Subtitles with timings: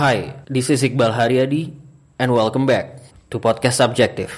[0.00, 1.76] Hi, this is Iqbal Haryadi
[2.16, 4.32] and welcome back to Podcast Subjective.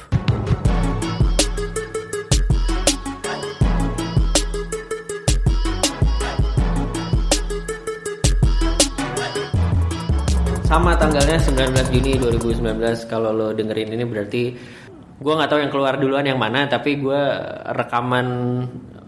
[10.67, 14.43] Sama tanggalnya 19 Juni 2019 kalau lo dengerin ini berarti
[15.15, 17.23] gue nggak tahu yang keluar duluan yang mana tapi gue
[17.71, 18.27] rekaman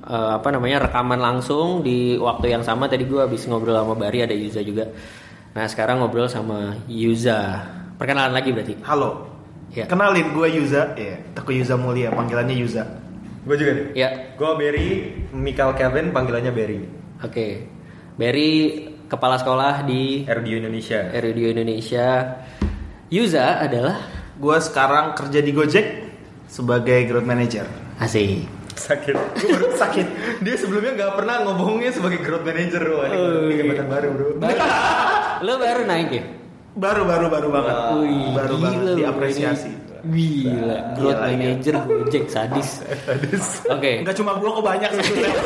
[0.07, 2.86] eh, apa namanya rekaman langsung di waktu yang sama.
[2.86, 4.86] Tadi gue habis ngobrol sama Bari ada Yuza juga
[5.55, 7.62] nah sekarang ngobrol sama Yuza
[7.95, 9.30] perkenalan lagi berarti Halo.
[9.70, 9.87] Ya.
[9.87, 12.87] Kenalin gue Yuza, ya, Teku Yuza Mulia, panggilannya Yuza.
[13.42, 13.87] Gue juga nih.
[13.92, 14.88] ya Gue Berry,
[15.30, 16.78] Michael Kevin, panggilannya Berry.
[17.19, 17.48] oke
[18.14, 18.51] Bari
[19.05, 21.11] kepala sekolah di RDU Indonesia.
[21.12, 22.06] Radio Indonesia
[23.09, 23.98] Yuza adalah
[24.34, 25.86] Gue sekarang kerja di Gojek
[26.47, 27.66] sebagai growth manager.
[27.97, 29.14] asik Sakit.
[29.39, 30.06] Gue baru sakit.
[30.42, 32.98] Dia sebelumnya nggak pernah ngomongnya sebagai growth manager bro.
[33.00, 34.28] Ini baru- ini jabatan baru bro.
[35.45, 36.25] lo baru naik ya
[36.75, 37.77] Baru baru baru banget.
[38.03, 39.70] Wih, baru gila banget diapresiasi.
[40.05, 42.83] Gila, growth Gila, manager Gojek sadis.
[43.78, 44.03] Oke.
[44.03, 45.39] Enggak cuma gue kok banyak sebetulnya.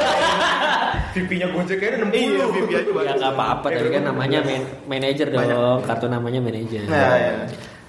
[1.12, 2.16] VP-nya Gojek kayaknya 60.
[2.16, 3.14] iya, VP aja Ya banyak.
[3.20, 6.80] nggak apa-apa, tadi kan namanya man- manager dong, kartu namanya manager.
[6.88, 7.32] Nah, ya.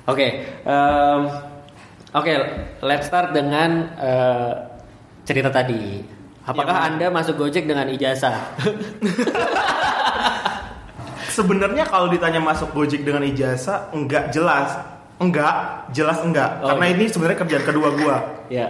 [0.04, 0.28] Oke,
[0.68, 1.22] em,
[2.12, 2.34] oke,
[2.82, 4.52] let's start dengan eh,
[5.24, 6.04] cerita tadi.
[6.44, 8.36] Apakah Yang anda masuk Gojek dengan ijazah?
[11.40, 14.76] Sebenarnya kalau ditanya masuk Gojek dengan ijazah, enggak jelas.
[15.16, 16.60] Enggak, jelas enggak.
[16.60, 16.96] Oh, Karena iya.
[16.96, 18.16] ini sebenarnya kerjaan kedua gue.
[18.52, 18.68] ya,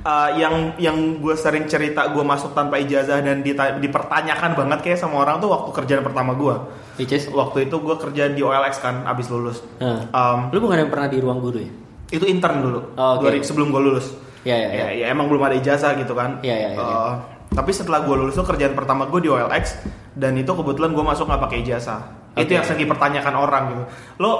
[0.00, 5.18] Uh, yang yang gue sering cerita gue masuk tanpa ijazah dan dipertanyakan banget kayak sama
[5.18, 6.54] orang tuh waktu kerjaan pertama gue
[6.94, 10.06] which is, waktu itu gue kerja di OLX kan abis lulus Nah.
[10.14, 11.70] Um, lu bukan yang pernah di ruang guru ya?
[12.08, 13.26] itu intern dulu Oh, oke.
[13.26, 14.86] Dua hari sebelum gue lulus Ya, ya, ya.
[14.94, 17.12] ya emang belum ada ijazah gitu kan Iya, iya, iya, Uh,
[17.50, 19.74] tapi setelah gue lulus tuh kerjaan pertama gue di OLX
[20.12, 22.00] dan itu kebetulan gue masuk nggak pakai ijazah
[22.32, 22.52] itu Oke.
[22.52, 23.82] yang sering dipertanyakan orang gitu
[24.18, 24.32] lo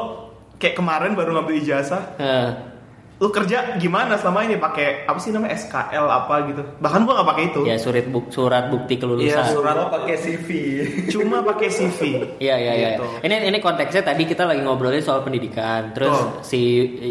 [0.57, 2.49] kayak kemarin baru ngambil ijazah Eh,
[3.17, 7.29] lu kerja gimana selama ini pakai apa sih namanya SKL apa gitu bahkan gua nggak
[7.29, 9.45] pakai itu ya surat buk surat bukti Iya, kelulusan.
[9.47, 10.49] surat- Lo pakai CV.
[11.07, 12.01] cuma pakai CV
[12.41, 12.89] Iya iya iya.
[12.95, 13.05] Gitu.
[13.21, 15.93] Ini ini konteksnya tadi kita lagi ngobrolin soal pendidikan.
[15.93, 16.41] Terus Betul.
[16.43, 16.61] si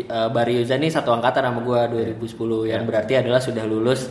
[0.03, 2.25] uh, Bari Yuza nih satu angkatan sama gua 2010
[2.65, 2.73] Iya.
[2.73, 4.09] yang berarti adalah sudah lulus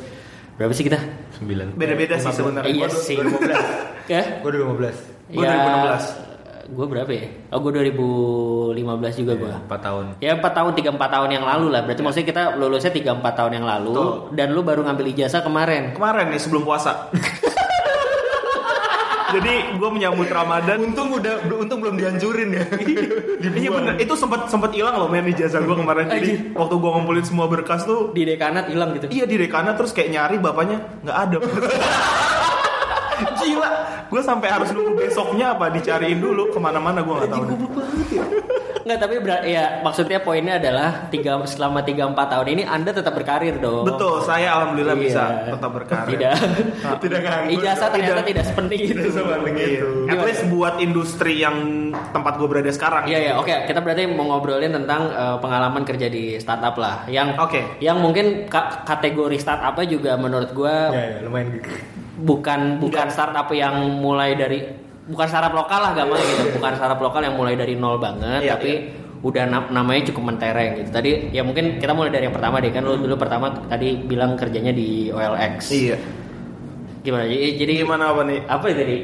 [0.54, 0.98] berapa sih kita?
[1.36, 1.74] 9.
[1.74, 3.18] beda-beda sih sebenarnya Iya sih.
[3.18, 3.58] 2015.
[4.08, 4.40] Ya?
[4.40, 5.30] Gue 2015.
[5.30, 6.26] Gua 2016.
[6.68, 7.24] Gue berapa ya?
[7.48, 8.76] Oh gue 2015
[9.16, 9.52] juga gua.
[9.62, 10.04] 4 tahun.
[10.18, 11.80] Ya 4 tahun 3 4 tahun yang lalu lah.
[11.82, 13.96] Berarti maksudnya kita lulusnya 3 4 tahun yang lalu Iya.
[13.98, 14.12] Betul.
[14.34, 15.92] dan lu baru ngambil ijazah kemarin.
[15.92, 17.08] kemarin nih sebelum puasa
[19.28, 22.64] jadi gue menyambut Ramadan Untung udah untung belum dihancurin ya.
[23.44, 27.20] iya bener itu sempat sempat hilang loh men ijazah gue kemarin jadi waktu gue ngumpulin
[27.22, 29.04] semua berkas tuh Di dekanat hilang gitu.
[29.08, 31.36] iya di dekana terus kayak nyari bapaknya nggak ada
[33.38, 33.68] gila
[34.08, 37.56] gue sampai harus nunggu besoknya apa dicariin dulu ke mana-mana gue nggak tahu deh.
[38.80, 43.12] Nggak, tapi ber- ya maksudnya poinnya adalah tiga selama 3 4 tahun ini Anda tetap
[43.12, 43.84] berkarir dong.
[43.84, 45.04] betul saya alhamdulillah Iya.
[45.04, 46.32] bisa tetap berkarir Tidak.
[46.98, 47.52] Tidak nganggur.
[47.54, 48.26] Ijazah ternyata Tidak.
[48.26, 48.92] tidak sepenting itu.
[48.94, 49.88] Tidak sepenting itu.
[50.08, 50.10] Iya.
[50.10, 51.56] At least buat industri yang
[52.08, 53.04] tempat gue berada sekarang.
[53.04, 53.52] Iya ya, oke.
[53.68, 57.04] Kita berarti mau ngobrolin tentang eh, pengalaman kerja di startup lah.
[57.06, 57.60] Yang Oke.
[57.78, 61.68] yang mungkin ka- kategori startupnya juga menurut gua Ya, ya, lumayan gitu.
[62.18, 64.62] Bukan bukan startup yang mulai dari
[65.04, 66.58] bukan startup lokal lah gampang gitu.
[66.58, 68.72] Bukan startup lokal yang mulai dari nol banget, Iya, tapi
[69.18, 70.90] udah na- namanya cukup mentereng gitu.
[70.90, 74.34] Tadi ya mungkin kita mulai dari yang pertama deh kan lu dulu pertama tadi bilang
[74.34, 75.70] kerjanya di OLX.
[75.70, 75.96] Iya.
[77.00, 77.24] Gimana?
[77.24, 78.38] Jadi, jadi Gimana apa nih?
[78.44, 78.96] apa itu tadi?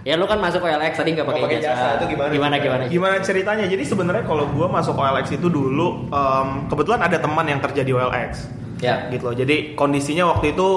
[0.00, 1.76] Ya lu kan masuk OLX tadi nggak pakai Nggak pakai ijazah.
[1.76, 2.30] ijazah, itu gimana?
[2.32, 2.82] Gimana gimana?
[2.88, 3.64] Gimana ceritanya?
[3.68, 7.92] Jadi sebenarnya kalau gue masuk OLX itu dulu, em, kebetulan ada teman yang kerja di
[7.92, 8.32] OLX.
[8.80, 9.06] Ya.
[9.06, 9.36] Gitu loh.
[9.36, 10.68] Jadi kondisinya waktu itu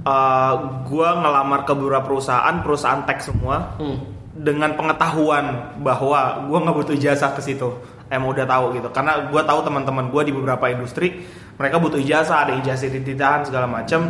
[0.00, 0.52] eh
[0.88, 3.76] gue ngelamar ke beberapa perusahaan, perusahaan tech semua.
[3.76, 4.20] Hmm.
[4.40, 7.76] dengan pengetahuan bahwa gue nggak butuh ijazah ke situ.
[8.08, 8.88] Emang udah tahu gitu.
[8.88, 11.28] Karena gue tahu teman-teman gue di beberapa industri
[11.60, 14.08] mereka butuh ijazah ada ijazah ditahan segala macam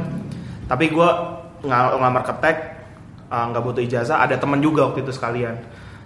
[0.71, 1.09] tapi gue
[1.67, 2.57] ng- ngelamar ke tech
[3.27, 4.23] uh, nggak butuh ijazah.
[4.23, 5.59] Ada teman juga waktu itu sekalian.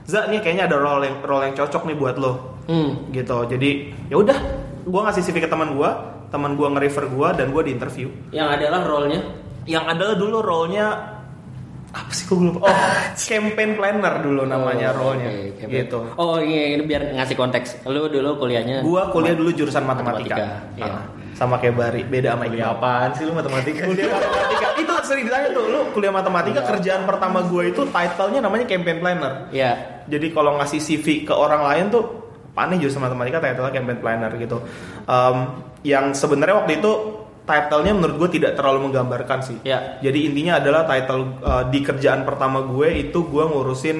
[0.09, 2.33] Za nih kayaknya ada role yang role yang cocok nih buat lo.
[2.65, 3.13] Hmm.
[3.13, 3.45] gitu.
[3.45, 4.39] Jadi ya udah
[4.89, 5.91] gue ngasih CV ke teman gue
[6.33, 8.09] teman gue nge-refer gue dan gue di interview.
[8.33, 9.21] Yang adalah role-nya
[9.65, 10.87] yang adalah dulu role-nya
[11.91, 12.75] apa sih gue lupa oh
[13.31, 15.65] campaign planner dulu namanya Oh, role-nya oke.
[15.65, 17.87] gitu Oh iya ini biar ngasih konteks.
[17.87, 20.91] Lu dulu kuliahnya gua kuliah dulu jurusan matematika, Matematika, iya.
[20.91, 21.03] Ah,
[21.33, 23.83] sama kayak Bari beda sama Kuliah apaan sih lu matematika?
[23.89, 28.65] kuliah matematika itu sering ditanya tuh lu kuliah matematika kerjaan pertama gue itu title-nya namanya
[28.65, 29.73] campaign planner Iya.
[30.05, 32.05] jadi kalau ngasih CV ke orang lain tuh
[32.55, 34.59] apa nih jurusan matematika title campaign planner gitu
[35.05, 35.37] Em,
[35.83, 36.93] yang sebenarnya waktu itu
[37.45, 40.01] title-nya menurut gue tidak terlalu menggambarkan sih Ya.
[40.01, 43.99] jadi intinya adalah title uh, di kerjaan pertama gue itu gue ngurusin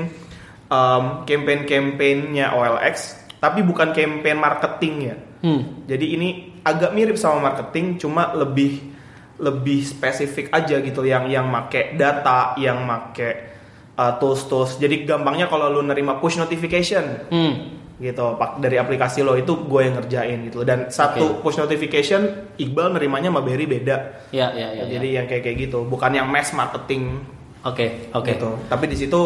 [0.65, 2.97] em, campaign-campaignnya OLX,
[3.39, 5.17] tapi bukan campaign marketing ya.
[5.45, 5.85] Hmm.
[5.85, 6.29] Jadi ini
[6.65, 8.81] agak mirip sama marketing, cuma lebih
[9.37, 13.21] lebih spesifik aja gitu yang yang make data, yang make
[13.95, 14.81] uh, tools-tools.
[14.81, 17.84] Jadi gampangnya kalau lu nerima push notification Hmm.
[17.95, 22.91] Gitu pak dari aplikasi lo itu gue yang ngerjain gitu dan satu push notification Iqbal
[22.91, 23.97] nerimanya sama Berry beda
[24.29, 24.83] Ya, ya, ya.
[24.83, 24.99] ya.
[24.99, 27.23] jadi yang kayak kayak gitu bukan yang mass marketing
[27.63, 28.27] Oke, oke.
[28.29, 29.21] gitu tapi di situ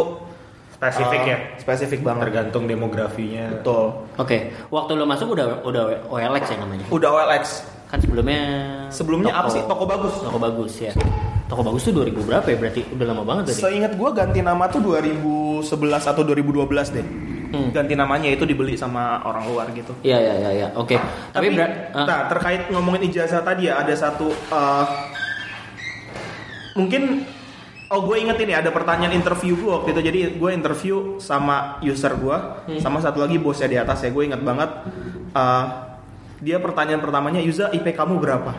[0.71, 1.27] spesifik Oh.
[1.27, 3.51] ya spesifik banget Tergantung demografinya.
[3.51, 6.85] betul Oke, waktu lu masuk udah udah OLX ya namanya.
[6.89, 7.45] udah OLX
[7.89, 8.41] Kan sebelumnya
[8.93, 10.93] sebelumnya apa sih toko bagus Toko bagus ya.
[11.49, 12.85] Toko bagus tuh 2000 berapa ya berarti?
[12.93, 13.65] Udah lama banget tadi.
[13.65, 15.65] Seingat gue ganti nama tuh 2011
[16.05, 17.07] atau 2012 deh.
[17.49, 17.73] Hmm.
[17.73, 19.97] Ganti namanya itu dibeli sama orang luar gitu.
[20.01, 20.69] Iya, iya, iya, iya.
[20.77, 21.01] Oke.
[21.33, 24.85] Tapi, Tapi, berat ah, nah terkait ngomongin ijazah tadi ya ada satu uh,
[26.75, 27.25] mungkin
[27.89, 32.15] oh gue inget ini ada pertanyaan interview gue waktu itu jadi gue interview sama user
[32.15, 32.37] gue
[32.69, 32.79] Hmm.
[32.79, 34.69] sama satu lagi bosnya di atas ya gue inget banget
[35.33, 35.65] uh,
[36.39, 38.53] dia pertanyaan pertamanya Yuza IP kamu berapa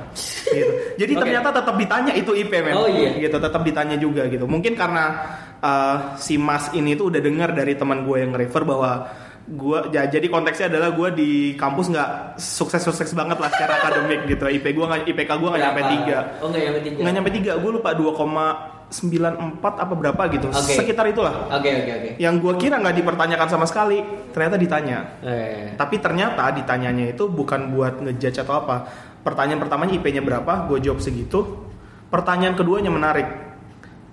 [0.44, 0.72] gitu.
[1.00, 1.22] jadi Oke.
[1.24, 3.16] ternyata tetap ditanya itu IP men Oh, iya.
[3.16, 5.16] gitu tetap ditanya juga gitu mungkin karena
[5.64, 9.08] uh, si Mas ini tuh udah dengar dari teman gue yang refer bahwa
[9.50, 14.30] gue ya, jadi konteksnya adalah gue di kampus nggak sukses sukses banget lah secara akademik
[14.30, 14.46] gitu.
[14.46, 16.20] IP gue nggak IPK gue nggak nyampe tiga.
[16.40, 17.00] Oh, nggak nyampe tiga.
[17.02, 17.52] nggak nyampe tiga.
[17.58, 20.48] Gue lupa 2,94 apa berapa gitu.
[20.54, 20.74] Oke.
[20.78, 21.50] sekitar itulah.
[21.50, 22.10] Oke, oke, oke.
[22.22, 25.00] yang gue kira nggak dipertanyakan sama sekali ternyata ditanya.
[25.26, 28.86] Eh, tapi ternyata ditanyanya itu bukan buat ngejudge atau apa.
[29.20, 31.66] Pertanyaan pertamanya IP-nya berapa gue jawab segitu.
[32.10, 33.49] Pertanyaan keduanya menarik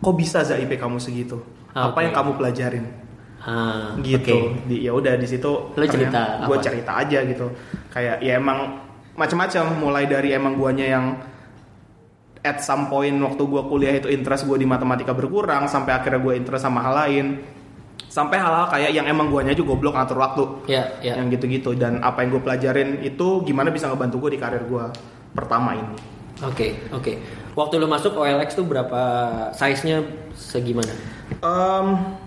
[0.07, 1.43] kok bisa za IP kamu segitu?
[1.75, 2.87] Ah, apa yang kamu pelajarin?
[3.43, 4.55] Ah, gitu.
[4.67, 7.51] di ya udah di situ Lu cerita gue cerita aja gitu.
[7.91, 8.87] Kayak ya emang
[9.19, 11.05] macam-macam mulai dari emang guanya yang
[12.47, 16.35] at some point waktu gue kuliah itu interest gue di matematika berkurang sampai akhirnya gue
[16.39, 17.27] interest sama hal lain.
[18.07, 20.45] Sampai hal-hal kayak yang emang guanya aja goblok ngatur waktu.
[20.71, 21.19] Ya, ya.
[21.19, 21.75] yang gitu-gitu.
[21.75, 24.85] Dan apa yang gue pelajarin itu gimana bisa ngebantu gue di karir gue
[25.35, 25.99] pertama ini.
[26.47, 27.46] Oke, oke.
[27.57, 29.01] Waktu lu masuk OLX tuh berapa
[29.51, 30.05] size-nya
[30.37, 30.93] segimana?
[31.41, 31.87] Em,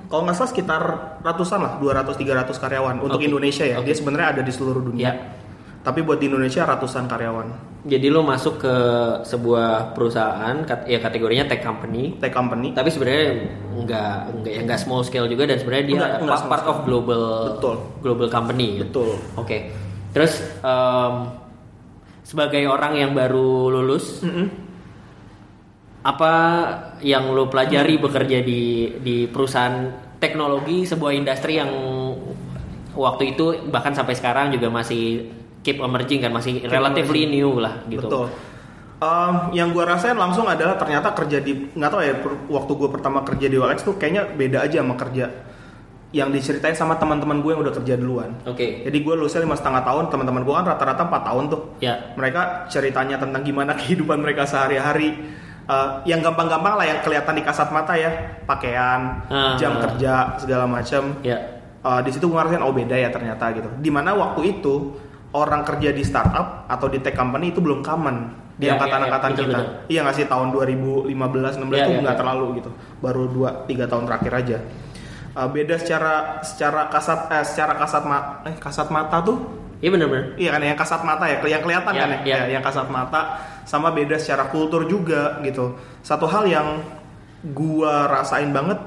[0.09, 0.81] kalau nggak salah sekitar
[1.21, 3.21] ratusan lah 200-300 karyawan untuk.
[3.21, 3.85] Indonesia ya Oke.
[3.85, 5.13] dia sebenarnya ada di seluruh dunia Ya.
[5.79, 7.47] tapi buat di Indonesia ratusan karyawan
[7.79, 8.75] Jadi lu masuk ke
[9.23, 10.51] sebuah perusahaan,
[10.83, 13.47] ya kategorinya tech company, tech company tapi sebenarnya
[13.77, 16.77] nggak nggak ya nggak small scale juga dan sebenarnya dia Nggak, nggak part, part of
[16.83, 17.23] global
[17.55, 17.75] Betul.
[18.01, 18.67] global company.
[18.75, 18.83] ya?
[18.83, 19.71] betul Oke.
[20.11, 21.13] Terus em,
[22.21, 24.68] sebagai orang yang baru lulus, Mm-mm.
[25.99, 26.31] Apa
[27.03, 31.71] yang lo pelajari bekerja di di perusahaan teknologi sebuah industri yang
[32.95, 35.27] waktu itu bahkan sampai sekarang juga masih
[35.59, 38.07] keep emerging kan masih relatively new lah gitu.
[38.07, 38.27] betul
[38.99, 42.13] Em, yang gue rasain langsung adalah ternyata kerja di nggak tahu ya
[42.51, 45.31] waktu gue pertama kerja di OLX tuh kayaknya beda aja sama kerja
[46.11, 48.83] yang diceritain sama teman-teman gue yang udah kerja duluan Oke.
[48.83, 52.11] jadi gue lulusnya lima setengah tahun teman-teman gue kan rata-rata empat tahun tuh Ya.
[52.19, 55.15] mereka ceritanya tentang gimana kehidupan mereka sehari-hari
[55.69, 58.09] Eh, yang gampang-gampang lah yang kelihatan di kasat mata ya
[58.43, 59.53] pakaian Ah.
[59.53, 61.37] jam kerja segala macam Ya.
[61.79, 64.97] Eh, di situ gue ngerasain oh beda ya ternyata gitu di mana waktu itu
[65.29, 69.37] orang kerja di startup atau di tech company itu belum common di angkatan-angkatan ya, ya,
[69.37, 69.75] betul, kita betul.
[69.87, 71.05] iya nggak sih tahun 2015
[71.55, 72.19] 16 Ya, itu nggak ya.
[72.19, 72.69] terlalu gitu
[72.99, 74.57] baru 2 3 tahun terakhir aja
[75.29, 79.37] Eh, beda secara secara kasat eh, secara kasat ma eh kasat mata tuh
[79.79, 80.35] Iya benar-benar.
[80.35, 82.35] Iya kan yang kasat mata ya, yang kelihatan Ya, kan ya, ya.
[82.43, 85.77] Ya, yang kasat mata sama beda secara kultur juga gitu.
[86.01, 86.81] Satu hal yang
[87.53, 88.81] gua rasain banget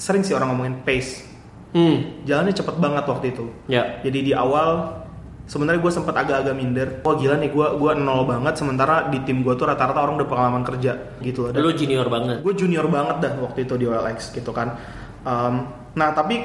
[0.00, 1.28] sering sih orang ngomongin pace.
[1.76, 2.24] Hmm.
[2.24, 3.52] Jalannya cepet banget waktu itu.
[3.68, 4.00] Ya.
[4.00, 4.96] Jadi di awal
[5.44, 6.88] sebenarnya gue sempat agak-agak minder.
[7.04, 10.28] Wah gila nih gua gua nol banget sementara di tim gua tuh rata-rata orang udah
[10.32, 11.50] pengalaman kerja gitu loh.
[11.52, 12.40] Dan Lu junior banget.
[12.40, 14.72] gue junior banget dah waktu itu di OLX gitu kan.
[15.20, 16.40] Um, nah tapi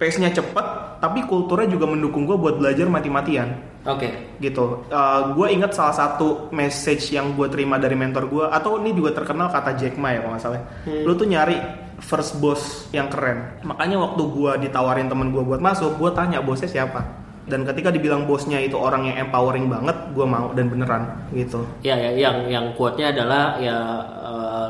[0.00, 0.66] pace-nya cepet,
[1.04, 4.38] tapi kulturnya juga mendukung gue buat belajar mati-matian Oke.
[4.38, 4.86] gitu.
[5.34, 9.50] gue ingat salah satu message yang gue terima dari mentor gue, atau ini juga terkenal
[9.50, 10.62] kata Jack Ma ya kalau nggak salah.
[10.86, 11.02] Hmm.
[11.02, 11.58] Lu tuh nyari
[12.02, 13.62] first boss yang keren.
[13.62, 17.22] Makanya waktu gue ditawarin temen gue buat masuk, gue tanya bosnya siapa.
[17.42, 21.02] Dan ketika dibilang bosnya itu orang yang empowering banget, gue mau dan beneran
[21.34, 21.66] gitu.
[21.82, 24.21] Ya, ya yang yang quote-nya adalah ya eh,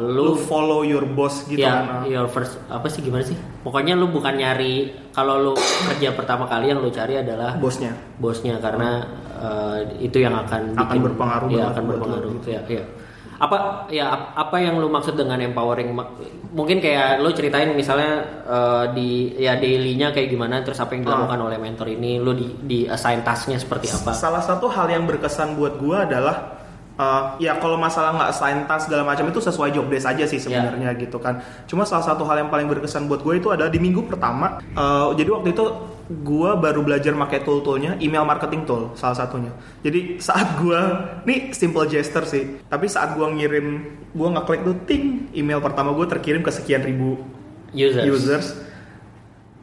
[0.02, 2.02] Lu lu follow your boss gitu ya kan.
[2.04, 3.38] your first apa sih gimana sih?
[3.62, 5.52] Pokoknya lu bukan nyari kalau lu
[5.86, 7.94] kerja pertama kali yang lu cari adalah Bosnya.
[8.16, 9.06] bosnya karena
[9.36, 12.48] eh, itu yang akan Akan berpengaruh ya, akan berpengaruh gitu.
[12.50, 12.84] ya, ya.
[13.38, 13.58] apa
[13.90, 15.90] ya ap- apa yang lu maksud dengan empowering
[16.52, 21.42] mungkin kayak lu ceritain misalnya eh, di ya dailynya kayak gimana terus apa yang dilakukan
[21.42, 25.58] oleh mentor ini lu di di assign tasknya seperti apa Salah satu hal yang berkesan
[25.58, 26.61] buat gue adalah
[26.92, 30.36] Eh, ya kalau masalah nggak assign task segala macam itu sesuai job desk aja sih
[30.36, 30.44] Ya.
[30.44, 31.40] sebenarnya gitu kan.
[31.64, 34.60] Cuma salah satu hal yang paling berkesan buat gue itu adalah di minggu pertama.
[34.62, 35.64] eh, jadi waktu itu
[36.12, 39.48] gue baru belajar pakai tool-toolnya, email marketing tool salah satunya.
[39.80, 40.76] Jadi saat gue,
[41.24, 43.66] nih simple gesture sih, tapi saat gue ngirim,
[44.12, 47.16] gue ngeklik tuh ting, email pertama gue terkirim ke sekian ribu
[47.72, 48.04] Users.
[48.04, 48.46] users.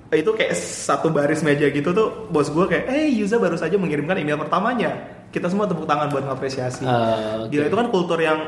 [0.10, 4.18] Itu kayak satu baris meja gitu tuh, bos gue kayak, eh user baru saja mengirimkan
[4.18, 5.19] email pertamanya.
[5.30, 6.84] Kita semua tepuk tangan buat ngapresiasi.
[6.86, 7.54] Eh, oke.
[7.54, 8.40] Gila itu kan kultur yang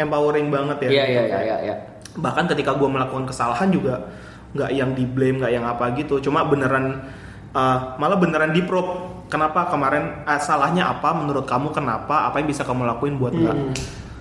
[0.00, 0.90] empowering banget ya.
[0.90, 1.56] Iya iya iya iya.
[1.60, 1.74] iya.
[2.16, 4.08] Bahkan ketika gue melakukan kesalahan juga
[4.52, 6.20] nggak yang di blame, nggak yang apa gitu.
[6.24, 7.04] Cuma beneran
[7.52, 9.12] uh, malah beneran di probe.
[9.28, 11.12] Kenapa kemarin uh, salahnya apa?
[11.16, 12.28] Menurut kamu kenapa?
[12.28, 13.56] Apa yang bisa kamu lakuin buat nggak?
[13.56, 13.72] Hmm.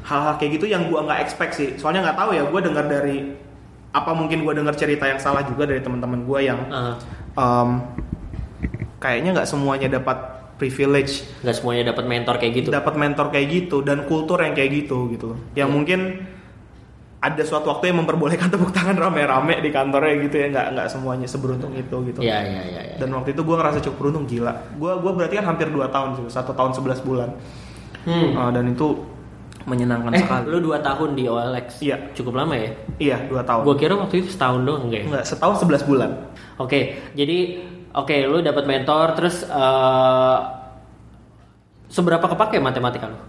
[0.08, 1.70] Hal-hal kayak gitu yang gue nggak expect sih.
[1.80, 2.44] Soalnya nggak tahu ya.
[2.48, 3.36] Gue dengar dari
[3.92, 6.96] apa mungkin gue dengar cerita yang salah juga dari teman-teman gue yang Ah,
[7.36, 7.84] um,
[9.04, 12.70] kayaknya nggak semuanya dapat privilege nggak semuanya dapat mentor kayak gitu.
[12.70, 15.34] dapat mentor kayak gitu dan kultur yang kayak gitu gitu.
[15.52, 15.74] Yang Iya.
[15.74, 16.00] mungkin
[17.18, 21.26] ada suatu waktu yang memperbolehkan tepuk tangan rame-rame di kantornya gitu ya nggak nggak semuanya
[21.26, 22.20] seberuntung itu gitu.
[22.22, 22.82] Iya iya iya.
[22.94, 22.96] iya.
[22.98, 24.54] Dan waktu itu gue ngerasa cukup beruntung gila.
[24.76, 27.30] Gue gua berarti kan hampir 2 tahun sih, satu tahun 11 bulan.
[28.02, 28.34] Hmm.
[28.34, 28.88] Uh, dan itu
[29.62, 30.50] menyenangkan Eh, sekali.
[30.50, 31.86] lu dua tahun di OLX.
[31.86, 31.98] Iya.
[32.14, 32.74] Cukup lama ya?
[32.98, 33.62] Iya 2 tahun.
[33.62, 35.06] Gua kira waktu itu setahun doang enggak ya?
[35.06, 36.10] Enggak setahun 11 bulan.
[36.58, 37.62] Oke, jadi
[37.94, 40.38] oke lu dapat mentor terus eh,
[41.88, 43.20] seberapa kepake matematika lu?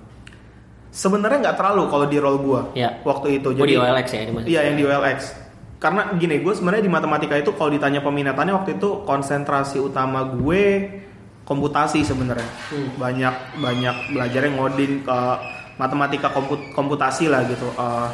[0.93, 3.01] Sebenarnya nggak terlalu kalau di role gue Iya.
[3.03, 3.49] waktu itu.
[3.51, 4.45] Oh, di OLX ya, ini?
[4.45, 5.19] Iya yang di OLX.
[5.81, 10.63] Karena gini, gue sebenarnya di matematika itu kalau ditanya peminatannya waktu itu konsentrasi utama gue
[11.43, 12.47] komputasi sebenarnya.
[12.71, 12.89] Hmm.
[13.01, 15.19] Banyak banyak belajarnya ngoding ke
[15.81, 17.67] matematika komput- komputasi lah gitu.
[17.73, 18.09] Eh,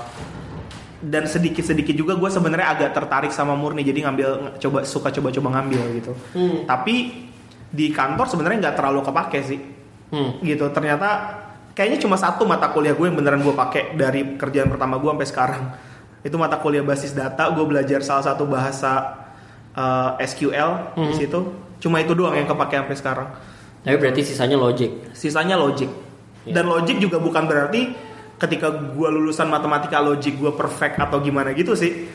[1.01, 4.29] dan sedikit sedikit juga gue sebenarnya agak tertarik sama murni jadi ngambil
[4.59, 6.13] coba suka coba coba ngambil gitu.
[6.33, 6.65] Hmm.
[6.65, 7.27] Tapi
[7.69, 9.61] di kantor sebenarnya nggak terlalu kepake sih
[10.09, 10.41] Hmm.
[10.41, 11.37] gitu ternyata
[11.73, 15.29] kayaknya cuma satu mata kuliah gue yang beneran gue pakai dari kerjaan pertama gue sampai
[15.29, 15.63] sekarang
[16.19, 19.21] itu mata kuliah basis data gue belajar salah satu bahasa
[19.71, 21.15] eh, SQL di Mhm.
[21.15, 21.41] situ
[21.79, 23.29] cuma itu doang yang kepake sampai sekarang
[23.79, 25.13] Tapi berarti sisanya logic.
[25.13, 25.87] sisanya logic
[26.43, 26.57] Ya.
[26.57, 27.93] dan logic juga bukan berarti
[28.39, 32.09] ketika gue lulusan matematika logic gue perfect atau gimana gitu sih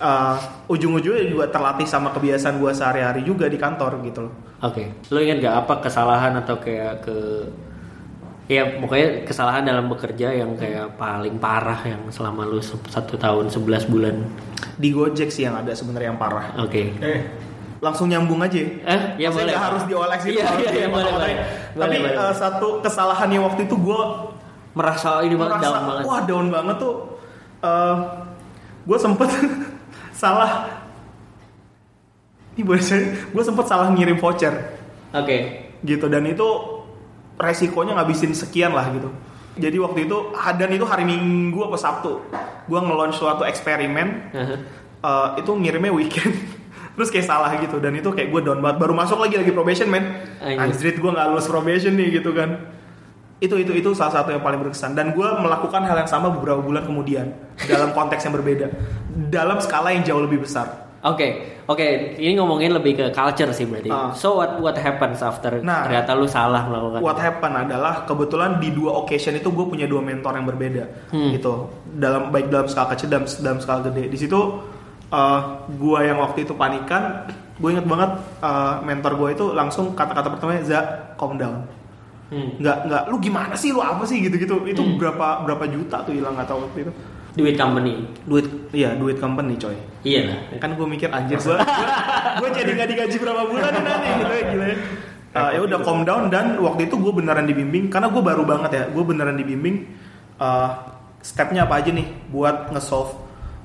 [0.00, 4.32] Eh, ujung-ujungnya juga terlatih sama kebiasaan gue sehari-hari juga di kantor gitu loh
[4.64, 7.16] Oke, lu ingat gak apa kesalahan atau kayak ke
[8.48, 13.92] ya pokoknya kesalahan dalam bekerja yang kayak paling parah yang selama lu satu tahun 11
[13.92, 14.16] bulan.
[14.74, 16.96] di Gojek sih yang ada sebenarnya yang parah Oke.
[16.96, 17.20] Eh,
[17.84, 18.56] langsung nyambung aja.
[18.56, 19.52] Eh, ya Maksudnya boleh.
[19.52, 20.32] nggak harus dioles gitu.
[20.32, 21.36] Iya, harus iya, iya, boleh, boleh.
[21.36, 22.24] Tapi Boleh, boleh.
[22.24, 24.00] eh, satu kesalahan yang waktu itu gue
[24.74, 26.04] Merasa ini banget merasa, down banget.
[26.06, 26.94] wah down banget tuh.
[28.86, 29.28] gue sempet
[30.22, 30.50] salah.
[32.56, 32.82] Ini boleh
[33.30, 34.52] gue sempet salah ngirim voucher
[35.14, 35.70] Oke.
[35.86, 36.48] gitu dan itu
[37.40, 39.08] resikonya ngabisin sekian lah gitu.
[39.60, 42.22] Jadi waktu itu dan itu hari Minggu apa Sabtu,
[42.70, 44.56] gue nge-launch suatu eksperimen Aha.
[45.00, 46.36] Eh, itu ngirimnya weekend
[46.94, 49.88] terus kayak salah gitu dan itu kayak gue down banget baru masuk lagi lagi probation
[49.88, 50.60] Anjir.
[50.60, 52.60] anjrit gue nggak lulus probation nih gitu kan
[53.40, 56.60] itu itu itu salah satu yang paling berkesan dan gue melakukan hal yang sama beberapa
[56.60, 58.66] bulan kemudian dalam konteks yang berbeda
[59.26, 61.80] dalam skala yang jauh lebih besar Oke, oke.
[62.20, 63.88] Ini ngomongin lebih ke culture sih berarti.
[63.88, 64.12] Ah.
[64.12, 67.00] So what what happens after Nah, ternyata lu salah melakukan?
[67.00, 71.32] what happen adalah kebetulan di dua occasion itu gue punya dua mentor yang berbeda Hmm.
[71.32, 74.60] gitu dalam baik dalam skala kecil dan dalam skala gede di situ
[75.08, 75.40] eh
[75.72, 77.24] gue yang waktu itu panikan
[77.56, 78.10] gue inget banget
[78.44, 80.80] eh, mentor gue itu langsung kata-kata pertamanya za
[81.16, 81.64] calm down
[82.30, 82.62] Hmm.
[82.62, 83.74] nggak nggak lu gimana sih?
[83.74, 84.22] Lu apa sih?
[84.22, 84.96] gitu gitu itu Hmm.
[84.96, 86.92] berapa berapa juta tuh hilang nggak tahu waktu itu.
[87.30, 88.06] Duit company.
[88.26, 89.74] duit iya duit company coy.
[90.02, 90.20] Iya.
[90.30, 90.38] Lah.
[90.58, 91.56] kan gue mikir anjir gue
[92.38, 94.76] gue jadi nggak digaji berapa bulan nih nanti gitu ya gila ya.
[95.30, 96.26] Uh, ya udah calm down.
[96.26, 99.86] Dan waktu itu gue beneran dibimbing karena gue baru banget ya gue beneran dibimbing
[100.38, 100.70] uh,
[101.22, 103.14] stepnya apa aja nih buat nge-solve.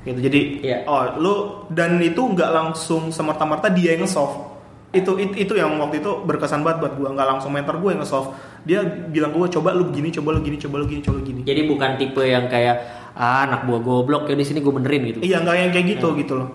[0.06, 0.20] Gitu.
[0.22, 0.86] Jadi Iya.
[0.86, 1.34] oh lu
[1.70, 4.55] dan itu nggak langsung semerta-merta dia yang nge-solve
[4.96, 8.02] itu, itu itu yang waktu itu berkesan banget buat gue nggak langsung mentor gue yang
[8.02, 8.32] nge-solve
[8.64, 11.42] dia bilang gue coba lu begini coba lu gini coba lu gini coba lu gini
[11.44, 12.76] Jadi bukan tipe yang kayak
[13.14, 15.20] ah, anak buah goblok ya di sini gue benerin gitu.
[15.22, 16.50] Iya nggak yang kayak gitu gitu loh.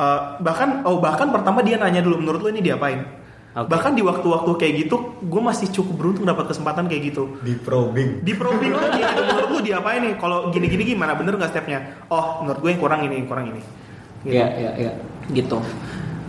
[0.00, 3.22] Uh, bahkan oh bahkan pertama dia nanya dulu menurut lo ini diapain?
[3.52, 3.68] Oke.
[3.68, 7.36] Bahkan di waktu-waktu kayak gitu, gue masih cukup beruntung dapat kesempatan kayak gitu.
[7.44, 8.24] Di probing.
[8.24, 10.16] Di probing lagi gitu, menurut lu diapain nih?
[10.16, 11.12] Kalau gini-gini gimana?
[11.12, 12.08] Bener nggak stepnya?
[12.08, 13.60] Oh, menurut gue yang kurang ini, yang kurang ini.
[14.24, 14.40] Gitu.
[14.40, 14.92] Iya, iya, iya.
[15.28, 15.60] Gitu.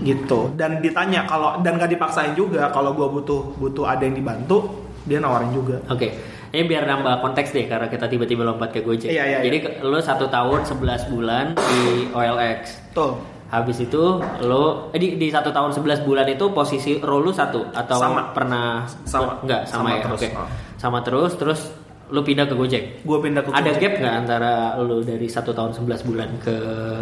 [0.04, 0.40] Gitu.
[0.54, 4.68] Dan ditanya kalau dan gak dipaksain juga kalau gue butuh butuh ada yang dibantu,
[5.04, 5.80] dia nawarin juga.
[5.88, 6.12] Oke.
[6.50, 9.10] Ini biar nambah konteks deh karena kita tiba-tiba lompat ke Gojek.
[9.10, 12.94] Iya, iya, Jadi ke- lo satu tahun 11 bulan di OLX.
[12.94, 13.18] Tuh.
[13.50, 14.02] Habis itu
[14.44, 18.34] lo eh, di, di satu tahun 11 bulan itu posisi role lu satu atau Sama.
[18.34, 19.42] pernah Sama.
[19.42, 20.02] enggak sama, Sama ya.
[20.04, 20.20] terus.
[20.20, 20.30] Oke.
[20.32, 20.48] Oh.
[20.76, 21.62] Sama terus terus
[22.10, 23.02] lu pindah ke Gojek.
[23.02, 23.78] gue pindah ke Ada Gojek.
[23.80, 26.54] gap nggak antara lu dari satu tahun 11 bulan ke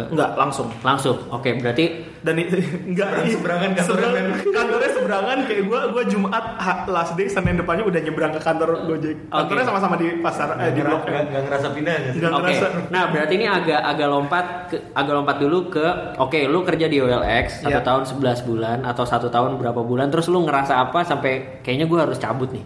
[0.08, 0.68] Nggak langsung.
[0.80, 1.16] langsung?
[1.28, 1.84] Oke, berarti
[2.22, 2.54] Dan itu
[2.88, 6.44] enggak Seberangan kantornya, seberang- kantornya seberangan kayak gue gue Jumat
[6.86, 9.26] last day Senin depannya udah nyebrang ke kantor Gojek.
[9.26, 11.02] Kantornya sama-sama di pasar eh, di blok.
[11.02, 11.94] nggak nggak ngerasa pindah?
[12.14, 12.38] Nggak Oke.
[12.40, 12.66] ngerasa.
[12.88, 16.96] Nah, berarti ini agak agak lompat ke, agak lompat dulu ke oke, lu kerja di
[16.96, 17.82] OLX satu Iya.
[17.82, 18.14] tahun 11
[18.44, 22.48] bulan atau satu tahun berapa bulan terus lu ngerasa apa sampai kayaknya gue harus cabut
[22.48, 22.62] nih.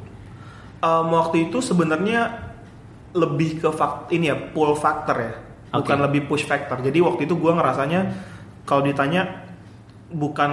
[0.78, 2.44] Em, waktu itu sebenarnya
[3.12, 5.32] lebih ke fak ini ya pull factor ya,
[5.72, 6.04] bukan Oke.
[6.04, 6.76] lebih push factor.
[6.78, 8.00] Jadi waktu itu gue ngerasanya
[8.62, 9.45] kalau ditanya
[10.08, 10.50] bukan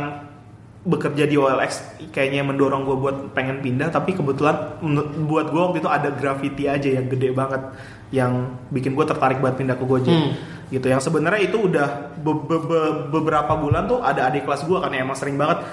[0.84, 1.72] bekerja di OLX
[2.12, 4.84] kayaknya yang mendorong gue buat pengen pindah, tapi kebetulan
[5.24, 7.62] buat gue waktu itu ada graffiti aja yang gede banget
[8.10, 8.34] yang
[8.68, 10.12] bikin gue tertarik buat pindah ke Gojek.
[10.12, 10.32] Hmm.
[10.68, 10.84] Gitu.
[10.84, 14.90] Yang sebenarnya itu udah be- be- be- beberapa bulan tuh ada adik kelas gue kan
[14.90, 15.64] yang emang sering banget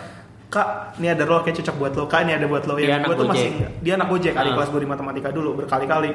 [0.46, 2.04] Kak, ini ada role kayak cocok buat lo.
[2.04, 2.74] Kak, ini ada buat lo.
[2.74, 4.56] Anak gue tuh masih dia anak gojek adik Ah.
[4.58, 6.10] kelas gue di matematika dulu berkali-kali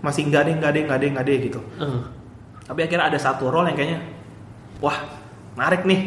[0.00, 2.00] masih enggak deh enggak deh enggak deh enggak deh gitu Eh,
[2.62, 4.00] tapi akhirnya ada satu role yang kayaknya
[4.78, 4.96] wah
[5.52, 6.00] menarik nih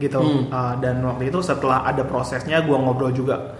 [0.00, 0.48] gitu Hmm.
[0.48, 3.52] Uh, dan waktu itu setelah ada prosesnya gue ngobrol juga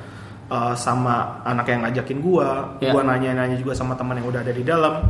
[0.49, 2.49] uh, sama anak yang ngajakin gue
[2.80, 2.90] Ya.
[2.90, 5.04] gue nanya-nanya juga sama teman yang udah ada di dalam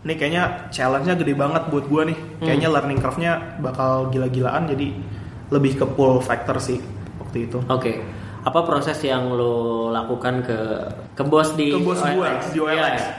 [0.00, 4.88] ini kayaknya challenge-nya gede banget buat gue nih kayaknya learning curve-nya bakal gila-gilaan jadi
[5.50, 6.78] lebih ke pull factor sih
[7.18, 8.00] waktu itu Oke.
[8.40, 10.56] Apa proses yang lo lakukan ke
[11.12, 12.96] ke bos di Ke bos gua, di OLX.
[12.96, 13.12] Iya.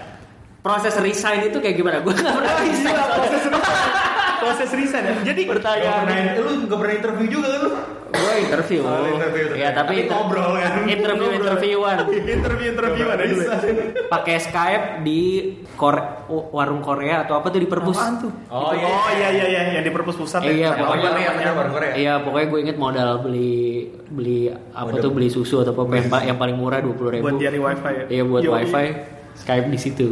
[0.65, 2.01] Proses resign itu kayak gimana?
[2.01, 2.89] Gue nggak pernah resign.
[2.89, 3.89] Gila, proses resign
[4.41, 7.71] proses resign ya jadi eh, lu nggak pernah interview juga kan lu?
[8.12, 8.83] Gue interview.
[8.83, 9.55] Oh, interview.
[9.55, 10.83] Ya tapi, Tapi ngobrol kan?
[10.83, 11.98] Interview interviewan.
[12.36, 13.55] interview interview ada dulu ya.
[14.12, 15.19] Pakai Skype di
[15.74, 17.95] Kore- warung Korea atau apa tuh di perpus.
[18.19, 18.27] Tuh?
[18.51, 18.83] Oh, iya.
[18.83, 20.83] Oh iya iya iya yang di perpus pusat Eh, iya, ya.
[20.83, 21.91] pokoknya- bener, orang Korea.
[21.95, 23.55] Iya pokoknya gue inget modal beli
[24.12, 27.24] beli apa tuh beli susu atau apa yang, pa- yang paling murah dua puluh ribu.
[27.24, 28.05] buat nyari wifi ya.
[28.12, 28.88] Iya buat wifi
[29.39, 30.07] Skype di situ.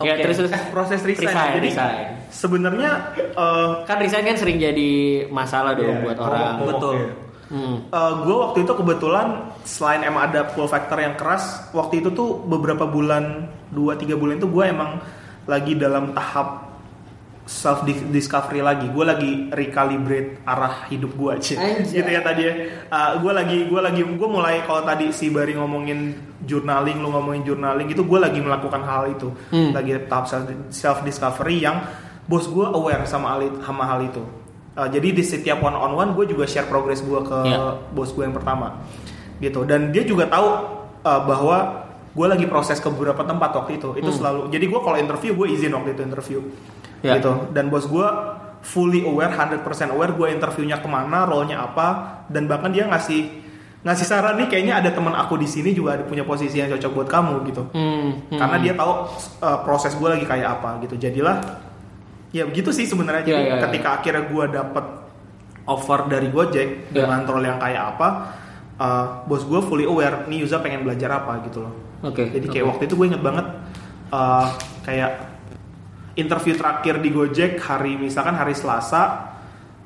[0.00, 1.24] Ya terus terus proses resign.
[1.24, 2.06] resign, Jadi resign.
[2.30, 4.90] Sebenarnya eh, Kan resign kan sering jadi
[5.28, 6.40] masalah dong Iya, buat orang.
[6.62, 6.96] ngomong, Betul.
[6.96, 7.10] iya.
[7.50, 7.82] Hmm.
[8.22, 12.86] gue waktu itu kebetulan selain emang ada pull factor yang keras, waktu itu tuh beberapa
[12.86, 15.02] bulan, 2-3 bulan itu gue emang
[15.50, 16.70] lagi dalam tahap
[17.50, 17.82] self
[18.14, 18.86] discovery lagi.
[18.94, 21.58] Gue lagi recalibrate arah hidup gue aja.
[21.58, 21.98] Anjay.
[21.98, 22.54] gitu ya tadi ya.
[23.18, 26.14] gue lagi gue lagi gue mulai kalau tadi si Bari ngomongin
[26.46, 29.26] journaling, lu ngomongin journaling itu gue lagi melakukan hal itu.
[29.50, 29.74] Hmm.
[29.74, 30.30] Lagi tahap
[30.70, 31.82] self discovery yang
[32.30, 34.22] bos gue aware sama hal, sama hal itu.
[34.70, 37.90] Uh, jadi di setiap one on one gue juga share progress gue ke Iya.
[37.90, 38.78] bos gue yang pertama
[39.36, 40.46] gitu dan dia juga tahu
[41.00, 41.58] uh, bahwa
[42.08, 44.14] gue lagi proses ke beberapa tempat waktu itu itu Hmm.
[44.14, 46.38] selalu jadi gue kalau interview gue izin waktu itu interview
[47.00, 47.18] Iya.
[47.18, 48.06] gitu dan bos gue
[48.62, 49.58] fully aware 100%
[49.90, 51.88] aware gue interviewnya ke mana role-nya apa
[52.26, 53.42] dan bahkan dia ngasih
[53.80, 56.92] ngasih saran nih kayaknya ada teman aku di sini juga ada punya posisi yang cocok
[56.94, 58.36] buat kamu gitu Hmm, hmm.
[58.36, 58.92] karena dia tahu
[59.40, 61.40] uh, proses gue lagi kayak apa gitu jadilah
[62.30, 63.62] ya begitu sih sebenarnya jadi iya, iya.
[63.66, 64.84] ketika akhirnya gue dapet
[65.66, 67.04] offer dari Gojek Iya.
[67.04, 68.08] dengan role yang kayak apa
[68.78, 71.74] uh, bos gue fully aware nih Yuza pengen belajar apa gitu loh
[72.06, 72.30] Oke.
[72.30, 72.70] jadi kayak oke.
[72.76, 73.46] waktu itu gue inget banget
[74.10, 74.46] uh,
[74.86, 75.12] kayak
[76.14, 79.30] interview terakhir di Gojek hari misalkan hari Selasa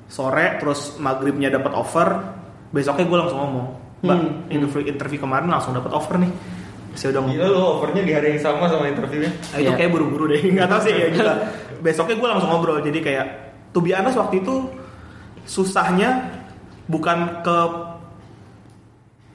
[0.08, 2.08] sore terus maghribnya dapat offer
[2.70, 3.66] besoknya gue langsung ngomong
[4.04, 6.28] mbak Hmm, interview interview kemarin langsung dapat offer nih
[6.94, 9.30] saya udah ngomong Gila lu offernya di hari yang sama sama interviewnya.
[9.30, 9.76] Nah, itu Iya.
[9.76, 11.32] kayak buru-buru deh, nggak tahu sih ya gitu.
[11.84, 13.26] Besoknya gue langsung ngobrol, jadi kayak
[13.70, 14.54] to be honest waktu itu
[15.44, 16.30] susahnya
[16.86, 17.56] bukan ke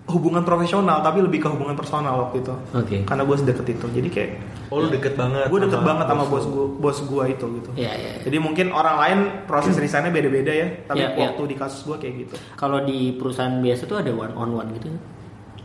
[0.10, 2.54] hubungan profesional, tapi lebih ke hubungan personal waktu itu.
[2.74, 2.98] Oke.
[3.06, 4.32] Karena gue sedekat itu, jadi kayak
[4.70, 5.50] Oh lu deket banget.
[5.50, 7.70] gue deket sama banget sama bos gue, bos gue itu gitu.
[7.76, 8.12] Iya, iya.
[8.22, 11.22] Jadi mungkin orang lain proses resignnya beda-beda ya, tapi Iya, iya.
[11.28, 12.36] waktu di kasus gue kayak gitu.
[12.54, 14.90] Kalau di perusahaan biasa tuh ada one on one gitu.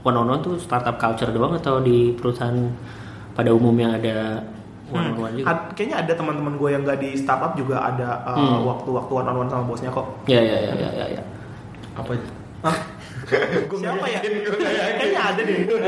[0.05, 2.53] One on one tuh startup culture doang atau di perusahaan
[3.33, 4.45] pada umumnya ada
[4.87, 5.49] one on one juga?
[5.49, 8.61] Ad- kayaknya ada teman-teman gue yang gak di startup juga ada uh, Hmm.
[8.64, 10.05] waktu-waktu one on one sama bosnya kok.
[10.27, 11.07] Ya ya ya ya ya.
[11.11, 11.23] ya.
[11.95, 12.21] Apa?
[12.62, 12.77] Hah?
[13.81, 14.21] Siapa ya?
[14.21, 15.59] Kayaknya ada deh.
[15.64, 15.79] Gue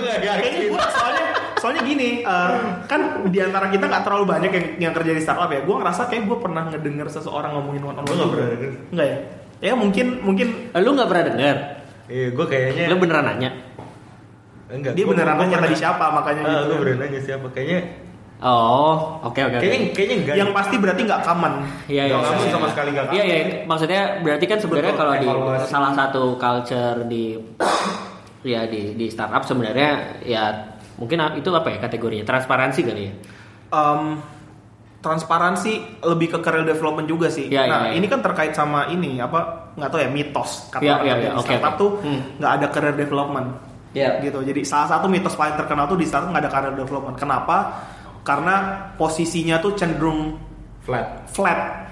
[0.00, 0.72] gak Kayaknya yakin.
[0.72, 2.52] gue soalnya soalnya gini uh,
[2.84, 5.60] kan di antara kita nggak terlalu banyak yang yang kerja di startup ya.
[5.60, 8.18] Gue ngerasa kayak gue pernah ngedenger seseorang ngomongin one on Gue one.
[8.18, 8.70] gak pernah denger.
[8.90, 9.18] Enggak ya?
[9.58, 11.56] Ya mungkin mungkin Eh, Lu nggak pernah dengar?
[12.06, 12.84] Iya, gue kayaknya.
[12.86, 13.50] Lu beneran nanya?
[14.66, 14.92] Enggak.
[14.92, 16.64] dia gua- beneran gua nanya pernah- tadi siapa makanya Ah, gitu.
[16.64, 17.46] gue beneran nanya siapa?
[17.50, 17.80] Kayaknya.
[18.36, 19.48] Oh, oke oke.
[19.48, 19.58] oke.
[19.58, 20.34] Kayaknya kayaknya enggak.
[20.36, 21.52] Yang pasti berarti nggak common.
[21.86, 22.12] Iya iya.
[22.12, 22.52] Iya, kamu iya.
[22.52, 23.32] sama sekali nggak Iya kamu.
[23.32, 23.56] iya.
[23.64, 25.66] Maksudnya berarti kan sebenarnya Betul, kalau di evaluasi.
[25.66, 27.24] salah satu culture di
[28.44, 29.90] ya di di startup sebenarnya
[30.22, 30.44] ya
[30.96, 33.12] mungkin itu apa ya kategorinya transparansi kali ya.
[33.68, 34.02] Em,
[35.06, 37.46] transparansi lebih ke career development juga sih.
[37.46, 38.02] Iya, nah iya, iya.
[38.02, 41.30] ini kan terkait sama ini apa nggak tahu ya mitos kata orang iya, kerja iya,
[41.38, 41.80] di startup oke.
[41.80, 42.20] tuh Hmm.
[42.42, 43.48] nggak ada career development.
[43.96, 44.20] Iya.
[44.20, 47.56] gitu jadi salah satu mitos paling terkenal tuh di startup nggak ada career development kenapa
[48.20, 48.54] karena
[49.00, 50.36] posisinya tuh cenderung
[50.84, 51.24] Flat.
[51.32, 51.85] flat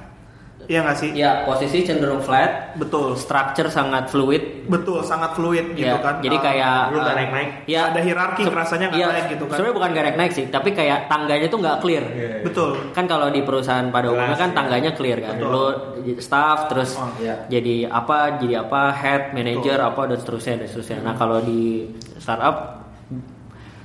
[0.64, 4.64] Iya nggak sih Ya, posisi cenderung flat, betul structure sangat fluid.
[4.64, 7.50] betul sangat fluid gitu Ya, kan Jadi Ah, kayak lu nggak eh, naik-naik.
[7.64, 10.46] Ya, ada hierarki rasanya nggak iya, naik gitu kan Sebenarnya bukan gak naik naik sih,
[10.46, 12.04] tapi kayak tangganya tuh nggak clear.
[12.06, 12.28] Iya.
[12.40, 14.54] betul Kan kalau di perusahaan pada Jelas, umumnya kan ya.
[14.54, 15.36] tangganya clear kan.
[15.36, 15.50] Betul.
[15.50, 15.64] Lo
[15.98, 17.44] jadi staff terus Oh, iya.
[17.46, 19.90] jadi apa, jadi apa, head, manager Betul.
[19.90, 20.98] apa dan seterusnya dan seterusnya.
[21.00, 21.84] Nah, kalau di
[22.16, 22.56] startup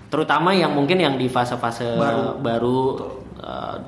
[0.07, 2.41] terutama yang mungkin yang di fase-fase Baru.
[2.41, 2.79] baru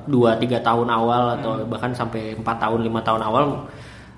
[0.08, 3.68] dua tiga tahun awal atau bahkan sampai empat tahun lima tahun awal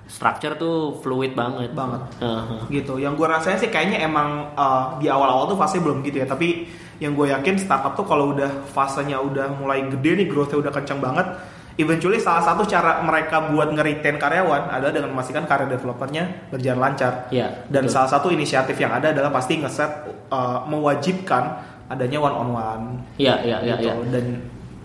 [0.05, 1.73] structure tuh fluid banget.
[1.73, 2.01] Banget.
[2.21, 2.81] Heeh.
[2.81, 3.01] gitu.
[3.01, 6.27] Yang gue rasain sih kayaknya emang uh, di awal-awal tuh fase belum gitu ya.
[6.29, 6.69] Tapi
[7.01, 11.03] yang gue yakin startup tuh kalau udah fasenya udah mulai gede nih growth-nya udah kencang
[11.03, 11.27] banget
[11.75, 17.27] eventually salah satu cara mereka buat nge-retain karyawan adalah dengan memastikan karir developernya berjalan lancar.
[17.27, 17.93] Iya, dan betul.
[17.99, 21.59] salah satu inisiatif yang ada adalah pasti ngeset uh, mewajibkan
[21.91, 22.85] adanya one on one
[23.19, 23.91] Iya, iya, iya, gitu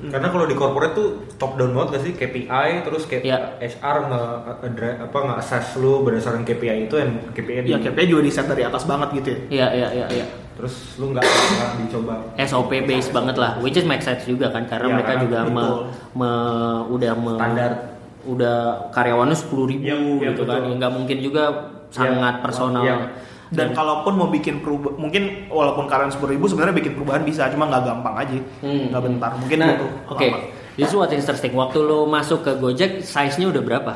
[0.01, 2.49] dan Karena kalau di corporate tuh top down banget gak sih KPI
[2.81, 3.39] terus kayak Iya.
[3.61, 4.23] HR nge
[4.63, 8.31] adre- apa nge assess lu berdasarkan KPI itu yang KPI di ya KPI juga di
[8.31, 10.27] set dari atas banget gitu ya Iya, iya, iya, iya.
[10.53, 14.65] terus lu nggak nggak dicoba SOP base banget lah, which is make sense juga kan
[14.65, 15.65] karena Iya, mereka karena juga me,
[16.15, 17.73] me- udah me, Standar.
[18.23, 18.59] udah
[18.91, 20.77] karyawannya sepuluh ribu Iya, iya, gitu kan, betul.
[20.77, 21.45] nggak mungkin juga
[21.89, 22.85] sangat Iya, personal.
[22.85, 22.97] iya.
[23.51, 27.67] Dan kalaupun mau bikin perubahan mungkin walaupun kalian sepuluh ribu sebenarnya bikin perubahan bisa cuma
[27.67, 28.89] nggak gampang aja Hmm.
[28.89, 29.75] nggak bentar mungkin nah,
[30.07, 30.27] oke,
[30.75, 31.53] this is what interesting.
[31.53, 33.93] Waktu lo masuk ke Gojek, size-nya udah berapa?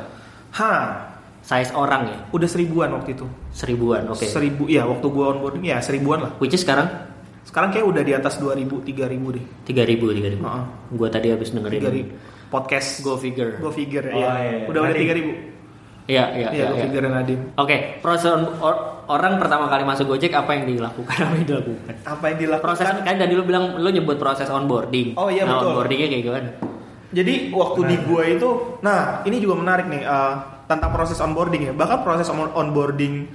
[0.53, 3.29] Hah, Size orang ya, udah seribuan waktu itu.
[3.51, 4.25] seribuan, oke.
[4.25, 6.33] Seribu, ya waktu gua onboarding ya seribuan lah.
[6.39, 6.89] Which is sekarang
[7.45, 9.45] Sekarang kayak udah di atas 2000, 3000 deh.
[9.63, 10.41] tiga ribu, tiga ribu.
[10.43, 10.65] Heeh.
[10.91, 12.09] Gua tadi habis dengerin 3000
[12.49, 13.61] podcast Go figure.
[13.61, 14.33] Go figure Oh, ya.
[14.41, 14.65] iya.
[14.65, 15.05] Udah udah Nadim.
[15.05, 15.37] 3000.
[16.07, 16.65] Iya, iya, Iya, iya.
[16.65, 16.83] Go iya.
[16.89, 17.41] figure Nadim.
[17.55, 21.19] Oke, proses on- or- orang pertama kali masuk Gojek apa yang dilakukan?
[21.21, 21.95] Apa yang dilakukan?
[22.05, 22.67] Apa yang dilakukan?
[22.67, 25.19] Proses kan tadi lu bilang lu nyebut proses onboarding.
[25.19, 25.69] Oh, iya, nah, betul.
[25.75, 26.51] onboardingnya kayak gimana?
[27.15, 28.49] Jadi waktu di gua itu,
[28.83, 30.35] nah ini juga menarik nih eh,
[30.67, 31.73] tentang proses onboarding ya.
[31.73, 33.31] Bahkan proses on- onboarding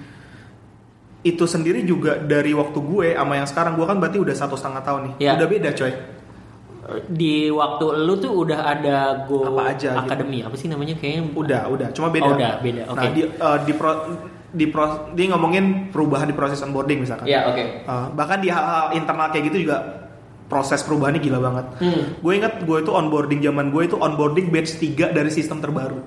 [1.20, 4.84] itu sendiri juga dari waktu gue sama yang sekarang gue kan berarti udah satu setengah
[4.84, 5.14] tahun nih.
[5.20, 5.32] Iya.
[5.36, 5.92] Udah beda coy.
[7.06, 8.98] Di waktu lu tuh udah ada
[9.30, 10.10] Go Apa aja gitu.
[10.10, 11.22] Academy, apa sih namanya kayaknya?
[11.36, 11.88] Udah, udah.
[11.92, 12.26] Cuma beda.
[12.26, 12.82] Oh, udah, beda.
[12.90, 12.98] Oke.
[12.98, 13.92] Nah, di eh, di pro,
[14.50, 17.30] di pro- dia ngomongin perubahan di proses onboarding misalkan.
[17.30, 17.64] Iya, oke.
[17.86, 19.78] Eh, bahkan di hal-hal internal kayak gitu juga
[20.50, 21.66] proses perubahannya gila banget.
[21.78, 22.02] Hmm.
[22.18, 26.02] Gue inget gue itu onboarding zaman gue itu onboarding batch 3 dari sistem terbaru.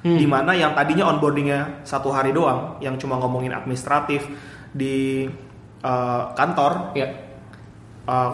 [0.00, 0.16] Hmm.
[0.16, 4.24] Di mana yang tadinya onboardingnya satu hari doang, yang cuma ngomongin administratif
[4.72, 5.28] di
[5.78, 7.08] eh, kantor, Iya.
[8.08, 8.32] uh,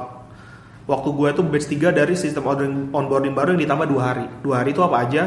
[0.85, 4.55] waktu gue tuh batch 3 dari sistem onboarding, onboarding baru yang ditambah dua hari dua
[4.63, 5.25] hari itu apa aja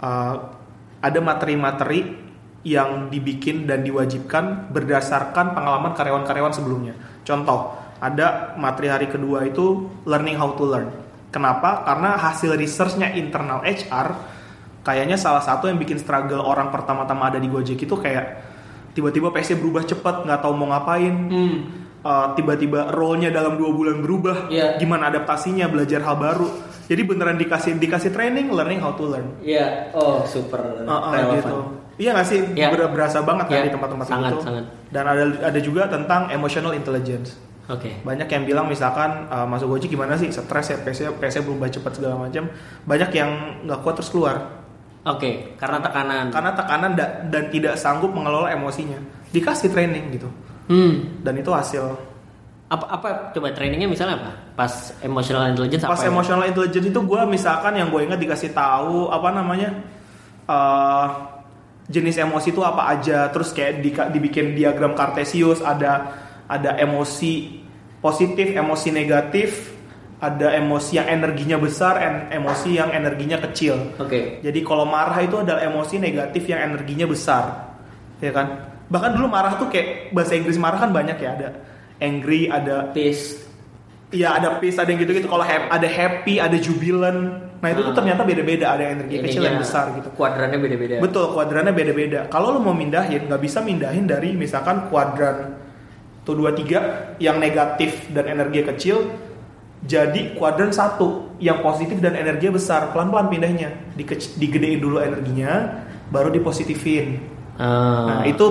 [0.00, 0.56] Uh,
[1.04, 2.29] ada materi-materi
[2.62, 6.94] yang dibikin dan diwajibkan berdasarkan pengalaman karyawan-karyawan sebelumnya
[7.24, 10.92] contoh ada materi hari kedua itu learning how to learn
[11.28, 14.08] kenapa karena hasil researchnya internal HR
[14.80, 18.26] kayaknya salah satu yang bikin struggle orang pertama-tama ada di Gojek itu kayak
[18.90, 21.56] tiba-tiba PC berubah cepat nggak tahu mau ngapain Hmm.
[22.00, 24.80] uh, tiba-tiba role-nya dalam dua bulan berubah, Iya.
[24.80, 26.48] gimana adaptasinya, belajar hal baru.
[26.88, 29.36] Jadi beneran dikasih dikasih training, learning how to learn.
[29.38, 29.92] Iya.
[29.92, 31.36] Oh, super Uh, uh, relevan.
[31.38, 31.56] gitu.
[32.00, 32.40] Iya nggak sih?
[32.56, 32.72] Iya.
[32.72, 34.40] Ber- berasa banget kan Iya, di tempat-tempat sangat, itu.
[34.40, 34.64] sangat.
[34.88, 37.36] Dan ada ada juga tentang emotional intelligence.
[37.68, 38.00] Oke.
[38.00, 40.26] Banyak yang bilang misalkan uh, masuk Gojek gimana sih?
[40.26, 42.48] Stres ya, PC PC berubah cepat segala macam.
[42.82, 43.30] Banyak yang
[43.62, 44.58] nggak kuat terus keluar
[45.02, 46.28] Oke, karena tekanan.
[46.28, 48.98] karena tekanan da- dan tidak sanggup mengelola emosinya.
[49.30, 50.26] Dikasih training gitu.
[50.66, 51.20] Hmm.
[51.20, 52.08] Dan itu hasil
[52.66, 54.30] Apa apa coba trainingnya misalnya apa?
[54.54, 56.06] Pas emotional intelligence pas apa?
[56.06, 56.08] ya?
[56.08, 59.74] emotional intelligence itu gue misalkan yang gue ingat dikasih tahu apa namanya
[60.46, 61.06] eh,
[61.90, 66.14] jenis emosi itu apa aja terus kayak di, dibikin diagram kartesius ada
[66.46, 67.60] ada emosi
[67.98, 69.74] positif emosi negatif
[70.20, 74.38] ada emosi yang energinya besar dan emosi yang energinya kecil Oke.
[74.38, 77.74] jadi kalau marah itu adalah emosi negatif yang energinya besar
[78.22, 81.48] ya kan bahkan dulu marah tuh kayak bahasa Inggris marah kan banyak ya ada
[82.00, 83.50] angry ada Peace.
[84.10, 85.30] Iya ada peace, ada yang gitu-gitu.
[85.30, 87.46] Kalau ada happy, ada jubilant.
[87.60, 88.72] Nah itu tuh ternyata beda-beda.
[88.72, 90.08] Ada yang energi kecil yang besar gitu.
[90.16, 90.94] Kuadrannya beda-beda.
[91.00, 92.20] Betul, kuadrannya beda-beda.
[92.32, 95.60] Kalau lo mau mindahin, nggak bisa mindahin dari misalkan kuadran
[96.24, 98.96] tuh dua tiga yang negatif dan energi kecil
[99.80, 102.92] jadi kuadran satu yang positif dan energi besar.
[102.92, 103.72] Pelan-pelan pindahnya.
[103.96, 107.39] Dike- digedein dulu energinya, baru dipositifin.
[107.60, 108.08] Ah.
[108.08, 108.46] Nah itu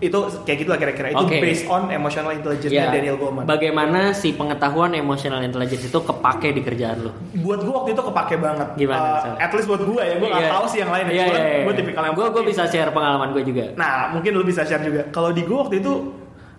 [0.00, 1.12] itu kayak gitu lah kira-kira.
[1.12, 1.36] Itu Oke.
[1.36, 3.44] based on emotional intelligence Ya, Daniel Goleman.
[3.44, 7.12] Bagaimana si pengetahuan emotional intelligence itu kepake di kerjaan lo?
[7.36, 8.68] buat gue waktu itu kepake banget.
[8.74, 10.50] Gimana, Uh, at least buat gue ya, gue nggak Iya.
[10.50, 11.04] tahu sih yang lain.
[11.04, 11.24] Iya, ya.
[11.26, 11.62] Cuman iya, iya.
[11.62, 13.64] gue tipikal yang Gue gue bisa share pengalaman gue juga.
[13.74, 15.04] Nah, mungkin lu bisa share juga.
[15.10, 15.92] Kalau di gue waktu itu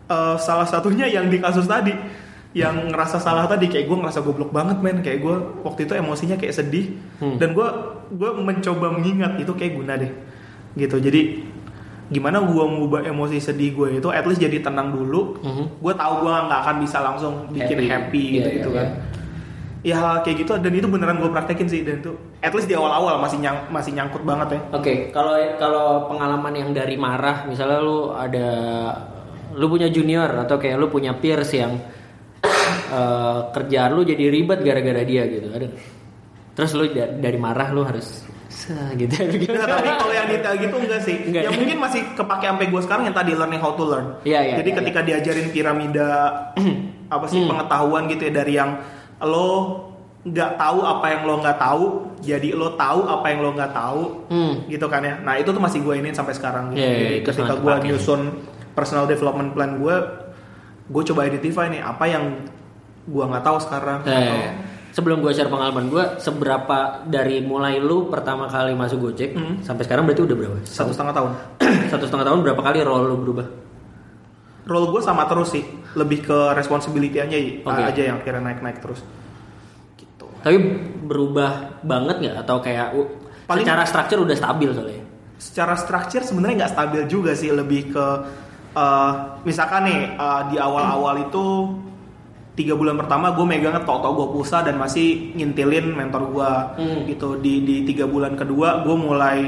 [0.06, 1.89] eh, salah satunya yang di kasus tadi
[2.54, 6.38] yang ngerasa salah tadi kayak gue ngerasa goblok banget men kayak gue waktu itu emosinya
[6.38, 7.36] kayak sedih Hmm.
[7.36, 7.68] dan gue
[8.12, 10.08] gue mencoba mengingat itu kayak guna deh
[10.74, 11.44] gitu jadi
[12.08, 15.65] gimana gue mengubah emosi sedih gue itu at least jadi tenang dulu Mhm.
[15.80, 17.88] gue tahu gue nggak akan bisa langsung bikin Happy.
[17.88, 18.94] happy, Iya, gitu, iya, gitu kan iya.
[19.86, 23.18] ya kayak gitu dan itu beneran gue praktekin sih dan itu at least di awal-awal
[23.18, 28.10] masih nyang, masih nyangkut banget ya Oke, kalau kalau pengalaman yang dari marah, misalnya lu
[28.10, 28.48] ada
[29.52, 31.74] lu punya junior atau kayak lu punya peers yang
[32.91, 35.70] eh, kerjaan lu jadi ribet gara-gara dia gitu, ada.
[36.54, 38.24] Terus lu da- dari marah lu harus
[38.96, 39.13] Gitu.
[39.56, 41.15] Nah, tapi kalau yang detail gitu enggak sih.
[41.28, 41.44] Enggak.
[41.44, 44.08] Ya mungkin masih kepake sampai gue sekarang yang tadi learning how to learn.
[44.24, 46.10] Iya, iya, Jadi iya, ketika diajarin piramida
[47.15, 47.50] apa sih Hmm.
[47.52, 48.82] pengetahuan gitu ya dari yang
[49.22, 49.50] lo
[50.26, 51.84] nggak tahu apa yang lo nggak tahu,
[52.18, 54.54] jadi lo tahu apa yang lo nggak tahu, Hmm.
[54.65, 55.22] gitu kan ya.
[55.22, 56.74] Nah itu tuh masih gue ini sampai sekarang.
[56.74, 56.82] Gitu.
[56.82, 58.22] Iya, iya, jadi itu ketika gue nyusun
[58.74, 59.96] personal development plan gue,
[60.86, 62.24] gue coba identify nih apa yang
[63.06, 64.02] gue nggak tahu sekarang.
[64.02, 64.39] Nah, atau
[64.95, 69.60] sebelum gue share pengalaman gue, seberapa dari mulai lu pertama kali masuk Gojek Hmm.
[69.60, 70.58] sampai sekarang berarti udah berapa?
[70.63, 71.31] satu setengah tahun.
[71.91, 73.47] Satu setengah tahun berapa kali role lu berubah?
[74.65, 75.62] Role gue sama terus sih,
[75.93, 77.81] lebih ke responsibility aja, Oke.
[77.86, 79.03] aja yang kira naik-naik terus.
[79.93, 80.25] Gitu.
[80.41, 80.58] Tapi
[81.05, 83.05] berubah banget nggak atau kayak uh,
[83.45, 85.03] Paling- secara struktur udah stabil soalnya?
[85.36, 88.05] Secara structure sebenarnya nggak stabil juga sih, lebih ke
[88.73, 89.12] eh,
[89.43, 91.45] misalkan nih eh, di awal-awal itu
[92.56, 97.00] tiga bulan pertama gue megangnya tok-tok gue pulsa dan masih ngintilin mentor gue Hmm.
[97.06, 97.36] gitu.
[97.38, 99.39] Di di tiga bulan kedua gue mulai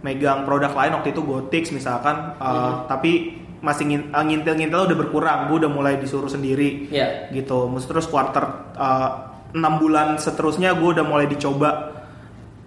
[0.00, 2.36] megang produk lain waktu itu Gotix misalkan.
[2.36, 2.86] Hmm.
[2.86, 5.38] tapi masih ngin- eh, ngintil-ngintil udah berkurang.
[5.48, 6.88] Gue udah mulai disuruh sendiri.
[6.88, 7.30] Iya.
[7.30, 7.66] gitu.
[7.80, 9.10] Terus quarter eh,
[9.52, 11.93] enam bulan seterusnya gue udah mulai dicoba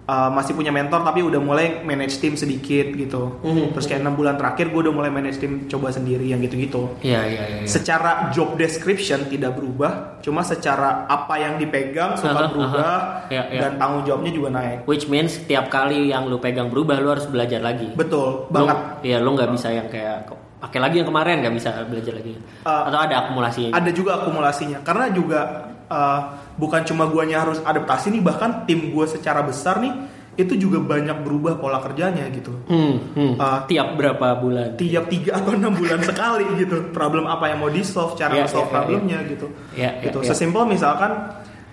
[0.08, 3.70] eh, masih punya mentor tapi udah mulai manage tim sedikit gitu Mhm.
[3.70, 7.20] terus kayak enam bulan terakhir gue udah mulai manage tim coba sendiri yang gitu-gitu Iya
[7.22, 7.58] iya iya.
[7.58, 7.68] iya.
[7.68, 12.48] secara job description tidak berubah cuma secara apa yang dipegang suka aha.
[12.48, 12.96] berubah
[13.28, 13.60] Iya, iya.
[13.60, 17.26] dan tanggung jawabnya juga naik Which means setiap kali yang lu pegang berubah lu harus
[17.26, 17.92] belajar lagi.
[17.92, 20.24] betul Lu- banget Iya lu nggak bisa yang kayak
[20.58, 22.34] pakai lagi yang kemarin nggak bisa belajar lagi.
[22.62, 23.72] Uh, Atau ada akumulasinya.
[23.72, 25.40] ada juga akumulasinya karena juga
[25.86, 26.20] uh,
[26.54, 29.94] bukan cuma guanya harus adaptasi nih bahkan tim gue secara besar nih
[30.34, 33.34] itu juga banyak berubah pola kerjanya gitu Hmm, hmm.
[33.34, 34.74] Uh, Tiap berapa bulan?
[34.74, 38.46] tiap tiga atau enam bulan sekali gitu problem apa yang mau di solve cara Iya,
[38.46, 40.28] solve iya, problemnya gitu Iya, iya, gitu iya.
[40.30, 41.10] sesimpel misalkan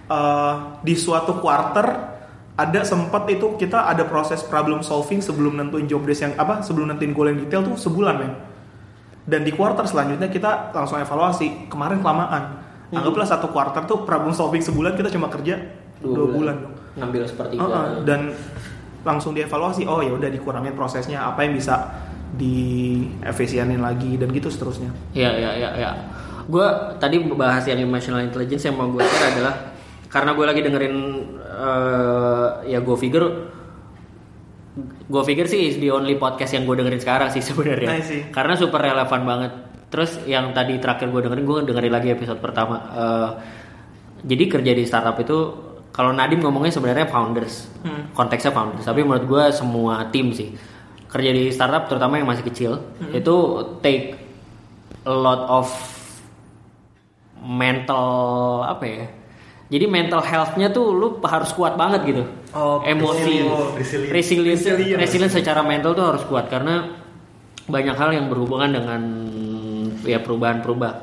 [0.08, 2.14] uh, di suatu quarter
[2.56, 6.88] ada sempat itu kita ada proses problem solving sebelum nentuin job desk yang apa sebelum
[6.88, 8.34] nentuin goal yang detail tuh sebulan men
[9.26, 11.70] dan di quarter selanjutnya kita langsung evaluasi.
[11.70, 12.66] Kemarin kelamaan.
[12.86, 13.02] Hmm.
[13.02, 15.58] anggaplah satu quarter tuh problem solving sebulan kita cuma kerja
[15.98, 18.30] dua, bulan, dong Ngambil seperti Uh-uh, dan
[19.02, 21.92] langsung dievaluasi oh ya udah dikurangin prosesnya apa yang bisa
[22.38, 24.94] diefisienin lagi dan gitu seterusnya.
[25.18, 25.92] Iya iya iya iya.
[26.46, 26.66] Gue
[27.02, 29.54] tadi bahas yang emotional intelligence yang mau gue share adalah
[30.10, 30.96] karena gue lagi dengerin
[31.42, 33.28] eh, ya gue figure
[35.06, 38.02] gue pikir sih is the only podcast yang gue dengerin sekarang sih sebenarnya.
[38.34, 39.52] Karena super relevan banget.
[39.94, 42.78] Terus yang tadi terakhir gue dengerin gue dengerin lagi episode pertama.
[42.92, 43.30] Eh,
[44.26, 45.38] jadi kerja di startup itu
[45.94, 47.70] kalau Nadim ngomongnya sebenarnya founders.
[47.86, 48.12] Hmm.
[48.12, 48.84] konteksnya founders.
[48.84, 50.52] Tapi menurut gue semua tim sih.
[51.06, 52.82] Kerja di startup terutama yang masih kecil
[53.16, 53.36] itu
[53.80, 54.20] take
[55.06, 55.70] a lot of
[57.46, 58.10] mental
[58.66, 59.06] apa ya
[59.66, 63.44] jadi mental health-nya tuh lu harus kuat banget gitu Oh, emosi
[63.76, 64.12] resilient.
[64.12, 64.98] resilient Resilient.
[64.98, 66.88] resilient secara mental tuh harus kuat karena
[67.66, 69.02] banyak hal yang berhubungan dengan
[70.02, 70.96] ya perubahan-perubahan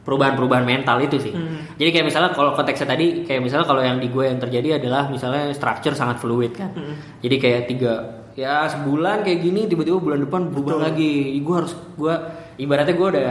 [0.00, 1.32] perubahan-perubahan mental itu sih.
[1.76, 5.08] Jadi kayak misalnya kalau konteksnya tadi kayak misalnya kalau yang di gue yang terjadi adalah
[5.08, 6.70] misalnya structure sangat fluid kan.
[7.18, 7.94] Jadi kayak tiga
[8.32, 11.34] ya sebulan kayak gini tiba-tiba bulan depan berubah lagi.
[11.36, 12.14] Gue harus gue
[12.56, 13.28] ibaratnya gue udah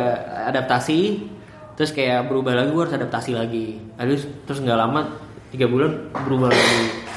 [0.50, 1.00] adaptasi
[1.80, 3.80] terus kayak berubah lagi gue harus adaptasi lagi.
[3.96, 5.16] Terus terus nggak lama
[5.48, 7.08] tiga bulan berubah lagi.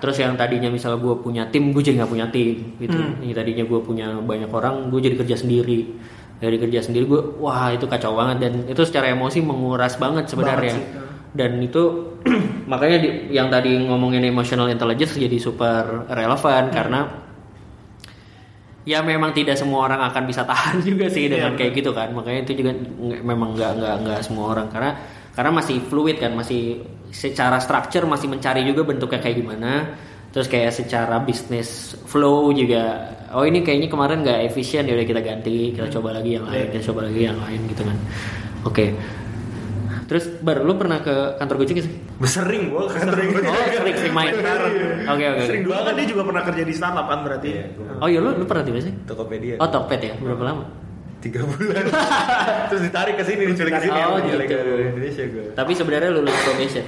[0.00, 2.96] Terus yang tadinya misalnya gue punya tim, gue jadi nggak punya tim gitu.
[3.20, 5.92] Yang tadinya gue punya banyak orang, gue jadi kerja sendiri.
[6.40, 10.72] Dari kerja sendiri gue, wah itu kacau banget dan itu secara emosi menguras banget sebenarnya.
[10.80, 11.36] Banget sih.
[11.36, 11.82] Dan itu
[12.72, 17.00] makanya di- yang tadi ngomongin emotional intelligence jadi super relevan karena
[18.86, 22.08] ya memang tidak semua orang akan bisa tahan juga sih dengan Iya, kayak gitu kan.
[22.14, 22.72] Makanya itu juga
[23.02, 24.70] memang nggak nggak nggak semua orang.
[24.70, 24.90] Karena
[25.34, 26.80] karena masih fluid kan masih
[27.12, 29.72] secara structure masih mencari juga bentuknya kayak gimana.
[30.30, 35.20] Terus kayak secara bisnis flow juga oh ini kayaknya kemarin nggak efisien ya udah kita
[35.24, 37.98] ganti kita coba lagi yang lain kita coba lagi yang lain gitu kan.
[38.62, 38.94] Oke
[40.06, 41.92] terus bar lu pernah ke kantor gojek sih?
[42.22, 43.42] Sering gue kantor gue.
[43.42, 44.32] oh sering sering main.
[45.06, 47.48] Oke oke sering oke dulu kan dia juga pernah kerja di startup kan berarti.
[47.50, 47.64] Iya,
[47.98, 48.94] oh iya lu lu pernah di mana sih?
[49.02, 49.54] Tokopedia.
[49.58, 50.14] oh Tokped ya?
[50.16, 50.64] Berapa lama?
[51.16, 51.84] Tiga bulan.
[52.70, 53.98] Terus ditarik ke sini diculik ke sini.
[53.98, 54.36] Oh, gitu.
[54.38, 56.84] ke Indonesia gue Tapi sebenarnya lulus probation.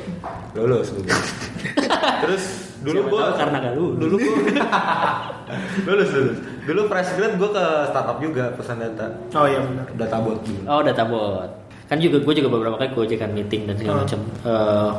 [0.55, 1.03] lulus gue
[2.23, 2.45] terus
[2.79, 3.99] dulu gue karena gak lulus.
[3.99, 4.35] dulu gue
[5.89, 6.39] lulus lulus.
[6.63, 9.07] Dulu fresh grad gue ke startup juga pesan data.
[9.35, 9.87] Oh iya benar.
[9.97, 11.51] data bot dulu Oh, data bot.
[11.89, 14.03] Kan juga gue juga beberapa kali gue kan meeting dan segala Oh.
[14.05, 14.21] macam.
[14.45, 14.91] Eh,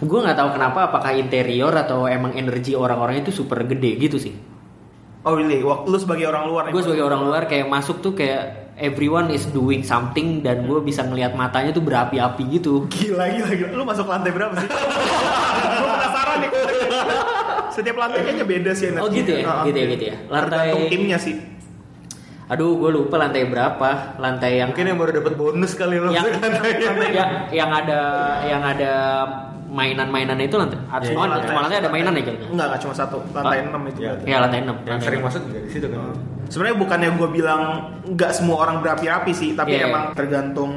[0.00, 4.34] gue nggak tahu kenapa apakah interior atau emang energi orang-orang itu super gede gitu sih.
[5.24, 5.64] Oh really?
[5.64, 9.48] Waktu lu sebagai orang luar Gue sebagai orang luar kayak masuk tuh kayak everyone is
[9.50, 12.84] doing something dan gue bisa ngelihat matanya tuh berapi-api gitu.
[12.90, 13.68] Gila gila gila.
[13.72, 14.68] Lu masuk lantai berapa sih?
[15.74, 16.50] Gue penasaran nih.
[17.74, 19.62] Setiap lantai kayaknya beda sih Oh gitu ya, Heeh.
[19.66, 20.16] gitu ya, gitu ya.
[20.30, 21.34] Lantai, timnya sih.
[22.44, 26.28] Aduh gue lupa lantai berapa, lantai yang mungkin yang baru dapat bonus kali lo yang,
[26.44, 26.76] Lantai-
[27.08, 28.00] yang yang ada
[28.44, 28.92] yang ada
[29.64, 32.46] mainan-mainan itu lantai, ah, Iya, semua, lantai- semua lantai ada mainan ya jadinya.
[32.46, 33.18] Enggak, enggak cuma satu.
[33.32, 33.58] Lantai.
[33.58, 33.98] 6 itu.
[33.98, 34.10] Iya.
[34.12, 34.24] berarti.
[34.28, 36.00] Ya lantai 6 yang sering masuk juga di situ kan
[36.44, 37.62] Sebenarnya bukannya gue bilang
[38.06, 39.90] nggak semua orang berapi-api sih, tapi Iya, iya.
[39.90, 40.72] emang tergantung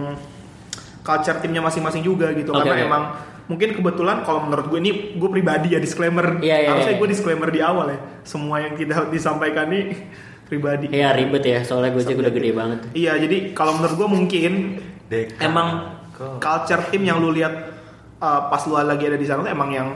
[1.04, 2.52] culture timnya masing-masing juga gitu.
[2.52, 2.88] Oke, Karena oke.
[2.88, 3.04] emang
[3.48, 6.40] mungkin kebetulan kalau menurut gue ini gue pribadi ya disclaimer.
[6.40, 7.00] Iya, iya, Harusnya iya.
[7.00, 8.00] gue disclaimer di awal ya.
[8.24, 9.86] Semua yang kita disampaikan nih
[10.48, 10.86] pribadi.
[10.90, 12.80] Iya ribet ya, soalnya gue udah gede banget.
[12.96, 14.54] Iya, jadi kalau menurut gue mungkin
[15.12, 15.38] Dek.
[15.44, 16.00] emang
[16.42, 17.54] culture tim yang lu lihat
[18.24, 19.90] uh, pas lu lagi ada di sana tuh emang yang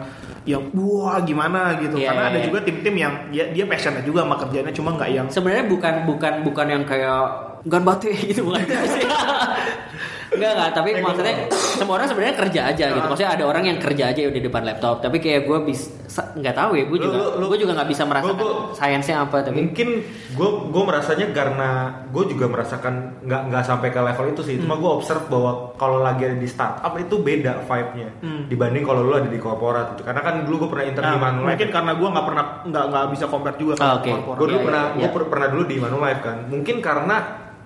[0.45, 1.97] yang wah gimana gitu.
[1.97, 2.45] Iya, Karena iya, ada iya.
[2.49, 6.33] juga tim-tim yang dia dia passionate juga sama kerjanya cuma nggak yang Sebenarnya bukan bukan
[6.45, 7.21] bukan yang kayak
[7.65, 9.05] gan batu ya gitu bukan sih.
[10.31, 13.03] Enggak enggak, tapi maksudnya semua orang sebenarnya kerja aja gitu.
[13.03, 15.91] Maksudnya ada orang yang kerja aja di depan laptop, tapi kayak gue bisa
[16.33, 19.59] nggak tahu ya, gue juga gue juga nggak bisa merasakan Gua- gua- sainsnya apa tapi
[19.61, 21.69] mungkin gue gue merasanya karena
[22.05, 25.99] gue juga merasakan nggak nggak sampai ke level itu sih cuma gue observe bahwa kalau
[25.99, 28.43] lagi ada di startup itu beda vibe-nya Hmm.
[28.45, 31.19] dibanding kalau lu ada di korporat gitu karena kan dulu gue pernah intern Nah, di
[31.21, 34.09] Manulife mungkin karena gue nggak pernah nggak nggak bisa compare juga Ah, kan oke.
[34.13, 34.37] korporat.
[34.37, 35.27] gue dulu Iya, pernah iya, gue iya.
[35.27, 37.15] pernah dulu di Manulife kan mungkin karena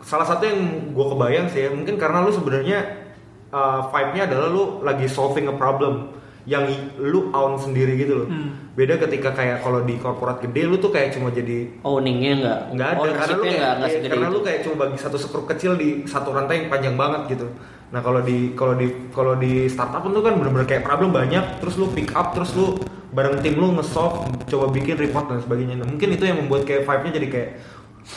[0.05, 0.59] salah satu yang
[0.93, 3.09] gue kebayang sih ya mungkin karena lu sebenarnya
[3.49, 6.13] uh, vibe-nya adalah lu lagi solving a problem
[6.45, 6.69] yang
[7.01, 8.69] lu own sendiri gitu loh Hmm.
[8.77, 12.87] beda ketika kayak kalau di korporat gede lu tuh kayak cuma jadi owningnya nggak nggak
[12.87, 14.35] ada karena lu ownership-nya kayak, nggak nggak iya, segede karena itu.
[14.37, 17.47] lu kayak cuma bagi satu skrup kecil di satu rantai yang panjang banget gitu
[17.89, 21.81] nah kalau di kalau di kalau di startup itu kan bener-bener kayak problem banyak terus
[21.81, 22.77] lu pick up terus lu
[23.15, 26.83] bareng tim lu nge-solve coba bikin report dan sebagainya nah, mungkin itu yang membuat kayak
[26.85, 27.49] vibe-nya jadi kayak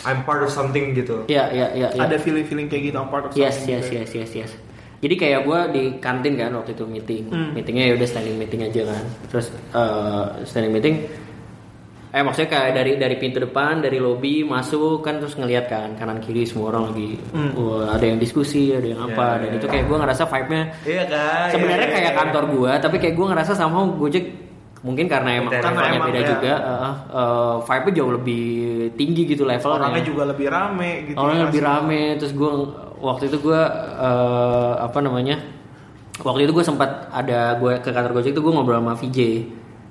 [0.04, 1.88] I'm part of something gitu Iya iya iya.
[1.90, 2.00] iya.
[2.00, 3.98] ada feeling feeling kayak gitu I'm part of Yes, something yes, juga.
[3.98, 4.52] yes, yes, yes.
[4.98, 7.54] Jadi kayak gue di kantin kan waktu itu meeting, Hmm.
[7.54, 9.04] meetingnya ya udah standing meeting aja kan.
[9.28, 11.06] Terus eh, standing meeting,
[12.08, 16.18] eh maksudnya kayak dari dari pintu depan, dari lobby masuk kan terus ngelihat kan kanan
[16.18, 17.54] kiri semua orang lagi, Hmm.
[17.54, 19.70] wah, ada yang diskusi, ada yang apa, Ya, dan ya, itu ya.
[19.70, 23.26] kayak gue ngerasa vibe-nya iya kan sebenarnya Iya, kayak iya, kantor gue, tapi kayak gue
[23.28, 24.24] ngerasa sama Gojek
[24.78, 26.28] mungkin karena emang Karena levelnya emang, beda ya.
[26.28, 28.44] juga, eh, eh, vibe-nya jauh lebih
[28.94, 29.76] tinggi gitu levelnya.
[29.76, 32.50] orangnya juga lebih rame gitu Orangnya lebih Masih- rame terus gue
[32.98, 33.60] waktu itu gue
[33.98, 35.36] eh, apa namanya
[36.20, 39.18] waktu itu gue sempat ada gue ke kantor Gojek itu gue ngobrol sama VJ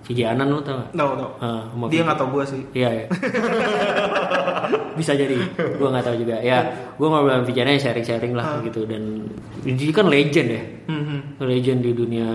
[0.04, 0.92] VJ Anan lo tau gak?
[0.94, 1.12] Tahu.
[1.38, 2.62] Ah, sama Dia nggak tahu gue sih.
[2.74, 3.06] Iya ya.
[4.98, 6.36] Bisa jadi, gue nggak tahu juga.
[6.40, 8.60] Ya, gue ngobrol sama VJ Anan sharing-sharing lah Ah.
[8.62, 9.28] gitu dan
[9.62, 11.04] dia kan legend ya, Hmm,
[11.40, 12.30] legend di dunia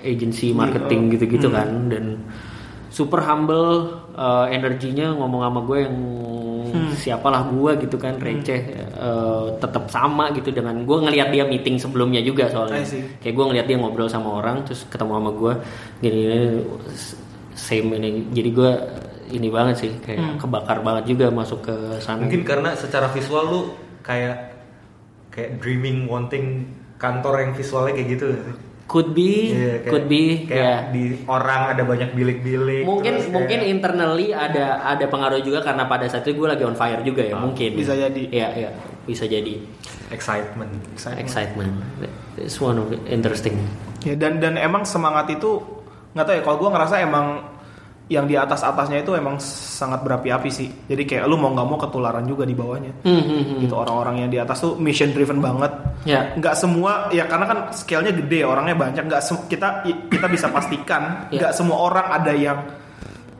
[0.00, 1.56] agency Iya, marketing gitu-gitu Hmm.
[1.56, 1.68] kan.
[1.88, 2.04] Dan
[2.88, 3.68] super humble
[4.14, 5.96] eh, energinya ngomong sama gue yang
[6.64, 6.90] Hmm.
[6.90, 12.18] siapalah gue gitu kan receh eh, tetap sama gitu dengan gue ngelihat dia meeting sebelumnya
[12.18, 12.82] juga soalnya.
[13.18, 15.52] Kayak gue ngelihat dia ngobrol sama orang terus ketemu sama gue
[16.00, 16.38] gini, gini
[17.54, 18.08] same ini.
[18.30, 18.70] Jadi gue
[19.30, 20.36] ini banget sih kayak Hmm.
[20.38, 22.22] kebakar banget juga masuk ke sana.
[22.22, 23.60] Mungkin karena secara visual lu
[24.02, 24.54] kayak
[25.30, 28.26] kayak dreaming wanting kantor yang visualnya kayak gitu.
[28.84, 30.76] Could be Iya, kayak- could be kayak ya.
[30.92, 35.88] di orang ada banyak bilik-bilik mungkin terus kayak- mungkin internally ada ada pengaruh juga karena
[35.88, 37.72] pada saat itu gue lagi on fire juga ya Ah, mungkin.
[37.72, 38.22] bisa jadi.
[38.28, 38.70] ya ya
[39.02, 39.56] bisa jadi.
[40.10, 40.68] Excitement.
[41.16, 41.72] Excitement.
[42.36, 43.56] It's one of the interesting.
[44.02, 45.64] Ya dan dan emang semangat itu
[46.12, 47.26] nggak tahu ya kalau gue ngerasa emang
[48.04, 50.68] yang di atas atasnya itu emang sangat berapi-api sih.
[50.68, 52.92] Jadi kayak lu mau nggak mau ketularan juga di bawahnya.
[53.00, 53.64] Hmm, hmm.
[53.64, 55.72] Gitu orang-orang yang di atas tuh mission driven banget.
[56.04, 59.08] ya Nggak semua ya karena kan scale-nya gede orangnya banyak.
[59.08, 59.68] Nggak kita
[60.12, 61.02] kita bisa pastikan
[61.36, 62.58] nggak semua orang ada yang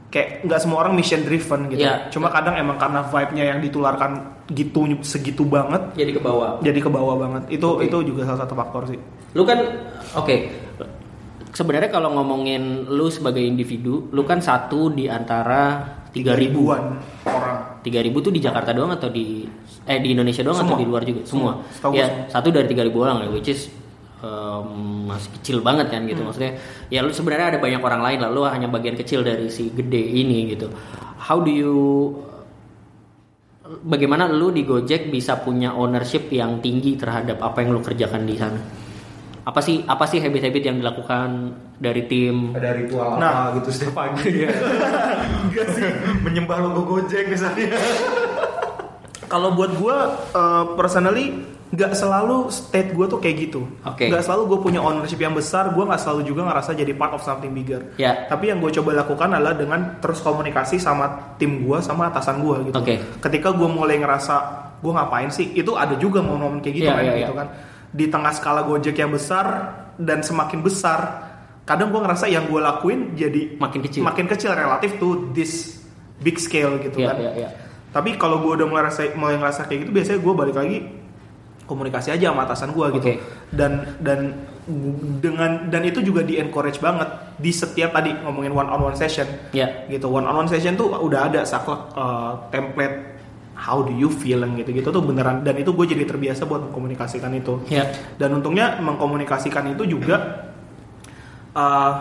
[0.09, 1.85] kayak nggak semua orang mission driven gitu.
[1.85, 2.09] Ya.
[2.09, 6.89] Cuma kadang emang karena vibe-nya yang ditularkan gitu segitu banget jadi ke bawah jadi ke
[6.89, 7.53] bawah banget.
[7.53, 7.93] Itu Oke.
[7.93, 9.01] itu juga salah satu faktor sih.
[9.35, 9.59] lu kan
[10.15, 10.31] oke
[11.55, 15.81] sebenarnya kalau ngomongin lu sebagai individu lu kan satu di antara
[16.11, 17.81] 3000 ribuan orang.
[17.87, 19.47] tiga ribu tuh di Jakarta doang atau di
[19.87, 20.75] eh di Indonesia doang Semua.
[20.75, 21.95] atau di luar juga semua, Semua.
[21.95, 23.71] Ya satu dari tiga ribu orang ya which is
[24.19, 26.59] um, masih kecil banget kan gitu maksudnya
[26.91, 30.01] ya lu sebenarnya ada banyak orang lain lah lu hanya bagian kecil dari si gede
[30.01, 30.71] ini gitu
[31.23, 31.75] how do you
[33.65, 38.37] bagaimana lu di Gojek bisa punya ownership yang tinggi terhadap apa yang lu kerjakan di
[38.37, 38.61] sana?
[39.45, 42.53] Apa sih apa sih habit-habit yang dilakukan dari tim?
[42.53, 43.49] Ada ritual Nah.
[43.49, 44.49] apa gitu setiap pagi.
[45.45, 45.85] Enggak sih.
[46.21, 47.77] Menyembah logo Gojek misalnya.
[49.25, 49.97] Kalau buat gue
[50.33, 53.67] uh, personally nggak selalu state gue tuh kayak gitu.
[53.83, 54.07] Oke.
[54.07, 55.75] Nggak selalu gue punya ownership yang besar.
[55.75, 57.83] Gue nggak selalu juga ngerasa jadi part of something bigger.
[57.97, 58.25] Ya.
[58.25, 62.71] Tapi yang gue coba lakukan adalah dengan terus komunikasi sama tim gue, sama atasan gue
[62.71, 62.79] gitu.
[62.79, 62.95] Oke.
[63.19, 64.35] Ketika gue mulai ngerasa
[64.79, 67.41] gue ngapain sih, itu ada juga momen-momen kayak gitu Ya, kan, ya, gitu ya.
[67.43, 67.49] kan.
[67.95, 71.31] Di tengah skala Gojek yang besar dan semakin besar,
[71.63, 74.03] kadang gue ngerasa yang gue lakuin jadi Makin kecil.
[74.03, 75.79] makin kecil relatif to this
[76.19, 77.23] big scale gitu Ya, kan.
[77.23, 77.49] ya, ya.
[77.95, 80.79] Tapi kalau gue udah mulai rasa mulai ngerasa kayak gitu, biasanya gue balik lagi
[81.65, 83.07] komunikasi aja sama atasan gue gitu.
[83.09, 83.15] Oke.
[83.55, 83.73] Dan
[84.03, 84.35] dan
[85.23, 87.07] dengan dan itu juga di encourage banget
[87.39, 89.25] di setiap tadi ngomongin one on one session.
[89.55, 89.87] Ya.
[89.87, 93.14] Gitu one on one session tuh udah ada saklek uh, template
[93.65, 97.33] how do you feel yang gitu-gitu tuh beneran dan itu gue jadi terbiasa buat mengkomunikasikan
[97.33, 97.65] itu.
[97.73, 97.89] Ya.
[98.21, 100.45] Dan untungnya mengkomunikasikan itu juga
[101.57, 101.93] uh,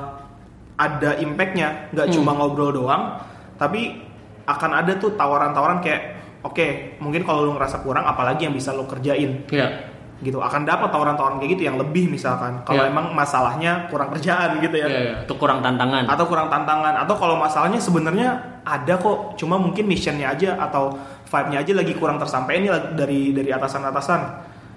[0.76, 2.16] ada impactnya, nggak Hmm.
[2.20, 3.22] cuma ngobrol doang,
[3.56, 4.02] tapi
[4.44, 6.02] akan ada tuh tawaran-tawaran kayak,
[6.44, 9.88] oke, mungkin kalau lu ngerasa kurang, apalagi yang bisa lo kerjain, Ya.
[10.20, 10.42] gitu.
[10.42, 12.92] Akan dapat tawaran-tawaran kayak gitu yang lebih misalkan, kalau Ya.
[12.92, 14.88] emang masalahnya kurang kerjaan gitu ya.
[14.90, 15.16] Ya, ya.
[15.24, 16.10] Itu kurang tantangan.
[16.10, 18.30] Atau kurang tantangan, atau kalau masalahnya sebenarnya
[18.66, 20.98] ada kok, cuma mungkin missionnya aja atau
[21.34, 24.22] vibe-nya aja lagi kurang tersampaikan nih dari dari atasan-atasan.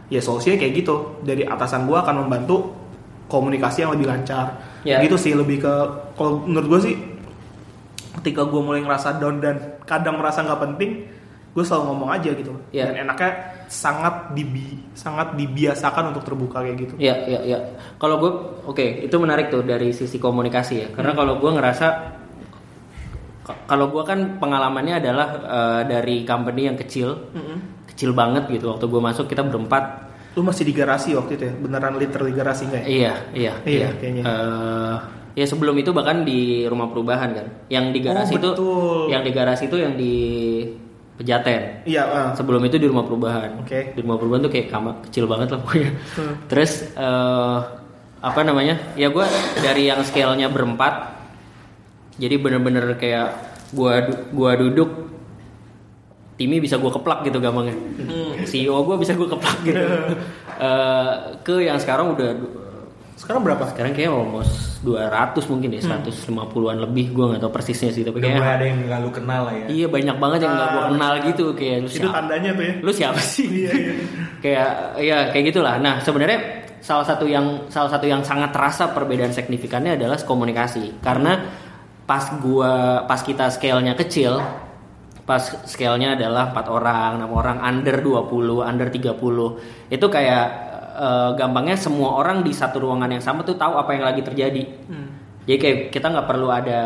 [0.08, 2.72] Ya solusinya kayak gitu, dari atasan gua akan membantu
[3.28, 4.56] komunikasi yang lebih lancar.
[4.86, 5.02] Ya.
[5.02, 5.74] Gitu sih lebih ke
[6.14, 6.94] kalau menurut gue sih
[8.22, 11.10] ketika gue mulai ngerasa down dan kadang merasa nggak penting,
[11.52, 12.54] gue selalu ngomong aja gitu.
[12.70, 12.86] Ya.
[12.86, 13.30] Dan enaknya
[13.66, 16.94] sangat dibi sangat dibiasakan untuk terbuka kayak gitu.
[17.02, 17.58] Ya, ya, ya.
[17.98, 18.30] Kalau gue,
[18.62, 20.88] oke, itu menarik tuh dari sisi komunikasi ya.
[20.94, 21.18] Karena Hmm.
[21.18, 21.86] kalau gue ngerasa,
[23.46, 27.86] kalau gue kan pengalamannya adalah eh, dari company yang kecil, Mm-mm.
[27.94, 28.74] kecil banget gitu.
[28.74, 30.10] Waktu gue masuk kita berempat.
[30.34, 31.54] Lu masih di garasi waktu itu ya?
[31.56, 32.88] Beneran literally garasi nggak ya?
[32.90, 34.22] Iya, iya, Iya, kayaknya.
[34.26, 34.96] Eh,
[35.36, 37.46] ya sebelum itu bahkan di rumah perubahan kan.
[37.72, 38.50] Yang di garasi Oh, itu,
[39.08, 40.14] yang di garasi itu yang di
[41.16, 41.88] Pejaten.
[41.88, 42.30] Iya, ah.
[42.36, 43.64] Sebelum itu di rumah perubahan.
[43.64, 43.96] Oke.
[43.96, 45.90] Di rumah perubahan tuh kayak kamar kecil banget lah pokoknya.
[46.12, 46.34] Hmm.
[46.52, 47.58] Terus eh,
[48.20, 48.76] apa namanya?
[49.00, 49.24] Ya gue
[49.64, 51.15] dari yang scale-nya berempat,
[52.16, 53.28] jadi bener-bener kayak
[53.70, 54.00] gua
[54.30, 54.90] gua duduk,
[56.34, 57.72] Timi bisa gue keplak gitu gampangnya.
[57.72, 58.44] Hmm.
[58.44, 59.80] CEO gue bisa gue keplak gitu.
[60.56, 62.32] Eh, ke yang sekarang udah
[63.12, 63.60] Sekarang berapa?
[63.66, 68.40] sekarang kayak almost 200 mungkin ya, 150-an lebih gue nggak tahu persisnya sih tapi kayak
[68.40, 69.66] ada yang nggak lu kenal lah ya.
[69.68, 72.74] iya banyak banget yang nggak gue Ah, kenal gitu kayak lu Itu tandanya tuh ya.
[72.78, 73.92] lu siapa sih Iya, iya.
[74.44, 76.38] kayak ya kayak gitulah nah sebenarnya
[76.78, 81.40] salah satu yang salah satu yang sangat terasa perbedaan signifikannya adalah komunikasi karena
[82.06, 84.38] pas gua pas kita scale-nya kecil
[85.26, 89.18] pas scale-nya adalah empat orang enam orang under 20 under 30
[89.90, 90.46] itu kayak
[90.94, 94.64] eh, gampangnya semua orang di satu ruangan yang sama tuh tahu apa yang lagi terjadi.
[94.86, 95.08] Hmm.
[95.46, 96.80] jadi kayak kita nggak perlu ada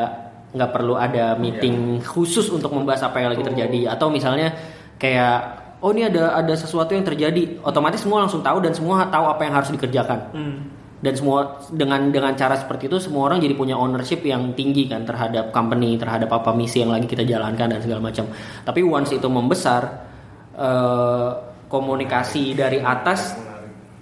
[0.51, 3.93] nggak perlu ada meeting khusus untuk membahas apa yang lagi terjadi.
[3.93, 4.57] Atau misalnya
[4.97, 7.61] kayak oh ini ada ada sesuatu yang terjadi.
[7.61, 10.19] Otomatis semua langsung tahu dan semua tahu apa yang harus dikerjakan.
[10.33, 10.80] Hmm.
[11.01, 15.09] Dan semua dengan dengan cara seperti itu semua orang jadi punya ownership yang tinggi kan
[15.09, 18.29] terhadap company terhadap apa misi yang lagi kita jalankan dan segala macam.
[18.65, 19.83] Tapi once itu membesar
[20.53, 21.31] eh,
[21.73, 23.33] komunikasi dari atas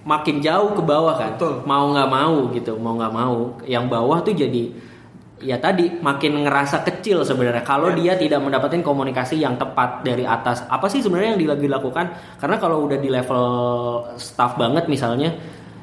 [0.03, 1.39] makin jauh ke bawah kan.
[1.39, 1.63] Betul.
[1.63, 4.89] mau nggak mau gitu mau nggak mau yang bawah tuh jadi
[5.39, 7.63] ya tadi makin ngerasa kecil sebenarnya.
[7.63, 12.11] Kalau dia tidak mendapatkan komunikasi yang tepat dari atas apa sih sebenarnya yang dilakukan?
[12.43, 13.45] Karena kalau udah di level
[14.19, 15.31] staff banget misalnya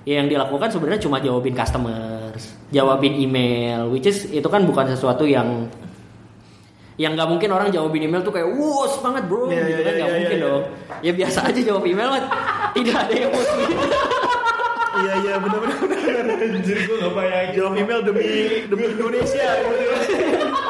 [0.06, 5.26] ya yang dilakukan sebenarnya cuma jawabin customers jawabin email which is itu kan bukan sesuatu
[5.26, 5.66] yang
[6.96, 9.94] yang nggak mungkin orang jawabin email tuh kayak wow semangat bro Iya, gitu iya, kan
[9.98, 10.64] nggak iya, mungkin iya, dong
[11.02, 12.24] ya biasa aja jawab email mah
[12.72, 13.62] tidak ada emosi
[14.96, 15.76] Iya iya benar-benar.
[16.40, 17.52] Anjir gue gak bayangin.
[17.60, 18.24] Jawab email demi
[18.64, 19.50] demi Indonesia.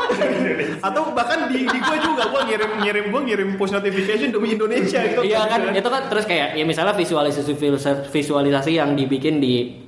[0.87, 5.01] Atau bahkan di di gue juga gue ngirim ngirim gue ngirim push notification demi Indonesia
[5.01, 5.21] gitu.
[5.25, 7.53] Iya kan, itu kan terus kayak ya misalnya visualisasi
[8.09, 9.85] visualisasi yang dibikin di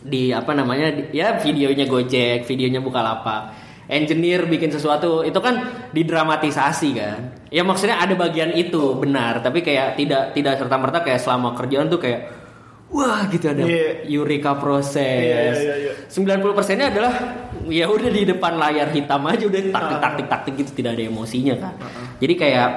[0.00, 3.68] di apa namanya di- ya videonya Gojek, videonya Bukalapak.
[3.90, 7.20] Engineer bikin sesuatu itu kan didramatisasi kan.
[7.50, 11.90] Ya maksudnya ada bagian itu benar, tapi kayak tidak tidak serta merta kayak selama kerjaan
[11.90, 12.39] tuh kayak
[12.90, 14.02] wah gitu ada Iya.
[14.10, 14.98] eureka proses.
[14.98, 15.92] Iya, iya, iya.
[16.10, 17.14] 90 persennya adalah
[17.70, 21.54] ya udah di depan layar hitam aja udah taktik taktik taktik gitu tidak ada emosinya
[21.54, 21.74] kan.
[22.18, 22.70] Jadi kayak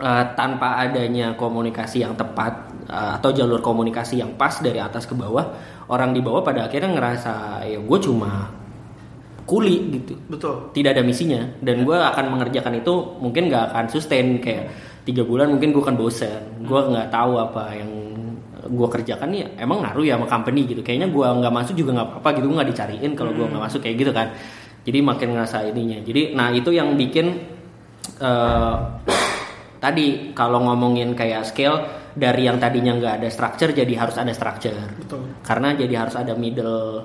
[0.00, 5.12] eh, tanpa adanya komunikasi yang tepat eh, atau jalur komunikasi yang pas dari atas ke
[5.12, 5.44] bawah,
[5.92, 7.32] orang di bawah pada akhirnya ngerasa
[7.68, 8.48] ya gue cuma
[9.44, 10.72] kuli gitu Betul.
[10.72, 14.72] tidak ada misinya dan gue akan mengerjakan itu mungkin nggak akan sustain kayak
[15.04, 17.90] tiga bulan mungkin gue kan bosen gue nggak tahu apa yang
[18.74, 20.82] gue kerjakan nih emang ngaruh ya sama company gitu.
[20.82, 23.96] Kayaknya gue nggak masuk juga nggak apa-apa gitu nggak dicariin kalau gue nggak masuk kayak
[24.02, 24.28] gitu kan.
[24.84, 25.98] Jadi makin ngerasa ininya.
[26.02, 27.26] Jadi nah itu yang bikin
[28.20, 28.74] eh,
[29.84, 34.74] tadi kalau ngomongin kayak scale dari yang tadinya nggak ada structure jadi harus ada structure.
[34.74, 35.42] Betul.
[35.42, 37.02] karena jadi harus ada middle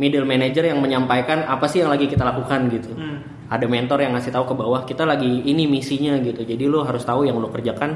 [0.00, 2.92] middle manager yang menyampaikan apa sih yang lagi kita lakukan gitu.
[2.96, 3.20] Hmm.
[3.46, 6.42] ada mentor yang ngasih tahu ke bawah kita lagi ini misinya gitu.
[6.42, 7.94] Jadi lo harus tahu yang lo kerjakan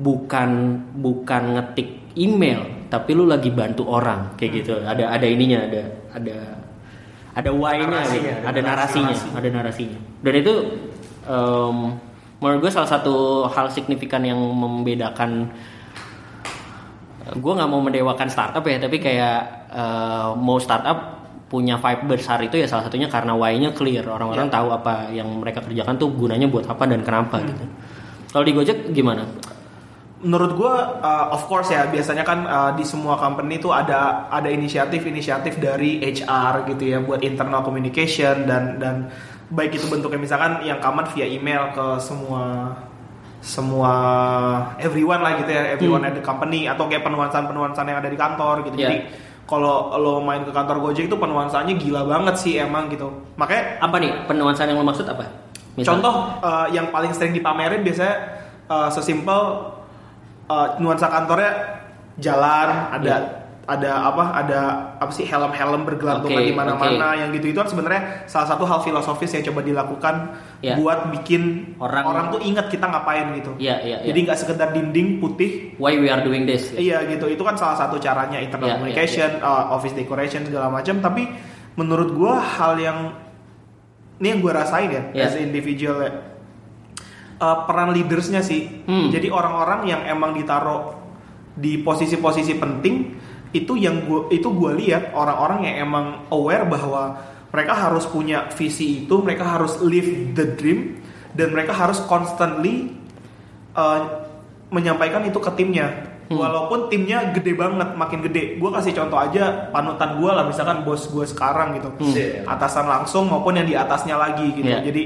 [0.00, 0.50] bukan
[0.96, 4.82] bukan ngetik email tapi lu lagi bantu orang kayak gitu.
[4.82, 6.36] Ada ada ininya ada ada
[7.30, 8.26] ada why-nya gitu.
[8.26, 9.28] ada ada narasinya narasi.
[9.38, 9.98] ada narasinya.
[10.26, 10.54] Dan itu
[11.30, 11.76] em,
[12.42, 15.54] menurut gue salah satu hal signifikan yang membedakan
[17.30, 21.20] gue nggak mau mendewakan startup ya tapi kayak eh, mau startup
[21.50, 24.06] punya vibe besar itu ya salah satunya karena why-nya clear.
[24.06, 27.66] Orang-orang tahu apa yang mereka kerjakan tuh gunanya buat apa dan kenapa gitu.
[28.30, 29.26] Kalau di Gojek gimana
[30.20, 34.52] menurut gue uh, of course ya biasanya kan uh, di semua company itu ada ada
[34.52, 39.08] inisiatif-inisiatif dari HR gitu ya buat internal communication dan dan
[39.48, 40.20] baik itu bentuknya.
[40.20, 42.76] Misalkan yang common via email ke semua
[43.40, 43.92] semua
[44.76, 48.68] everyone lah gitu ya everyone at the company atau kayak penuansan-penuansan yang ada di kantor
[48.68, 48.76] gitu.
[48.76, 48.92] Yeah.
[48.92, 48.98] jadi
[49.48, 53.10] kalau lo main ke kantor Gojek itu penuansannya gila banget sih emang gitu.
[53.34, 54.12] Makanya apa nih?
[54.30, 55.26] Penuansan yang lo maksud apa?
[55.74, 58.14] Misal- Contoh uh, yang paling sering dipamerin biasanya
[58.70, 59.72] uh, sesimpel
[60.50, 61.52] uh, nuansa kantornya
[62.18, 63.18] jalan ada Iya.
[63.70, 64.60] ada apa ada
[64.98, 68.82] apa sih helm-helm bergelantungan Oke, di mana-mana yang gitu itu kan sebenarnya salah satu hal
[68.82, 70.14] filosofis yang coba dilakukan
[70.58, 70.74] Iya.
[70.74, 73.54] buat bikin Orang- orang, tuh ingat kita ngapain gitu.
[73.62, 74.10] Iya, iya, iya.
[74.10, 77.78] Jadi nggak sekedar dinding putih why we are doing this Iya gitu, itu kan salah
[77.78, 80.98] satu caranya internal Iya, communication, uh, office decoration segala macam.
[80.98, 81.22] Tapi
[81.78, 83.14] menurut gua hal yang
[84.18, 85.24] ini yang gua rasain ya, Iya.
[85.24, 86.10] as individual ya,
[87.40, 88.84] uh, peran leadersnya sih.
[88.84, 89.08] Hmm.
[89.08, 90.94] Jadi orang-orang yang emang ditaruh
[91.56, 92.94] di posisi-posisi penting
[93.50, 97.18] itu yang gua itu gua lihat orang-orang yang emang aware bahwa
[97.50, 101.02] mereka harus punya visi itu, mereka harus live the dream
[101.34, 102.94] dan mereka harus constantly
[103.74, 104.22] uh,
[104.70, 106.06] menyampaikan itu ke timnya.
[106.30, 106.38] Hmm.
[106.38, 108.54] Walaupun timnya gede banget, makin gede.
[108.62, 112.14] Gue kasih contoh aja panutan gue lah, misalkan bos gue sekarang gitu, Hmm.
[112.14, 112.46] Iya.
[112.46, 114.70] atasan langsung maupun yang di atasnya lagi gitu.
[114.70, 114.86] Iya.
[114.86, 115.02] Jadi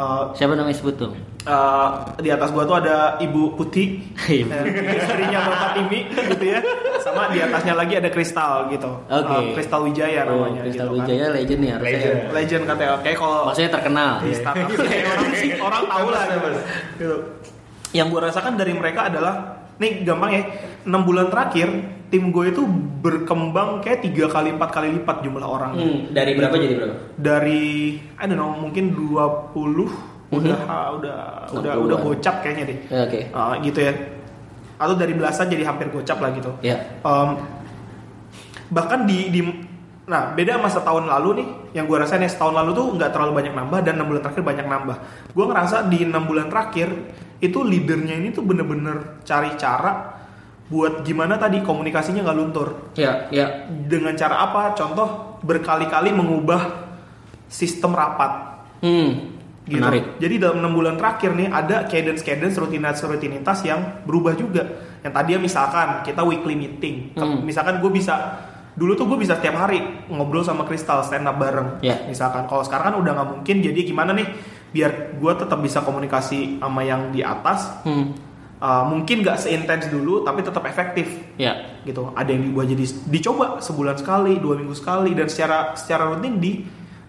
[0.00, 1.12] uh, siapa namanya sebut tuh
[1.44, 1.88] uh,
[2.18, 4.46] di atas gue tuh ada Ibu Putih, Iya.
[4.48, 6.60] eh, istrinya Bapak Timi gitu ya,
[6.98, 9.32] sama di atasnya lagi ada Kristal gitu, Oke.
[9.32, 10.60] Uh, Kristal Wijaya oh, namanya.
[10.64, 11.06] Kristal gitu kan.
[11.06, 12.14] Wijaya legend ya Legend.
[12.14, 12.24] ya.
[12.30, 16.48] Legend katanya, oke kalau maksudnya terkenal di startup kayak orang sih orang tahu lah gitu.
[16.98, 17.16] gitu.
[17.92, 19.34] Yang gue rasakan dari mereka adalah
[19.76, 20.42] nih gampang ya
[20.84, 21.68] 6 bulan terakhir
[22.06, 22.62] tim gue itu
[23.00, 27.96] berkembang kayak tiga kali empat kali lipat jumlah orang Hmm, dari berapa jadi berapa dari
[28.14, 29.56] I don't know mungkin 20
[30.32, 31.18] udah ah, udah
[31.52, 31.84] udah 60-an.
[31.84, 32.78] udah gocap kayaknya deh.
[32.88, 33.20] Ya, oke.
[33.36, 33.92] Ah, gitu ya.
[34.80, 36.50] Atau dari belasan jadi hampir gocap lah gitu.
[36.64, 36.80] Ya.
[37.04, 37.30] Em,
[38.72, 39.40] bahkan di, di
[40.02, 43.38] nah beda sama setahun lalu nih yang gue rasain ya setahun lalu tuh nggak terlalu
[43.38, 44.96] banyak nambah dan enam bulan terakhir banyak nambah.
[45.36, 46.88] Gue ngerasa di enam bulan terakhir
[47.44, 50.16] itu leadernya ini tuh bener-bener cari cara
[50.72, 52.68] buat gimana tadi komunikasinya nggak luntur.
[52.96, 53.68] Ya ya.
[53.68, 54.72] Dengan cara apa?
[54.72, 56.88] Contoh berkali-kali mengubah
[57.52, 58.64] sistem rapat.
[58.80, 59.78] Hmm gitu.
[59.78, 64.62] menarik Jadi dalam enam bulan terakhir nih ada cadence-cadence rutinitas-rutinitas yang berubah juga.
[65.02, 67.42] Yang tadinya misalkan kita weekly meeting, Hmm.
[67.42, 68.42] misalkan gue bisa
[68.72, 71.82] dulu tuh gue bisa setiap hari ngobrol sama Kristal stand up bareng.
[71.84, 72.02] Ya.
[72.08, 73.56] Misalkan kalau sekarang kan udah nggak mungkin.
[73.62, 74.26] Jadi gimana nih
[74.72, 77.82] biar gue tetap bisa komunikasi sama yang di atas.
[77.86, 82.14] hmm Uh, mungkin nggak seintens dulu tapi tetap efektif ya gitu.
[82.14, 86.62] Ada yang dibuat jadi dicoba sebulan sekali, dua minggu sekali dan secara secara rutin di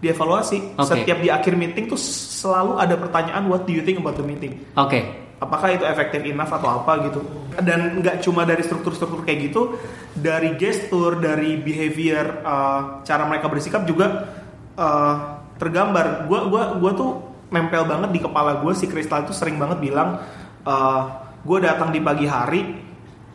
[0.04, 0.76] dievaluasi.
[0.76, 0.84] Oke.
[0.91, 4.60] Setiap di akhir meeting tuh selalu ada pertanyaan what do you think about the meeting?
[4.76, 7.20] oke Apakah itu efektif enough atau apa gitu?
[7.60, 9.76] Dan nggak cuma dari struktur-struktur kayak gitu,
[10.16, 14.32] dari gestur, dari behavior, uh, cara mereka bersikap juga
[14.80, 16.32] uh, tergambar.
[16.32, 20.18] Gua gua gua tuh nempel banget di kepala gue si Kristal itu sering banget bilang,
[20.66, 21.01] uh,
[21.45, 22.82] gue datang di pagi hari,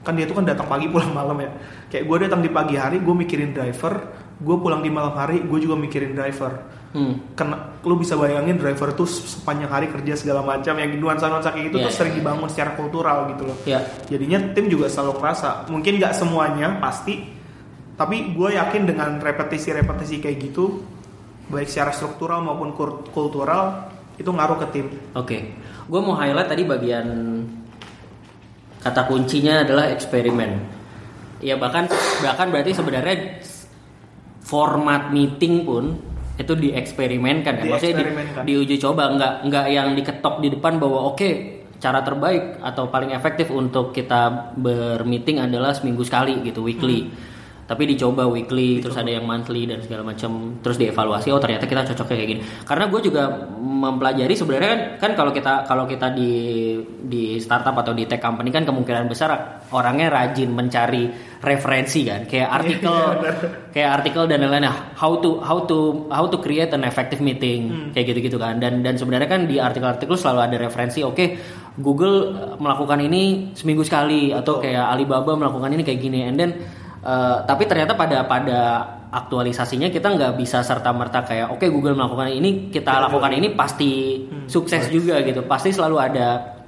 [0.02, 1.50] kan dia tuh kan datang pagi pulang malam ya.
[1.86, 3.94] Kayak gue datang di pagi hari, gue mikirin driver,
[4.38, 6.78] gue pulang di malam hari, gue juga mikirin driver.
[6.88, 7.20] Hmm.
[7.36, 11.76] Kena lu bisa bayangin driver tuh sepanjang hari kerja segala macam yang nuansa-nuansa kayak gitu
[11.76, 12.20] Iya, tuh iya, sering iya.
[12.24, 13.56] dibangun secara kultural gitu loh.
[13.68, 15.68] Ya jadinya tim juga selalu kerasa.
[15.68, 17.36] Mungkin nggak semuanya pasti.
[17.98, 20.80] Tapi gue yakin dengan repetisi-repetisi kayak gitu
[21.50, 22.72] baik secara struktural maupun
[23.10, 24.86] kultural itu ngaruh ke tim.
[25.18, 25.38] Oke,
[25.86, 27.06] gue mau highlight tadi bagian
[28.80, 30.50] kata kuncinya adalah eksperimen.
[31.42, 31.90] Ya bahkan
[32.22, 33.42] bahkan berarti sebenarnya
[34.48, 35.92] format meeting pun
[36.40, 37.64] itu dieksperimenkan ya.
[37.68, 38.04] Maksudnya di,
[38.48, 41.30] diuji coba nggak nggak yang diketok di depan bahwa oke
[41.78, 47.10] cara terbaik atau paling efektif untuk kita bermeeting adalah seminggu sekali gitu weekly.
[47.68, 51.84] Tapi dicoba weekly terus ada yang monthly dan segala macam terus dievaluasi oh ternyata kita
[51.92, 52.42] cocoknya kayak gini.
[52.64, 53.28] Karena gue juga
[53.60, 56.32] mempelajari sebenarnya kan kan kalau kita kalau kita di
[57.04, 62.50] di startup atau di tech company kan kemungkinan besar orangnya rajin mencari referensi kan kayak
[62.50, 62.98] artikel
[63.70, 64.66] kayak artikel dan lain-lain.
[64.66, 68.58] Nah, how to how to how to create an effective meeting kayak gitu-gitu kan.
[68.58, 71.24] Dan dan sebenarnya kan di artikel-artikel selalu ada referensi oke
[71.78, 76.20] Google melakukan ini seminggu sekali atau kayak Alibaba melakukan ini kayak gini.
[76.26, 76.52] And then
[76.98, 78.60] Uh, tapi ternyata pada pada
[79.14, 84.26] aktualisasinya kita nggak bisa serta merta kayak oke Google melakukan ini kita lakukan ini pasti
[84.50, 85.46] sukses juga gitu.
[85.46, 86.58] Pasti selalu ada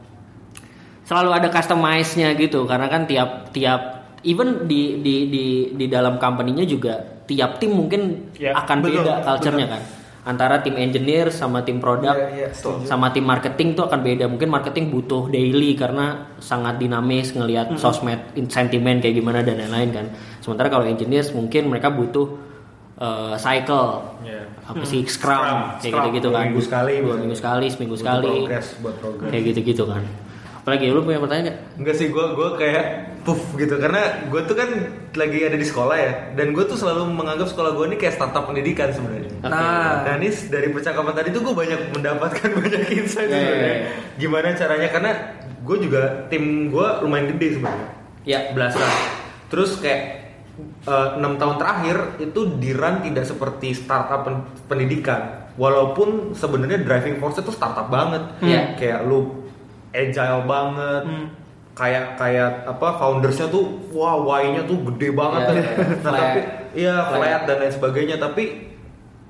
[1.02, 2.62] selalu ada customize-nya gitu.
[2.62, 6.94] Karena kan tiap tiap even di di di di dalam company-nya juga
[7.24, 9.82] tiap tim mungkin Ya, akan betul, beda culture-nya kan.
[10.20, 12.84] Antara tim engineer sama tim produk Iya, iya, setuju.
[12.84, 14.24] sama tim marketing tuh akan beda.
[14.26, 19.88] Mungkin marketing butuh daily karena sangat dinamis ngelihat sosmed in- sentimen kayak gimana dan lain-lain
[19.90, 20.06] kan.
[20.38, 22.36] Sementara kalau engineers mungkin mereka butuh
[22.96, 24.20] uh, cycle.
[24.20, 24.44] Iya.
[24.62, 26.04] apa sih scrum, Scrum, kayak scrum.
[26.04, 26.44] gitu gitu Dua kan.
[26.46, 28.28] minggu sekali, dua minggu sekali seminggu sekali.
[28.28, 29.30] progress buat progress.
[29.30, 30.04] Kayak gitu gitu kan
[30.60, 31.58] apalagi lu punya pertanyaan nggak?
[31.76, 32.84] Enggak sih, gue gue kayak
[33.20, 34.68] puff gitu karena gue tuh kan
[35.10, 38.44] lagi ada di sekolah ya, dan gue tuh selalu menganggap sekolah gue ini kayak startup
[38.44, 39.32] pendidikan sebenarnya.
[39.38, 39.48] Oke.
[39.50, 43.74] Nah, Nah, ini dari percakapan tadi tuh gue banyak mendapatkan banyak insight Iya, iya, sebenarnya.
[43.74, 43.88] iya.
[44.16, 44.88] Gimana caranya?
[44.88, 45.10] Karena
[45.60, 47.88] gue juga tim gue lumayan gede sebenarnya.
[48.22, 48.88] ya Belasan.
[49.48, 50.02] Terus kayak
[50.82, 55.48] eh, enam tahun terakhir itu di run tidak seperti startup pen- pendidikan.
[55.56, 58.22] Walaupun sebenarnya driving force itu startup banget.
[58.40, 58.76] Iya.
[58.76, 59.39] Kayak lu
[59.90, 61.02] agile banget.
[61.06, 61.26] Hmm.
[61.70, 63.64] Kayak kayak apa foundersnya tuh
[63.94, 65.40] wah why-nya tuh gede banget.
[65.48, 65.72] Iya, iya.
[66.04, 66.20] nah, Flat.
[66.20, 66.40] tapi
[66.76, 67.40] iya Flat.
[67.48, 68.44] dan lain sebagainya tapi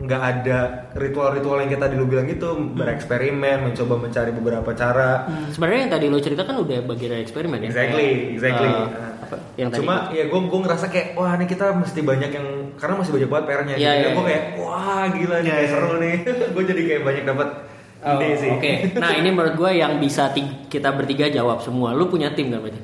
[0.00, 0.58] nggak ada
[0.96, 6.16] ritual-ritual yang kita dulu bilang itu bereksperimen mencoba mencari beberapa cara sebenarnya yang tadi lo
[6.16, 8.70] cerita kan udah bagian dari eksperimen ya Exactly, Kayak, exactly.
[8.72, 12.00] uh, Nah, apa, yang tadi Cuma ya gue gue ngerasa kayak wah ini kita mesti
[12.00, 12.46] banyak yang
[12.80, 13.74] karena masih banyak banget PR-nya.
[13.76, 14.28] Iya, Jadi iya, gue iya.
[14.32, 16.14] kayak wah gila nih Iya, kayak seru nih.
[16.56, 17.48] gue jadi kayak banyak dapat
[18.00, 18.16] Oh.
[18.16, 20.32] Oke, nah ini menurut gue yang bisa
[20.72, 21.92] kita bertiga jawab semua.
[21.92, 22.80] Lu punya tim kan berarti?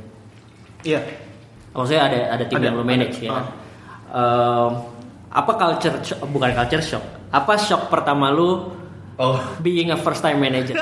[0.84, 1.00] iya.
[1.72, 2.88] Maksudnya ada ada tim Ada, yang lu ada.
[2.88, 3.32] manage ya.
[3.32, 3.44] Ah.
[4.12, 4.70] Um,
[5.32, 7.04] apa culture shock, bukan culture shock?
[7.32, 8.72] Apa shock pertama lu
[9.16, 10.76] Oh, being a first time manager?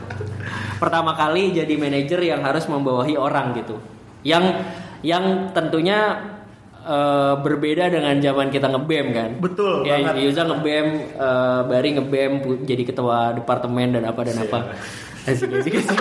[0.80, 3.76] Pertama kali jadi manajer yang harus membawahi orang gitu.
[4.24, 4.64] Yang
[5.00, 6.16] yang tentunya
[6.86, 9.30] eh, berbeda dengan zaman kita ngebem kan.
[9.38, 10.22] Betul Ya, banget.
[10.22, 12.32] Yuza ngebem, eh, Bari ngebem
[12.62, 14.58] jadi ketua departemen dan apa dan apa.
[15.26, 15.98] Asik, asik, asik.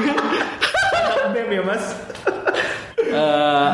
[1.28, 1.84] BEM ya mas.
[2.98, 3.70] Eh,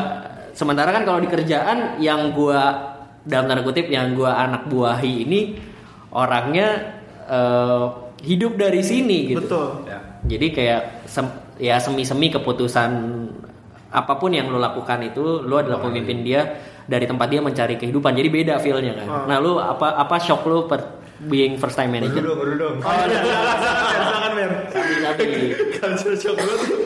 [0.51, 2.89] sementara kan kalau di kerjaan yang gua
[3.21, 5.39] dalam tanda kutip yang gua anak buahi ini
[6.09, 7.85] orangnya eh,
[8.23, 9.43] hidup dari sini gitu.
[9.43, 9.67] Betul.
[9.85, 9.99] ya.
[10.23, 12.91] Jadi kayak sem- ya semi-semi keputusan
[13.91, 16.41] apa pun yang lo lakukan itu lo adalah pemimpin dia
[16.91, 18.11] dari tempat dia mencari kehidupan.
[18.11, 19.07] Jadi beda feel-nya kan.
[19.07, 19.25] Oh.
[19.31, 22.21] Nah, lu apa apa shock lu per being first time Baru manager?
[22.27, 22.75] dong, baru dong.
[22.83, 23.19] Oh, iya,
[23.87, 24.31] silakan.
[25.05, 25.25] Tapi
[25.79, 26.79] culture shock gue tuh,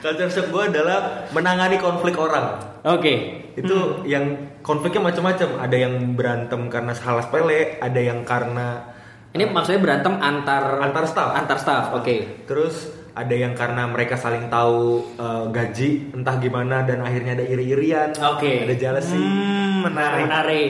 [0.00, 2.58] culture shock gue adalah menangani konflik orang.
[2.82, 3.44] Oke.
[3.54, 5.62] Itu yang konfliknya macam-macam.
[5.62, 8.90] Ada yang berantem karena hal sepele, ada yang karena
[9.34, 11.34] Ini maksudnya berantem antar Antar staff.
[11.34, 11.84] Antar staff.
[11.90, 12.46] Oke.
[12.46, 18.10] Terus ada yang karena mereka saling tahu uh, gaji entah gimana dan akhirnya ada iri-irian,
[18.10, 18.66] Oke.
[18.66, 19.14] ada jealousy.
[19.14, 20.26] Hmm, menarik.
[20.26, 20.68] Menarik.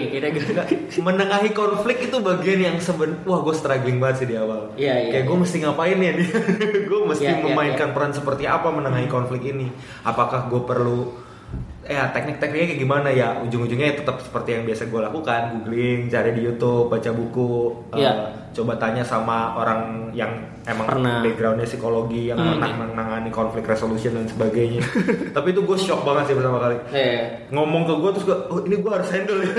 [1.00, 5.10] Menengahi konflik itu bagian yang seben wah gue struggling banget sih di awal Iya, iya,
[5.10, 5.42] kayak gue iya.
[5.42, 6.12] mesti ngapain ya
[6.90, 7.94] gue mesti Iya, iya, memainkan iya.
[7.96, 9.72] peran seperti apa menengahi konflik ini
[10.04, 11.00] apakah gue perlu
[11.84, 16.40] ya teknik-tekniknya kayak gimana ya ujung-ujungnya tetap seperti yang biasa gue lakukan googling cari di
[16.44, 17.52] YouTube baca buku
[17.92, 18.12] eh, Iya.
[18.54, 19.80] Coba tanya sama orang
[20.14, 20.30] yang
[20.64, 21.20] emang Pernah.
[21.20, 24.78] backgroundnya psikologi yang Hmm, pernah menangani konflik resolution dan sebagainya.
[25.36, 26.76] Tapi itu gue shock banget sih pertama kali.
[26.90, 29.38] Eh, ngomong ke gue terus gue oh ini gue harus handle.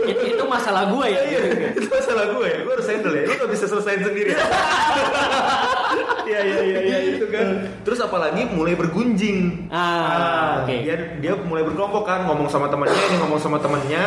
[0.00, 1.20] Ya itu, itu masalah gue ya.
[1.22, 1.38] Iya,
[1.76, 4.32] itu masalah gue ya, gue harus handle ya, lu gak bisa selesaiin sendiri
[6.30, 7.46] Iya, iya, iya, iya, itu kan
[7.82, 10.70] Terus apalagi mulai bergunjing Ah, oke.
[10.70, 14.02] dia, dia mulai berkelompok kan, ngomong sama temannya, ini ngomong sama temannya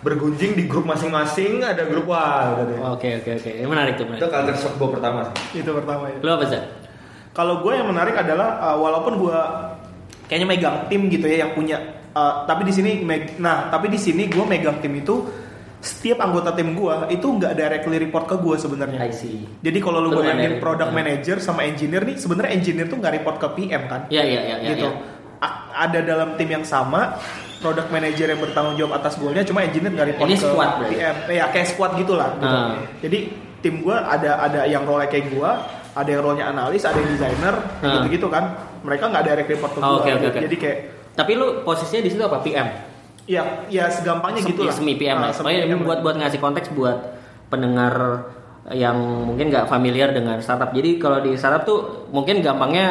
[0.00, 2.74] Bergunjing di grup masing-masing, ada grup wah gitu.
[2.84, 3.50] Oke oke oke.
[3.52, 4.26] Ini menarik tuh Itu menarik.
[4.26, 6.18] culture shock gue pertama sih Itu pertama ya.
[6.18, 6.58] Lu apa sih?
[7.30, 9.38] Kalau gue yang menarik adalah uh, walaupun gue
[10.26, 11.78] kayaknya megang tim gitu ya yang punya,
[12.10, 15.22] uh, tapi di sini, meg- nah tapi di sini gue megang tim itu
[15.82, 19.02] setiap anggota tim gue itu nggak directly report ke gue sebenarnya.
[19.58, 23.36] Jadi kalau lu bayangin product dari- manager sama engineer nih, sebenarnya engineer tuh nggak report
[23.36, 24.06] ke PM kan?
[24.06, 24.56] Iya iya iya.
[24.62, 24.86] iya, gitu.
[24.86, 25.42] iya.
[25.42, 27.18] A- ada dalam tim yang sama,
[27.58, 30.94] product manager yang bertanggung jawab atas goalnya, cuma engineer nggak report Ini ke squad berarti?
[30.94, 31.16] PM.
[31.26, 32.30] Eh, ya kayak squad gitulah.
[32.32, 32.46] Gitu.
[32.48, 32.74] Ah.
[33.02, 33.18] Jadi
[33.58, 35.50] tim gue ada ada yang role kayak gue,
[35.92, 37.90] ada yang role-nya analis, ada yang desainer, Hmm.
[37.98, 38.44] gitu-gitu kan.
[38.82, 39.98] Mereka nggak direct report ke Oh, gua.
[39.98, 40.40] oke, oke, oke.
[40.40, 40.78] Jadi kayak
[41.12, 42.40] Tapi lu posisinya di situ apa?
[42.40, 42.68] PM?
[43.24, 44.74] Ya ya segampangnya gitu lah.
[44.74, 45.30] Semi PM lah.
[45.30, 46.04] Ah, semi Pokoknya PM buat lah.
[46.04, 46.98] buat ngasih konteks buat
[47.48, 47.94] pendengar
[48.70, 48.94] yang
[49.26, 50.70] mungkin nggak familiar dengan startup.
[50.70, 52.86] Jadi kalau di startup tuh mungkin gampangnya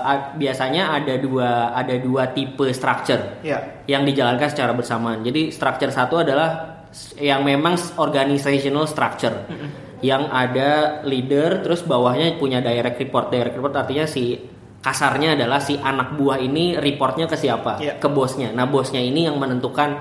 [0.00, 3.84] a- biasanya ada dua ada dua tipe structure Ya.
[3.84, 5.20] yang dijalankan secara bersamaan.
[5.20, 6.80] Jadi structure satu adalah
[7.16, 9.44] yang memang organizational structure.
[10.00, 10.70] Yang ada
[11.04, 13.28] leader terus bawahnya punya direct report.
[13.28, 14.40] Direct report artinya si
[14.80, 17.80] kasarnya adalah si anak buah ini reportnya ke siapa?
[17.80, 18.00] Iya.
[18.00, 18.52] Ke bosnya.
[18.52, 20.00] Nah, bosnya ini yang menentukan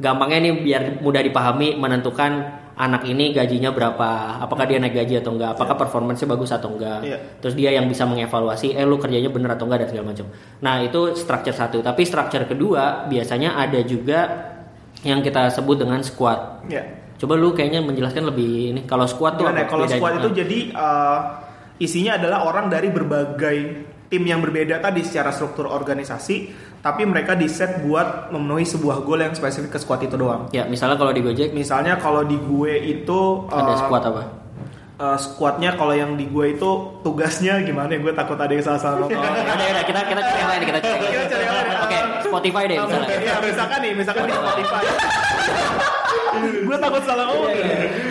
[0.00, 5.36] gampangnya nih biar mudah dipahami menentukan anak ini gajinya berapa, apakah dia naik gaji atau
[5.36, 7.04] enggak, apakah performance-nya bagus atau enggak.
[7.04, 7.18] Iya.
[7.44, 10.26] Terus dia yang bisa mengevaluasi, eh lu kerjanya bener atau enggak dan segala macam.
[10.64, 11.84] Nah itu structure satu.
[11.84, 14.20] Tapi structure kedua biasanya ada juga
[15.04, 16.64] yang kita sebut dengan squad.
[16.72, 16.88] Ya.
[17.20, 18.80] Coba lu kayaknya menjelaskan lebih ini.
[18.88, 20.00] Kalau squad tuh Gimana ya, apa kalau bedanya?
[20.00, 21.18] squad itu jadi uh,
[21.76, 23.56] isinya adalah orang dari berbagai
[24.10, 26.50] tim yang berbeda tadi secara struktur organisasi,
[26.82, 30.50] tapi mereka di set buat memenuhi sebuah goal yang spesifik ke squad itu doang.
[30.50, 34.22] ya misalnya kalau di Gojek Misalnya kalau di gue itu ada uh, squad apa?
[35.00, 39.06] uh, squadnya kalau yang di gue itu tugasnya gimana ya gue takut ada yang salah-salah
[39.06, 39.16] ngomong.
[39.16, 41.06] Oh, yaudah, yaudah, kita kita cari yang lain, kita cari.
[41.86, 41.98] Oke,
[42.28, 43.08] Spotify deh misalnya.
[43.22, 44.84] Ya, misalkan nih, misalkan di Spotify.
[46.68, 47.50] gue takut salah ngomong.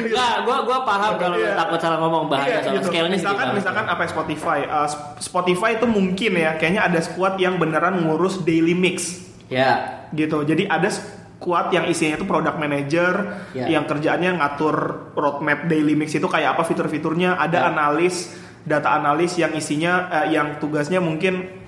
[0.01, 1.53] Enggak, gua gua paham kalau Iya.
[1.55, 2.87] takut salah ngomong bahaya Iya, soal gitu.
[2.89, 3.57] scale-nya misalkan sedikit.
[3.59, 7.99] misalkan apa ya, Spotify Uh, Sp- Spotify itu mungkin ya kayaknya ada squad yang beneran
[7.99, 13.13] ngurus daily mix Ya, gitu jadi ada squad yang isinya itu product manager
[13.51, 13.65] Ya.
[13.67, 14.75] yang kerjaannya ngatur
[15.13, 17.67] roadmap daily mix itu kayak apa fitur-fiturnya ada Ya.
[17.67, 18.29] analis
[18.61, 21.58] data analis yang isinya eh, yang tugasnya mungkin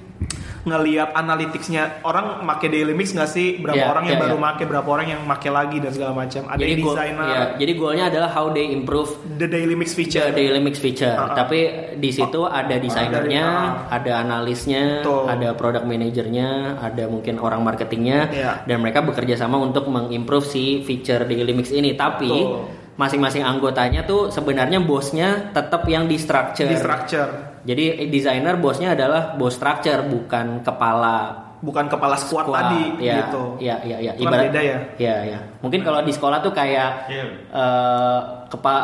[0.62, 4.44] ngelihat analyticsnya orang make daily mix nggak sih berapa Ya, orang yang ya, baru ya.
[4.44, 7.72] make berapa orang yang make lagi dan segala macam ada jadi goal, desainer ya, jadi
[7.74, 11.10] goalnya adalah how they improve the daily mix feature the daily mix feature.
[11.12, 11.36] Ah, ah.
[11.36, 11.60] Tapi
[11.98, 13.68] di situ ada desainernya, Ah.
[13.92, 15.24] ada analisnya, Betul.
[15.28, 18.52] ada product manajernya, ada mungkin orang marketingnya, Ya.
[18.64, 21.94] dan mereka bekerja sama untuk mengimprove si feature daily mix ini.
[21.94, 22.81] Tapi Betul.
[22.94, 26.68] Masing-masing anggotanya tuh sebenarnya bosnya tetap yang di structure.
[26.68, 27.30] di structure
[27.62, 31.18] Jadi eh, desainer bosnya adalah bos structure bukan kepala
[31.62, 32.58] bukan kepala squad, squad.
[32.60, 34.12] tadi ya, gitu Ya, ya, ya.
[34.16, 34.78] Cuman beda ya?
[34.98, 35.40] Ya, ya.
[35.60, 37.26] Mungkin kalau di sekolah tuh kayak Iya.
[37.48, 38.20] eh
[38.50, 38.76] kepa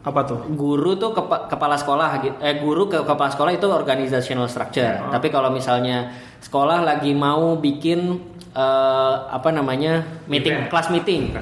[0.00, 2.38] apa tuh guru tuh kepa- kepala sekolah gitu.
[2.38, 5.02] Eh guru ke kepala sekolah itu organizational structure.
[5.02, 5.10] Oh.
[5.10, 8.14] Tapi kalau misalnya sekolah lagi mau bikin
[8.54, 10.70] eh, apa namanya meeting Event.
[10.70, 11.34] kelas meeting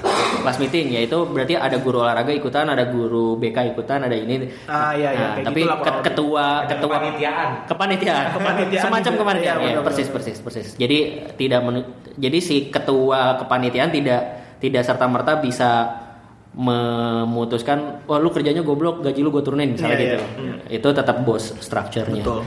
[0.45, 4.93] kelas meeting yaitu berarti ada guru olahraga ikutan ada guru BK ikutan ada ini Ah,
[4.93, 5.27] iya, iya.
[5.27, 6.03] Nah, Kayak tapi lebih.
[6.05, 7.49] ketua Ada ketua kepanitiaan.
[7.65, 9.21] kepanitiaan Kepanitiaan semacam juga.
[9.21, 10.99] kepanitiaan Iya, ya, benar, persis persis persis jadi
[11.35, 14.21] tidak menu- jadi si ketua kepanitiaan tidak
[14.57, 15.71] tidak serta merta bisa
[16.55, 20.55] memutuskan wah lu kerjanya goblok gaji lu gue turunin misalnya Iya, gitu iya.
[20.73, 22.41] itu tetap bos strukturnya Betul.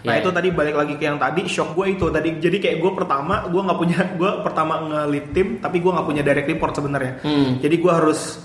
[0.00, 0.20] Nah Ya.
[0.20, 3.44] itu tadi balik lagi ke yang tadi shock gue itu tadi jadi kayak gue pertama
[3.46, 7.12] gue nggak punya gue pertama nge-lead tim tapi gue nggak punya direct report sebenarnya.
[7.20, 7.60] Hmm.
[7.60, 8.40] Jadi gue harus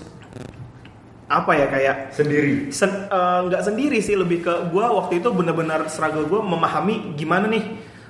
[1.26, 5.88] apa ya kayak sendiri sen- eh, nggak sendiri sih lebih ke gue waktu itu benar-benar
[5.88, 7.64] struggle gue memahami gimana nih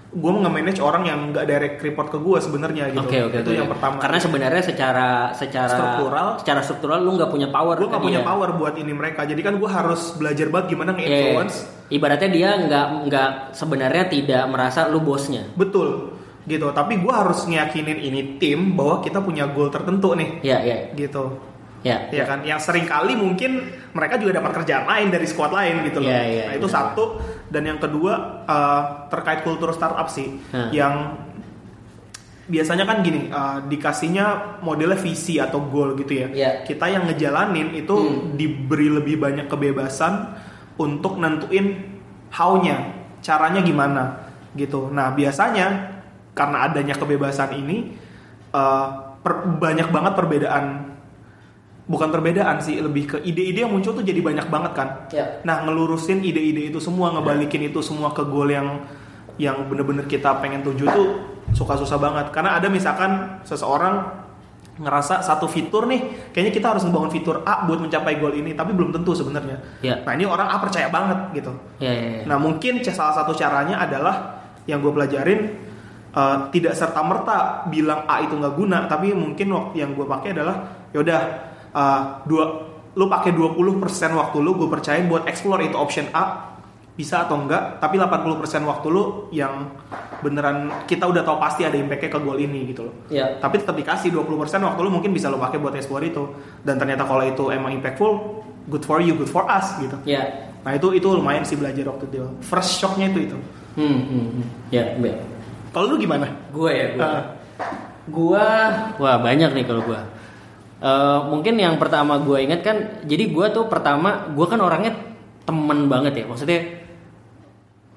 [0.07, 3.05] gue nge-manage orang yang nggak direct report ke gue sebenarnya gitu.
[3.05, 3.59] Oke oke Itu oke.
[3.59, 3.97] yang pertama.
[3.99, 6.26] Karena sebenarnya secara secara Struktural.
[6.40, 7.76] secara struktural lu nggak punya power.
[7.76, 9.22] gue nggak punya power buat ini mereka.
[9.22, 11.44] Jadi kan gue harus belajar banget gimana Iya, iya.
[11.87, 15.47] Ibaratnya dia nggak nggak sebenarnya tidak merasa lu bosnya.
[15.55, 16.70] Betul gitu.
[16.70, 20.43] Tapi gue harus ngeyakinin ini tim bahwa kita punya goal tertentu nih.
[20.43, 21.39] Ya ya gitu
[21.87, 22.11] ya.
[22.11, 23.62] ya kan yang sering kali mungkin
[23.95, 26.74] mereka juga dapat kerjaan lain dari squad lain gitu loh Iya, iya, nah itu iya.
[26.74, 27.05] satu
[27.47, 28.12] dan yang kedua
[28.43, 30.74] eh, terkait kultur startup sih Hmm.
[30.74, 30.95] yang
[32.47, 36.51] biasanya kan gini eh, dikasihnya modelnya visi atau goal gitu ya Iya.
[36.62, 38.34] kita yang ngejalanin itu Hmm.
[38.34, 40.43] diberi lebih banyak kebebasan
[40.76, 41.96] untuk nentuin
[42.32, 42.92] how-nya
[43.24, 44.92] caranya gimana gitu.
[44.92, 45.96] Nah biasanya
[46.36, 47.96] karena adanya kebebasan ini
[48.52, 48.86] eh,
[49.24, 50.64] per- banyak banget perbedaan
[51.86, 54.88] bukan perbedaan sih lebih ke ide-ide yang muncul tuh jadi banyak banget kan.
[55.14, 55.38] Ya.
[55.46, 58.82] nah ngelurusin ide-ide itu semua ngebalikin itu semua ke goal yang
[59.38, 61.08] yang bener-bener kita pengen tuju tuh
[61.54, 62.34] suka susah banget.
[62.34, 64.25] Karena ada misalkan seseorang
[64.76, 68.76] ngerasa satu fitur nih kayaknya kita harus ngebangun fitur A buat mencapai goal ini tapi
[68.76, 70.04] belum tentu sebenarnya Ya.
[70.04, 72.22] nah ini orang A percaya banget gitu Ya, ya, ya.
[72.28, 75.40] Nah mungkin salah satu caranya adalah yang gue pelajarin
[76.12, 80.36] eh, tidak serta merta bilang A itu nggak guna, tapi mungkin waktu yang gue pakai
[80.36, 80.56] adalah
[80.92, 81.20] yaudah
[81.72, 82.44] eh, dua
[82.96, 83.76] lu pakai 20%
[84.16, 86.55] waktu lu gue percayain buat explore itu option A
[86.97, 89.68] bisa atau enggak, tapi 80% waktu lu yang
[90.24, 92.94] beneran kita udah tahu pasti ada impactnya ke goal ini gitu loh.
[93.12, 93.36] Ya.
[93.36, 96.24] Tapi tetap dikasih 20% waktu lu mungkin bisa lu pakai buat explore itu.
[96.64, 98.40] Dan ternyata kalau itu emang impactful,
[98.72, 100.01] good for you, good for us gitu.
[100.09, 100.49] Ya.
[100.64, 102.24] Nah itu itu lumayan sih belajar waktu itu.
[102.40, 103.38] First shocknya itu itu.
[103.76, 104.47] Hmm, hmm, hmm.
[104.72, 105.20] ya, ya.
[105.76, 106.32] Kalau lu gimana?
[106.49, 107.05] Gue ya, gue.
[107.05, 107.24] Ah.
[108.07, 108.47] Gua,
[109.03, 110.07] wah banyak nih kalau gua.
[110.76, 114.94] Eh, mungkin yang pertama gue inget kan, jadi gua tuh pertama, gua kan orangnya
[115.42, 116.86] temen banget ya, maksudnya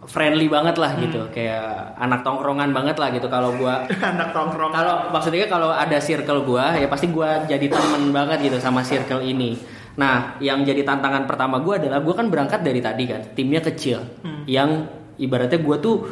[0.10, 3.30] friendly banget lah gitu, kayak anak tongkrongan banget lah gitu.
[3.30, 4.74] Kalau gua, Anak tongkrong.
[4.74, 9.22] kalau maksudnya kalau ada circle gua, ya pasti gua jadi temen banget gitu sama circle
[9.22, 9.54] ini.
[10.02, 14.02] Nah, yang jadi tantangan pertama gua adalah gua kan berangkat dari tadi kan, timnya kecil,
[14.50, 14.90] yang
[15.22, 16.10] ibaratnya gua tuh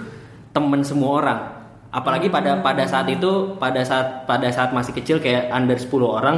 [0.53, 1.39] temen semua orang.
[1.89, 6.37] Apalagi pada pada saat itu, pada saat pada saat masih kecil kayak under 10 orang,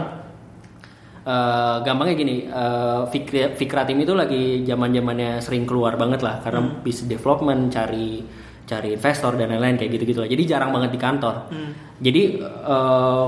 [1.19, 6.39] Eh, gampangnya gini, eh, Fikri, Fikra Tim itu lagi zaman zamannya sering keluar banget lah
[6.39, 8.23] karena business development, cari
[8.63, 10.29] cari investor dan lain-lain kayak gitu gitu lah.
[10.31, 11.35] Jadi jarang banget di kantor.
[11.99, 13.25] Jadi eh,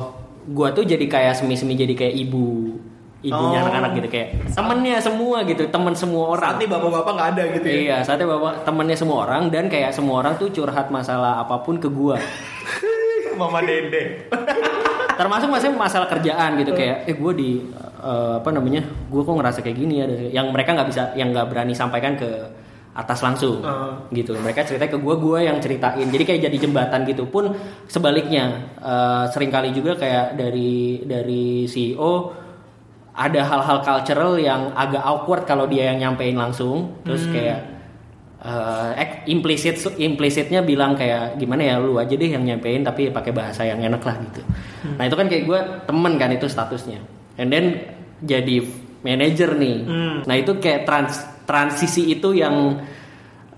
[0.49, 2.79] gua tuh jadi kayak semi-semi jadi kayak ibu
[3.21, 3.69] ibunya Oh.
[3.69, 6.57] anak-anak gitu kayak temennya semua gitu, temen semua orang.
[6.57, 7.75] Saat ini bapak-bapak nggak ada gitu ya.
[7.77, 11.77] Iya, saatnya bapak temennya semua orang dan kayak semua orang tuh curhat masalah apa pun
[11.77, 12.17] ke gua.
[13.37, 14.25] Mama Dede.
[15.17, 17.49] termasuk masalah masalah kerjaan gitu kayak eh gue di
[18.01, 20.05] eh, apa namanya gue kok ngerasa kayak gini ya
[20.41, 22.29] yang mereka nggak bisa yang nggak berani sampaikan ke
[22.91, 23.95] atas langsung Uh.
[24.11, 24.35] gitu.
[24.35, 26.03] Mereka cerita ke gue gue yang ceritain.
[26.11, 27.55] Jadi kayak jadi jembatan gitu pun
[27.87, 28.67] sebaliknya.
[28.83, 32.35] Eh, sering kali juga kayak dari dari CEO
[33.15, 36.99] ada hal-hal cultural yang agak awkward kalau dia yang nyampein langsung.
[37.07, 37.59] Terus kayak
[38.41, 43.29] eh ek- implicit implicitnya bilang kayak gimana ya lu aja deh yang nyampein tapi pakai
[43.29, 44.41] bahasa yang enak lah gitu.
[44.97, 46.99] Nah itu kan kayak gue temen kan itu statusnya.
[47.37, 47.65] And then
[48.25, 48.65] jadi
[49.05, 49.77] manager nih.
[49.85, 50.15] Hmm.
[50.25, 52.81] nah itu kayak trans transisi itu yang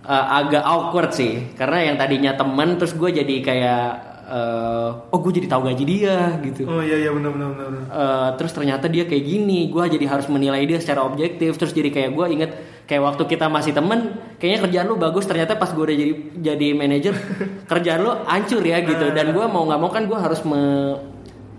[0.03, 1.55] eh, agak awkward sih.
[1.55, 3.88] Karena yang tadinya temen terus gue jadi kayak
[4.24, 6.63] eh, oh gue jadi tahu gaji dia gitu.
[6.63, 7.69] Oh iya iya benar benar benar.
[7.86, 11.55] Eh, terus ternyata dia kayak gini gue jadi harus menilai dia secara objektif.
[11.55, 12.51] Terus jadi kayak gue inget
[12.84, 13.99] kayak waktu kita masih temen
[14.38, 15.24] kayaknya kerjaan lu bagus.
[15.24, 17.13] Ternyata pas gue udah jadi jadi manajer
[17.71, 19.05] kerjaan lu hancur ya gitu.
[19.11, 20.63] Dan gue mau nggak mau kan gue harus me,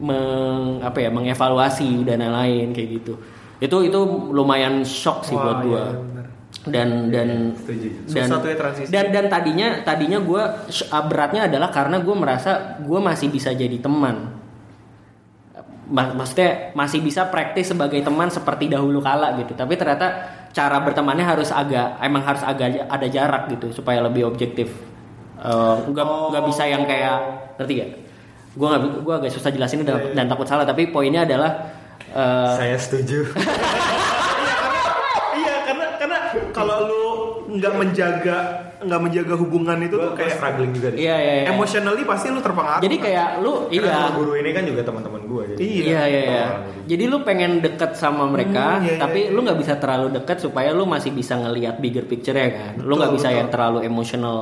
[0.01, 3.15] meng- apa ya mengevaluasi dan lain-lain kayak gitu.
[3.61, 3.99] Itu itu
[4.33, 6.24] lumayan shock sih Wah, buat gue iya.
[6.65, 7.89] Dan dan Setuju.
[8.09, 8.89] dan ya transisi.
[8.89, 10.43] dan dan tadinya tadinya gue
[11.07, 14.33] beratnya adalah karena gue merasa gue masih bisa jadi teman
[15.85, 21.21] Mak- maksudnya masih bisa praktis sebagai teman seperti dahulu kala gitu tapi ternyata cara bertemannya
[21.21, 24.73] harus agak emang harus agak ada jarak gitu supaya lebih objektif
[25.35, 27.21] Eh, nggak nggak bisa yang kayak
[27.61, 27.91] ngerti gak
[28.55, 31.69] gue nggak gue agak susah jelasin dan, dan takut salah tapi poinnya adalah
[32.09, 33.29] eh, Saya setuju.
[36.55, 37.03] Kalau lu
[37.55, 38.39] nggak menjaga
[38.85, 40.99] nggak menjaga hubungan itu tuh Gue kayak struggling juga deh.
[41.01, 41.45] iya iya iya.
[41.51, 42.83] emotionally pasti lu terpengaruh.
[42.85, 45.43] jadi kayak lu Karena iya guru ini kan juga teman-teman gue.
[45.55, 45.59] Jadi.
[45.61, 45.85] Iya.
[45.85, 46.45] Iya iya iya.
[46.85, 49.33] Jadi lu pengen deket sama mereka, Hmm, iya, iya, tapi iya.
[49.33, 52.73] lu nggak bisa terlalu deket supaya lu masih bisa ngelihat bigger picture ya kan.
[52.79, 53.39] Lu nggak Betul, bisa betul.
[53.41, 54.39] yang terlalu emotional.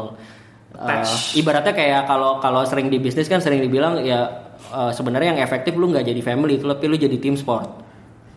[0.72, 1.04] Uh,
[1.36, 4.24] ibaratnya kayak kalau kalau sering di bisnis kan sering dibilang ya
[4.72, 7.81] uh, sebenarnya yang efektif lu nggak jadi family, tapi lu jadi tim sport.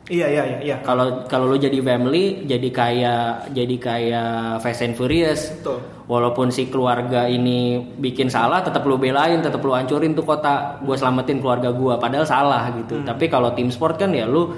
[0.06, 0.58] Iya iya iya.
[0.62, 0.76] iya.
[0.86, 4.32] Kalau kalau lu jadi family, jadi kayak jadi kayak
[4.62, 5.50] Fast and Furious.
[5.58, 5.82] Betul.
[6.06, 10.78] Walaupun si keluarga ini bikin salah, tetap lu belain, tetap lu hancurin tuh kota.
[10.86, 13.02] Gue selamatin keluarga gua, padahal salah gitu.
[13.02, 14.54] Tapi kalau tim sport kan ya lu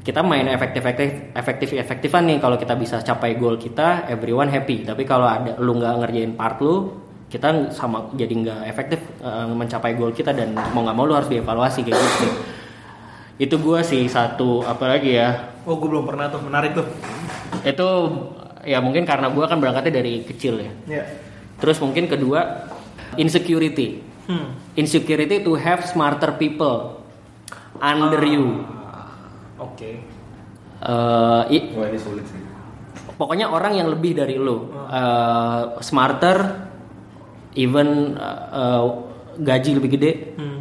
[0.00, 4.80] kita main efektif efektif efektif efektifan nih kalau kita bisa capai goal kita everyone happy
[4.80, 6.88] tapi kalau ada lu nggak ngerjain part lu
[7.28, 11.28] kita sama jadi nggak efektif eh, mencapai goal kita dan mau nggak mau lu harus
[11.28, 12.28] dievaluasi kayak gitu
[13.40, 16.84] itu gue sih satu apa lagi ya Oh gue belum pernah tuh menarik tuh.
[17.62, 17.88] itu
[18.62, 21.04] ya mungkin karena gue kan berangkatnya dari kecil ya Iya.
[21.56, 22.68] terus mungkin kedua
[23.16, 24.54] insecurity Hmm.
[24.72, 27.02] insecurity to have smarter people
[27.76, 28.62] under you
[29.58, 30.00] Oke.
[30.80, 32.38] Eh, i- Wah ini sulit sih.
[33.12, 36.38] pokoknya orang yang lebih dari lo Eh, smarter
[37.52, 38.82] even eh, eh,
[39.36, 40.58] gaji lebih gede Hmm.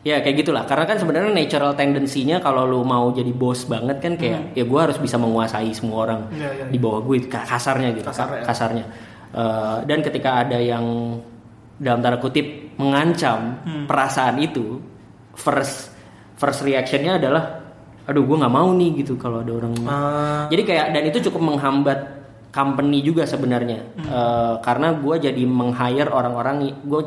[0.00, 4.14] Ya kayak gitulah karena kan sebenarnya natural tendensinya kalau lu mau jadi bos banget kan
[4.14, 6.34] kayak ya gue harus bisa menguasai semua orang Hmm.
[6.34, 8.44] Iya, iya, di bawah gue ka- kasarnya gitu Kasar, ka- ya.
[8.44, 8.84] kasarnya
[9.28, 11.18] Eh, dan ketika ada yang
[11.76, 12.46] dalam tanda kutip
[12.76, 13.84] mengancam Hmm.
[13.84, 14.80] perasaan itu
[15.34, 15.92] first
[16.34, 17.60] first reactionnya adalah
[18.02, 20.46] aduh gue nggak mau nih gitu kalau ada orang Ah.
[20.48, 21.98] jadi kayak dan itu cukup menghambat
[22.48, 27.00] company juga sebenarnya Eh, karena gue jadi meng-hire orang-orang gue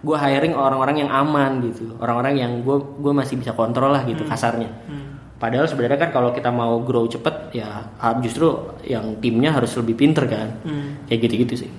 [0.00, 4.24] gue hiring orang-orang yang aman gitu orang-orang yang gue gue masih bisa kontrol lah gitu
[4.24, 4.68] kasarnya
[5.36, 7.88] padahal sebenarnya kan kalau kita mau grow cepet ya
[8.20, 8.48] justru
[8.84, 11.04] yang timnya harus lebih pinter kan Hmm.
[11.04, 11.70] kayak gitu-gitu sih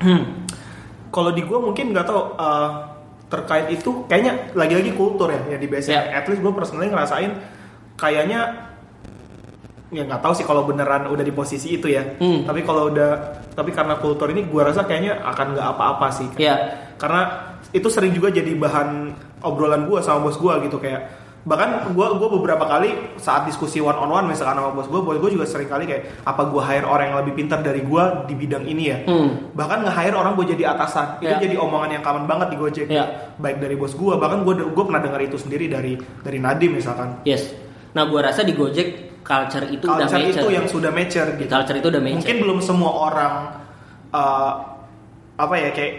[1.10, 2.70] Kalau di gue mungkin nggak tahu uh,
[3.26, 5.90] terkait itu kayaknya lagi-lagi kultur ya ya di BSC.
[5.90, 6.06] Ya.
[6.14, 7.34] At least gue personally ngerasain
[7.98, 8.70] kayaknya
[9.90, 12.46] ya nggak tahu sih kalau beneran udah di posisi itu ya Hmm.
[12.46, 13.10] tapi kalau udah
[13.50, 16.54] tapi karena kultur ini gua rasa kayaknya akan nggak apa-apa sih Iya.
[17.00, 17.22] Karena
[17.70, 18.88] itu sering juga jadi bahan
[19.40, 23.96] obrolan gua sama bos gua gitu kayak bahkan gua gua beberapa kali saat diskusi one
[23.96, 26.84] on one misalkan sama bos gua bos gua juga sering kali kayak apa gua hire
[26.84, 29.48] orang yang lebih pintar dari gua di bidang ini ya Hmm.
[29.50, 31.40] bahkan nge-hire orang gue jadi atasan itu Ya.
[31.40, 33.32] jadi omongan yang common banget di Gojek Ya.
[33.34, 37.24] baik dari bos gue bahkan gue gue pernah dengar itu sendiri dari dari Nadim misalkan
[37.24, 37.48] Yes.
[37.90, 38.88] Nah, gua rasa di Gojek
[39.22, 40.36] culture itu udah culture mature.
[40.36, 42.16] itu yang sudah mature gitu culture itu udah mature.
[42.18, 43.34] mungkin belum semua orang
[44.10, 44.52] uh,
[45.36, 45.92] apa ya kayak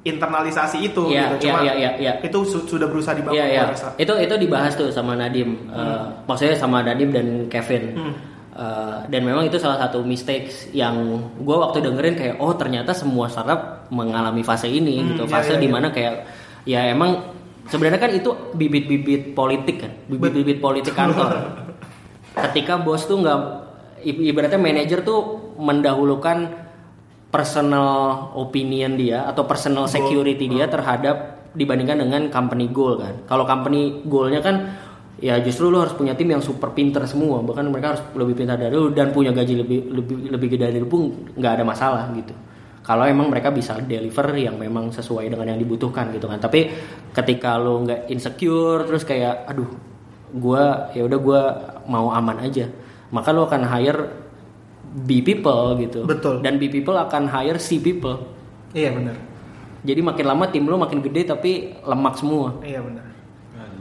[0.00, 2.12] internalisasi itu Iya, gitu iya, cuma iya, iya, iya.
[2.18, 5.68] itu su- sudah berusaha dibangun gua rasa Itu itu dibahas tuh sama Nadim.
[5.68, 7.84] Eh, maksudnya sama Nadim dan Kevin.
[7.94, 8.14] Hmm.
[8.50, 10.96] Eh, dan memang itu salah satu mistakes yang
[11.36, 15.22] gue waktu dengerin kayak oh ternyata semua startup mengalami fase ini Hmm, gitu.
[15.24, 16.14] iya, Fase iya, di mana kayak
[16.64, 17.20] ya emang
[17.66, 21.28] sebenarnya kan itu bibit-bibit politik kan, bibit-bibit politik kantor.
[22.48, 23.38] Ketika bos tuh nggak
[24.02, 25.20] ibaratnya manajer tuh
[25.56, 26.69] mendahulukan
[27.30, 33.26] personal opinion dia atau personal security dia terhadap dibandingkan dengan company goal kan.
[33.26, 34.56] Kalau company goalnya kan
[35.20, 38.56] ya justru lu harus punya tim yang super pinter semua bahkan mereka harus lebih pintar
[38.56, 42.10] dari lu dan punya gaji lebih lebih lebih gede dari lu pun nggak ada masalah
[42.18, 42.34] gitu.
[42.80, 46.42] Kalau emang mereka bisa deliver yang memang sesuai dengan yang dibutuhkan gitu kan.
[46.42, 46.66] Tapi
[47.14, 49.70] ketika lu nggak insecure terus kayak aduh
[50.34, 51.40] gua ya udah gua
[51.86, 52.66] mau aman aja.
[53.14, 54.29] Maka lu akan hire
[54.92, 56.02] B people gitu.
[56.02, 56.40] Betul.
[56.40, 58.18] Dan B people akan hire C people.
[58.70, 59.14] iya benar
[59.80, 62.58] Jadi makin lama tim lu makin gede tapi lemak semua.
[62.60, 63.06] iya benar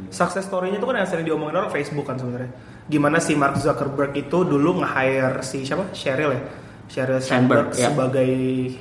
[0.09, 2.49] success story-nya itu kan yang sering diomongin orang Facebook kan sebenarnya
[2.85, 6.41] gimana si Mark Zuckerberg itu dulu nge-hire si siapa Sheryl ya
[6.89, 7.85] Sheryl Sandberg, Sandberg ya.
[7.85, 8.31] sebagai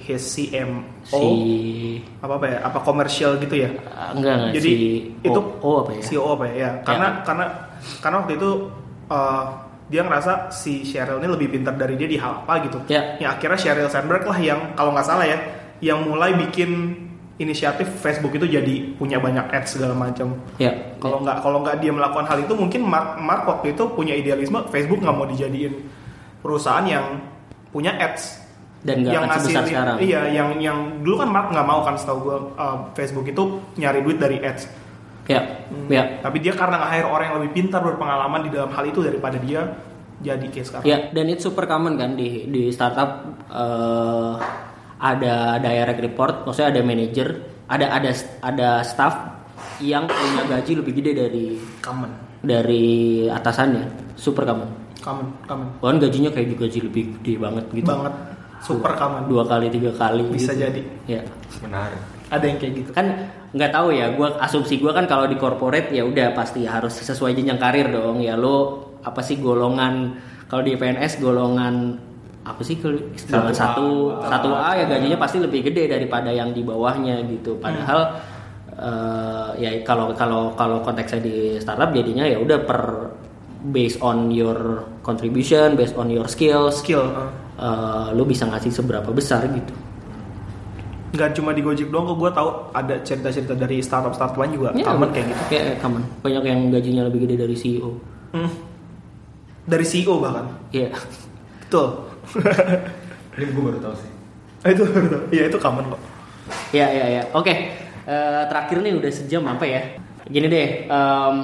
[0.01, 1.29] his CMO Si
[2.19, 4.77] apa apa ya apa komersial gitu ya Ah, enggak enggak jadi si
[5.21, 6.03] itu O, O apa ya?
[6.03, 7.45] CEO apa ya, ya karena karena
[8.01, 8.51] karena waktu itu
[9.13, 9.45] uh,
[9.89, 13.17] dia ngerasa si Sheryl ini lebih pintar dari dia di hal apa gitu Ya.
[13.17, 15.39] yang akhirnya Sheryl Sandberg lah yang kalau nggak salah ya
[15.81, 16.93] yang mulai bikin
[17.35, 20.75] inisiatif Facebook itu jadi punya banyak ads segala macam Ya.
[20.99, 24.61] kalau nggak kalau nggak dia melakukan hal itu mungkin Mark, Mark waktu itu punya idealisme
[24.67, 25.75] Facebook nggak mau dijadiin
[26.39, 27.05] perusahaan yang
[27.69, 28.43] punya ads
[28.79, 29.97] Dan nggak akan ngasihin- sekarang.
[29.99, 33.43] iya yang yang dulu kan Mark nggak mau kan setahu gue uh, Facebook itu
[33.75, 34.67] nyari duit dari ads
[35.29, 35.41] Ya.
[35.87, 36.03] Ya.
[36.19, 39.61] tapi dia karena nge-hire orang yang lebih pintar berpengalaman di dalam hal itu daripada dia
[40.19, 44.33] jadi case sekarang Ya, dan itu super common kan di di startup eh,
[44.99, 47.29] ada direct report, maksudnya ada manager,
[47.71, 48.11] ada ada
[48.43, 49.15] ada staff
[49.79, 51.47] yang punya gaji lebih gede dari
[51.79, 52.11] common
[52.43, 52.87] dari
[53.29, 54.15] atasannya.
[54.15, 54.67] Super common.
[54.99, 57.87] common common Bahkan gajinya kayak gaji lebih gede banget gitu.
[57.87, 58.15] banget
[58.59, 60.27] super common Dua kali tiga kali.
[60.27, 60.67] bisa gitu.
[60.67, 61.23] jadi Ya.
[61.63, 62.03] Menarik.
[62.27, 63.07] ada yang kayak gitu kan
[63.49, 67.33] nggak tahu ya gue asumsi gue kan kalau di corporate ya udah pasti harus sesuai
[67.33, 68.21] jenjang karir dong.
[68.21, 71.97] Ya lo apa sih golongan kalau di PNS golongan
[72.45, 77.25] apa sih golongan satu satu A ya gajinya pasti lebih gede daripada yang di bawahnya
[77.25, 77.57] gitu.
[77.57, 78.21] Padahal
[78.77, 82.83] eh, ya kalau kalau kalau konteksnya di startup jadinya ya udah per
[83.59, 87.27] based on your contribution based on your skills skill uh.
[87.59, 89.88] eh, lo bisa ngasih seberapa besar gitu
[91.09, 94.85] nggak cuma di Gojek doang kok gue tahu ada cerita-cerita dari startup-startup lain juga Ya,
[94.87, 96.03] common kayak gitu Ya, ya, common.
[96.21, 97.91] Banyak yang gajinya lebih gede dari CEO.
[98.31, 98.51] Hmm.
[99.65, 100.93] dari CEO bahkan Iya.
[101.61, 101.87] betul
[103.35, 104.11] Ini gue baru tahu sih.
[104.67, 104.83] itu
[105.31, 106.01] iya itu common kok
[106.71, 107.23] Iya, iya, iya.
[107.31, 107.53] Oke.
[108.03, 109.85] Eh, terakhir nih udah sejam apa ya?
[110.25, 110.69] Gini deh.
[110.87, 111.37] em,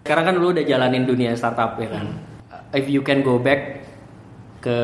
[0.00, 2.14] sekarang kan lu udah jalanin dunia startup ya kan.
[2.70, 3.82] If you can go back
[4.60, 4.76] ke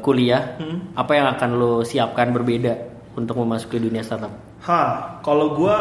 [0.00, 0.94] kuliah, Hmm.
[0.94, 2.74] apa yang akan lu siapkan berbeda
[3.18, 4.32] untuk memasuki dunia startup?
[4.64, 5.74] Hah, kalau gue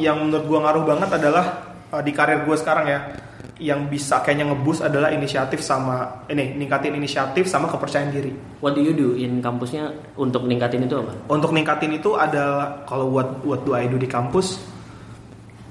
[0.00, 3.00] yang menurut gue ngaruh banget adalah uh, di karir gue sekarang ya,
[3.62, 8.34] yang bisa kayaknya ngebus adalah inisiatif sama ini ningkatin inisiatif sama kepercayaan diri.
[8.58, 11.14] What do you do in kampusnya untuk ningkatin itu apa?
[11.30, 14.58] Untuk ningkatin itu adalah kalau what what do I do di kampus,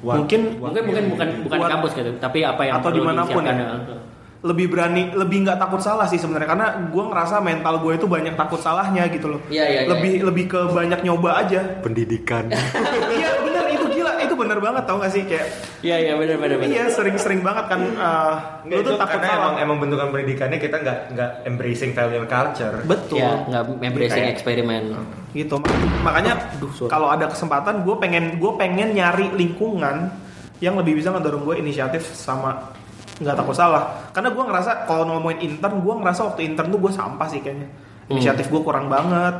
[0.03, 3.23] mungkin Mungkin mungkin bukan bukan di What- kampus gitu, tapi apa yang atau di mana
[3.27, 3.99] pun disiapkan ya.
[4.43, 8.35] Lebih berani, lebih nggak takut salah sih sebenarnya karena gue ngerasa mental gue itu banyak
[8.35, 9.39] takut salahnya gitu loh.
[9.47, 9.89] Iya, iya, iya.
[9.89, 11.61] lebih lebih ke banyak nyoba aja.
[11.79, 12.51] Pendidikan.
[13.13, 15.47] Iya bener itu gila itu bener banget tau gak sih kayak
[15.79, 16.71] Iya, iya, benar benar benar.
[16.71, 19.39] Iya sering-sering banget kan uh, Nggak, lu tuh itu takut karena salah.
[19.39, 22.75] emang emang bentukan pendidikannya kita nggak nggak embracing failure culture.
[22.83, 23.19] Betul.
[23.21, 24.83] Ya, nggak embracing Kayak- eksperimen.
[25.31, 25.55] Gitu.
[26.03, 26.33] Makanya
[26.73, 26.89] sorry.
[26.91, 30.11] kalau ada kesempatan gue pengen gue pengen nyari lingkungan
[30.59, 32.75] yang lebih bisa ngedorong gue inisiatif sama
[33.19, 34.09] nggak takut salah.
[34.09, 37.67] Karena gue ngerasa kalau ngomongin intern gue ngerasa waktu intern tuh gue sampah sih kayaknya.
[38.07, 39.35] Inisiatif gue kurang banget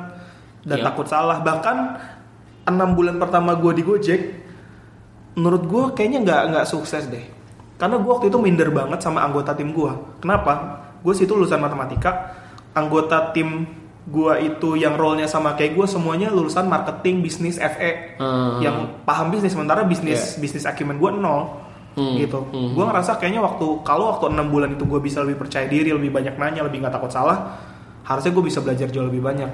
[0.63, 0.86] dan Iya.
[0.86, 1.39] takut salah.
[1.39, 1.78] Bahkan
[2.63, 4.21] enam bulan pertama gue di Gojek,
[5.34, 7.26] menurut gue kayaknya nggak nggak sukses deh.
[7.76, 9.91] Karena gue waktu itu minder banget sama anggota tim gue.
[10.19, 10.80] Kenapa?
[11.03, 12.32] gue situ lulusan matematika
[12.71, 13.67] anggota tim
[14.03, 18.63] gue itu yang role-nya sama kayak gue semuanya lulusan marketing bisnis FE Hmm.
[18.63, 21.59] yang paham bisnis sementara bisnis bisnis acumen gue nol
[21.94, 22.18] Hmm.
[22.18, 22.41] gitu.
[22.50, 22.74] Hmm.
[22.74, 26.10] gue ngerasa kayaknya waktu kalau waktu enam bulan itu gue bisa lebih percaya diri lebih
[26.10, 27.62] banyak nanya lebih nggak takut salah
[28.04, 29.52] harusnya gue bisa belajar jauh lebih banyak.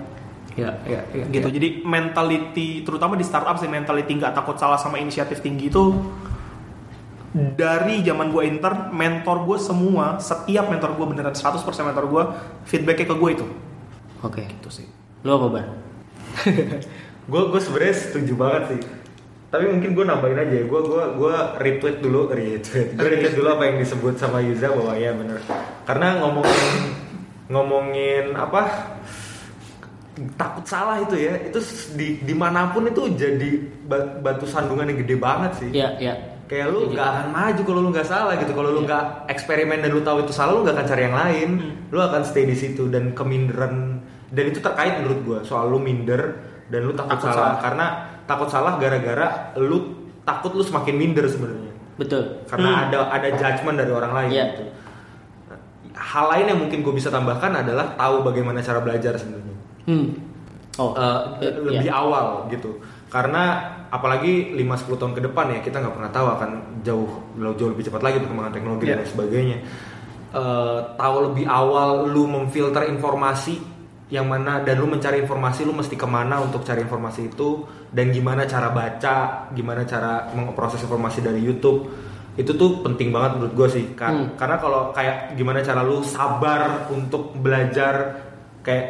[0.58, 1.48] Ya ya ya gitu.
[1.48, 5.94] jadi mentality terutama di startup sih mentality nggak takut salah sama inisiatif tinggi itu
[7.56, 12.24] dari zaman gue intern mentor gue semua setiap mentor gue beneran 100% mentor gue
[12.66, 13.46] feedbacknya ke gue itu.
[14.26, 14.44] Oke.
[14.50, 14.90] Itu sih.
[15.24, 15.68] Lu apa bar
[17.30, 18.82] gue gue sebenarnya setuju banget sih
[19.50, 22.94] tapi mungkin gue nambahin aja gue gue gue retweet dulu retweet.
[22.94, 23.34] Gue retweet.
[23.34, 25.42] dulu apa yang disebut sama Yuza bahwa ya bener.
[25.84, 26.70] Karena ngomongin
[27.48, 28.62] ngomongin apa?
[30.36, 31.60] Takut salah itu ya itu
[31.96, 33.50] di di mana pun itu jadi
[33.84, 35.70] ba- batu sandungan yang gede banget sih.
[35.72, 36.14] Ya ya
[36.46, 38.52] kayak lu nggak akan maju kalau lu nggak salah gitu.
[38.52, 38.86] Kalau lu Iya.
[38.86, 41.50] nggak eksperimen dan lu tahu itu salah lu nggak akan cari yang lain.
[41.88, 44.04] Lu akan stay di situ dan keminderan.
[44.28, 46.36] Dan itu terkait menurut gua soal lu minder
[46.68, 47.34] dan lu takut, Takut salah.
[47.34, 47.56] salah.
[47.60, 47.86] karena
[48.30, 49.28] takut salah gara-gara
[49.58, 49.78] lu
[50.22, 52.82] takut lu semakin minder sebenarnya betul karena Hmm.
[52.86, 54.46] ada ada judgement dari orang lain Iya.
[54.48, 54.64] gitu.
[55.92, 60.08] hal lain yang mungkin gue bisa tambahkan adalah tahu bagaimana cara belajar sebenarnya hmm
[60.78, 61.20] oh eh,
[61.60, 61.98] lebih ya.
[61.98, 63.58] awal gitu karena
[63.90, 66.50] apalagi 5-10 tahun ke depan ya kita nggak pernah tahu akan
[66.80, 67.10] jauh
[67.52, 69.10] jauh lebih cepat lagi perkembangan teknologi dan Iya.
[69.10, 69.60] sebagainya
[70.30, 73.58] Eh, tahu lebih awal lu memfilter informasi
[74.10, 78.10] yang mana dan lu mencari informasi lu mesti ke mana untuk cari informasi itu dan
[78.10, 79.16] gimana cara baca
[79.50, 81.86] gimana cara memproses informasi dari YouTube.
[82.34, 84.28] Itu tuh penting banget menurut gue sih Kar- Hmm.
[84.34, 88.18] karena kalau kayak gimana cara lu sabar untuk belajar
[88.60, 88.86] kayak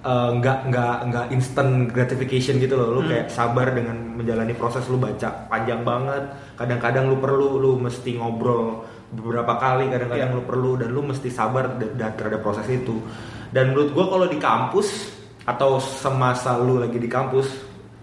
[0.00, 2.94] eh, nggak nggak nggak instant gratification gitu loh.
[2.94, 6.24] Lu kayak sabar dengan menjalani proses lu baca panjang banget.
[6.54, 10.38] Kadang-kadang lu perlu lu mesti ngobrol beberapa kali kadang-kadang Iya.
[10.38, 13.02] lu perlu dan lu mesti sabar da- da- terhadap proses itu
[13.50, 15.10] dan menurut gua kalau di kampus
[15.42, 17.48] atau semasa lu lagi di kampus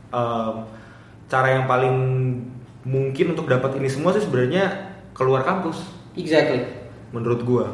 [0.09, 0.53] em,
[1.25, 1.95] cara yang paling
[2.83, 4.71] mungkin untuk dapat ini semua sih sebenarnya
[5.11, 5.83] keluar kampus
[6.13, 6.63] exactly
[7.09, 7.67] menurut gua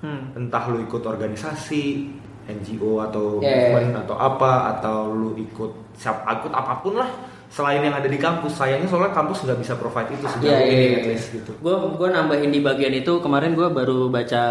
[0.00, 0.32] Hmm.
[0.32, 2.08] entah lu ikut organisasi
[2.48, 3.68] NGO atau Yeah.
[3.68, 7.10] movement atau apa atau lu ikut siap ikut apa pun lah
[7.52, 10.72] selain yang ada di kampus sayangnya soalnya kampus nggak bisa provide itu sejauh Iya, ini
[10.72, 11.10] iya, at iya.
[11.12, 14.42] least gitu Gue gue nambahin di bagian itu kemarin gue baru baca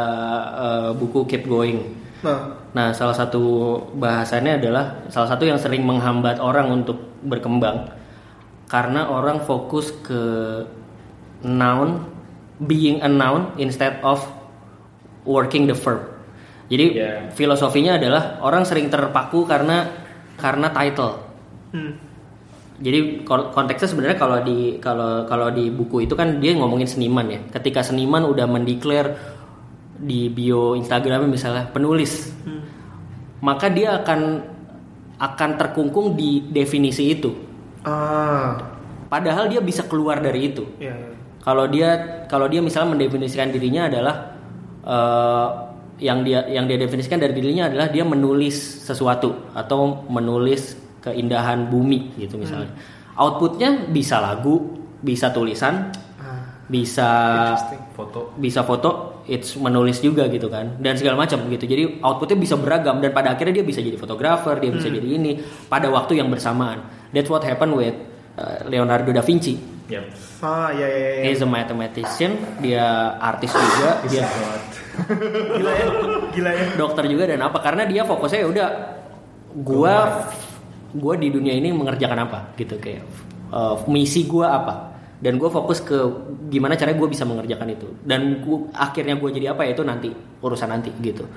[0.54, 1.80] eh, buku Keep Going.
[2.22, 7.90] nah Nah, salah satu bahasannya adalah salah satu yang sering menghambat orang untuk berkembang
[8.70, 10.22] karena orang fokus ke
[11.42, 12.06] noun,
[12.62, 14.22] being a noun instead of
[15.26, 16.06] working the verb.
[16.70, 17.34] Jadi Yeah.
[17.34, 19.90] filosofinya adalah orang sering terpaku karena
[20.38, 21.18] karena title.
[21.74, 21.94] hmm.
[22.80, 27.28] Jadi kon- konteksnya sebenarnya kalau di kalau kalau di buku itu kan dia ngomongin seniman
[27.28, 27.40] ya.
[27.52, 29.20] Ketika seniman udah mendeklar
[30.00, 32.32] di bio Instagramnya misalnya penulis,
[33.44, 34.20] maka dia akan
[35.20, 37.32] akan terkungkung di definisi itu.
[37.84, 38.56] ah
[39.10, 40.64] Padahal dia bisa keluar dari itu.
[40.78, 41.12] ya, ya.
[41.42, 41.90] Kalau dia
[42.30, 44.16] kalau dia misalnya mendefinisikan dirinya adalah
[44.86, 45.48] eh,
[46.00, 52.16] yang dia yang dia definisikan dari dirinya adalah dia menulis sesuatu atau menulis keindahan bumi
[52.22, 52.72] gitu misalnya.
[53.20, 57.10] Outputnya bisa lagu, bisa tulisan, Ah, bisa
[57.96, 60.82] foto bisa foto, it's menulis juga gitu kan.
[60.82, 61.70] Dan segala macam gitu.
[61.70, 62.98] Jadi outputnya bisa beragam.
[62.98, 65.38] Dan pada akhirnya dia bisa jadi fotografer, dia bisa jadi ini
[65.70, 66.82] pada waktu yang bersamaan.
[67.14, 67.94] That's what happened with
[68.36, 69.78] uh, Leonardo da Vinci.
[69.90, 70.06] ya
[70.46, 71.24] ah ya ya ya, ya.
[71.34, 74.22] He's a mathematician, dia artis juga, dia
[75.58, 75.86] gila ya
[76.30, 76.66] gila ya.
[76.78, 77.58] dokter juga dan apa.
[77.58, 78.68] Karena dia fokusnya ya udah
[79.66, 79.94] gua
[80.94, 82.54] gua di dunia ini mengerjakan apa?
[82.54, 83.02] Gitu kayak
[83.50, 84.89] uh, misi gua apa
[85.20, 86.00] dan gue fokus ke
[86.48, 87.88] gimana caranya gue bisa mengerjakan itu.
[88.00, 90.10] Dan gua, akhirnya gue jadi apa ya itu nanti
[90.40, 91.28] urusan nanti gitu.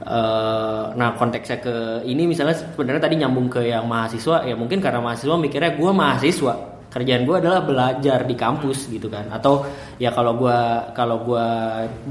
[0.00, 4.98] Eh, nah konteksnya ke ini misalnya sebenarnya tadi nyambung ke yang mahasiswa ya mungkin karena
[4.98, 6.54] mahasiswa mikirnya gue mahasiswa.
[6.90, 9.30] Kerjaan gue adalah belajar di kampus gitu kan.
[9.30, 9.62] Atau
[10.02, 10.58] ya kalau gue
[10.90, 11.46] kalau gue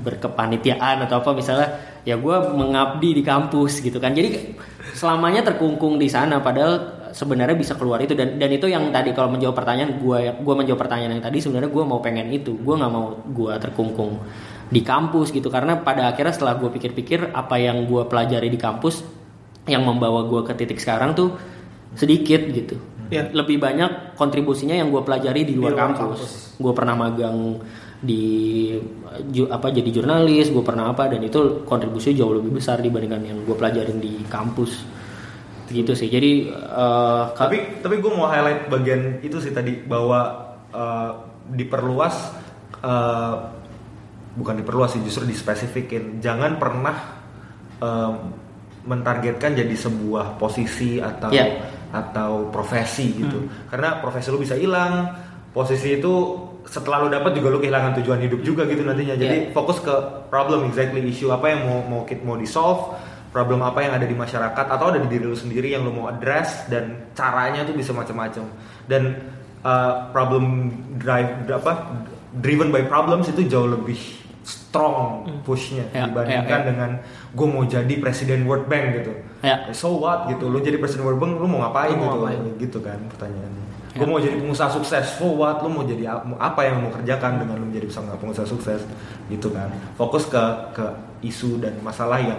[0.07, 1.67] berkepanitiaan atau apa misalnya
[2.07, 4.15] ya gue mengabdi di kampus gitu kan.
[4.15, 4.55] Jadi
[4.95, 6.39] selamanya terkungkung di sana.
[6.39, 10.55] Padahal sebenarnya bisa keluar itu dan dan itu yang tadi kalau menjawab pertanyaan gue gue
[10.55, 14.21] menjawab pertanyaan yang tadi sebenarnya gue mau pengen itu gue nggak mau gue terkungkung
[14.65, 19.01] di kampus gitu karena pada akhirnya setelah gue pikir-pikir apa yang gue pelajari di kampus
[19.65, 21.33] yang membawa gue ke titik sekarang tuh
[21.93, 22.77] sedikit gitu
[23.09, 23.33] Iya.
[23.33, 25.97] lebih banyak kontribusinya yang gue pelajari di luar, Di luar kampus.
[25.97, 26.31] kampus.
[26.61, 27.57] Gue pernah magang
[27.99, 28.21] di
[29.27, 33.41] ju- apa jadi jurnalis, gue pernah apa dan itu kontribusinya jauh lebih besar dibandingkan yang
[33.41, 34.85] gue pelajarin di kampus.
[35.71, 36.07] Gitu sih.
[36.07, 40.19] Jadi ka- tapi tapi gue mau highlight bagian itu sih tadi bahwa
[40.69, 41.11] eh,
[41.51, 42.15] diperluas
[42.79, 43.35] eh,
[44.31, 46.95] bukan diperluas sih justru dispesifikin jangan pernah
[47.77, 48.13] em,
[48.81, 51.59] mentargetkan jadi sebuah posisi atau Iya.
[51.89, 53.39] atau profesi gitu.
[53.67, 55.09] Karena profesi lu bisa hilang,
[55.49, 56.13] posisi itu
[56.63, 59.15] setelah lu dapat juga lu kehilangan tujuan hidup juga gitu nantinya.
[59.15, 59.51] Jadi Iya.
[59.51, 59.91] fokus ke
[60.29, 62.93] problem exactly issue apa yang mau mau mau di solve,
[63.29, 66.07] problem apa yang ada di masyarakat atau ada di diri lu sendiri yang lu mau
[66.07, 68.45] address dan caranya tuh bisa macam-macam.
[68.89, 69.21] Dan
[69.61, 71.93] uh, problem drive apa
[72.33, 73.97] driven by problems itu jauh lebih
[74.41, 76.67] strong pushnya Ya, dibandingkan ya, ya.
[76.73, 76.89] dengan
[77.33, 79.13] gue mau jadi presiden World Bank gitu.
[79.45, 79.69] Ya.
[79.71, 82.41] So what gitu, lu jadi presiden World Bank, lu mau ngapain Lu mau gitu, ngapain?
[82.57, 83.65] gitu kan pertanyaannya.
[83.89, 83.97] Ya.
[83.97, 86.93] Gue mau jadi pengusaha sukses, so what, lu mau jadi ap- apa yang lu mau
[86.93, 88.81] kerjakan dengan lu menjadi pengusaha pengusaha sukses,
[89.27, 89.69] gitu kan.
[89.97, 90.43] Fokus ke
[90.73, 90.85] ke
[91.25, 92.37] isu dan masalah yang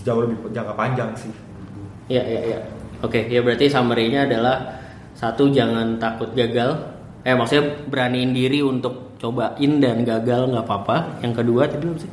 [0.00, 1.32] jauh lebih jangka panjang sih.
[2.08, 2.58] Iya, iya, iya.
[3.02, 4.80] Oke, ya berarti summary-nya adalah
[5.12, 6.74] satu jangan takut gagal.
[7.22, 11.22] Eh maksudnya beraniin diri untuk cobain dan gagal nggak apa-apa.
[11.22, 12.10] Yang kedua tadi belum sih?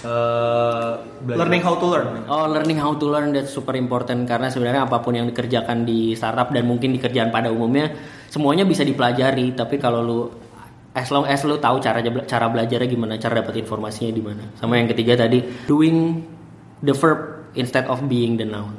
[0.00, 0.92] Eh,
[1.26, 2.08] belajar- Learning how to learn.
[2.24, 6.16] Oh, learning how to learn that's super important karena sebenarnya apa pun yang dikerjakan di
[6.16, 7.92] startup dan mungkin di kerjaan pada umumnya
[8.32, 10.20] semuanya bisa dipelajari, tapi kalau lu
[10.96, 14.42] as long as lu tahu cara cara belajarnya gimana, cara dapat informasinya di mana.
[14.56, 16.24] Sama yang ketiga tadi, doing
[16.80, 17.18] the verb
[17.52, 18.76] instead of being the noun.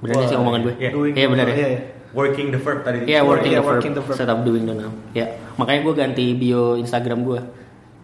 [0.00, 0.74] Benar nggak sih omongan gue?
[0.78, 0.90] iya.
[0.90, 1.54] Doing- Iya benar ya.
[1.54, 1.80] Iya, iya.
[2.10, 2.98] working the verb tadi.
[3.04, 4.12] Iya working, Iya, the, verb, working the verb.
[4.16, 4.94] instead of doing the noun.
[5.12, 7.40] Ya makanya gue ganti bio Instagram gue.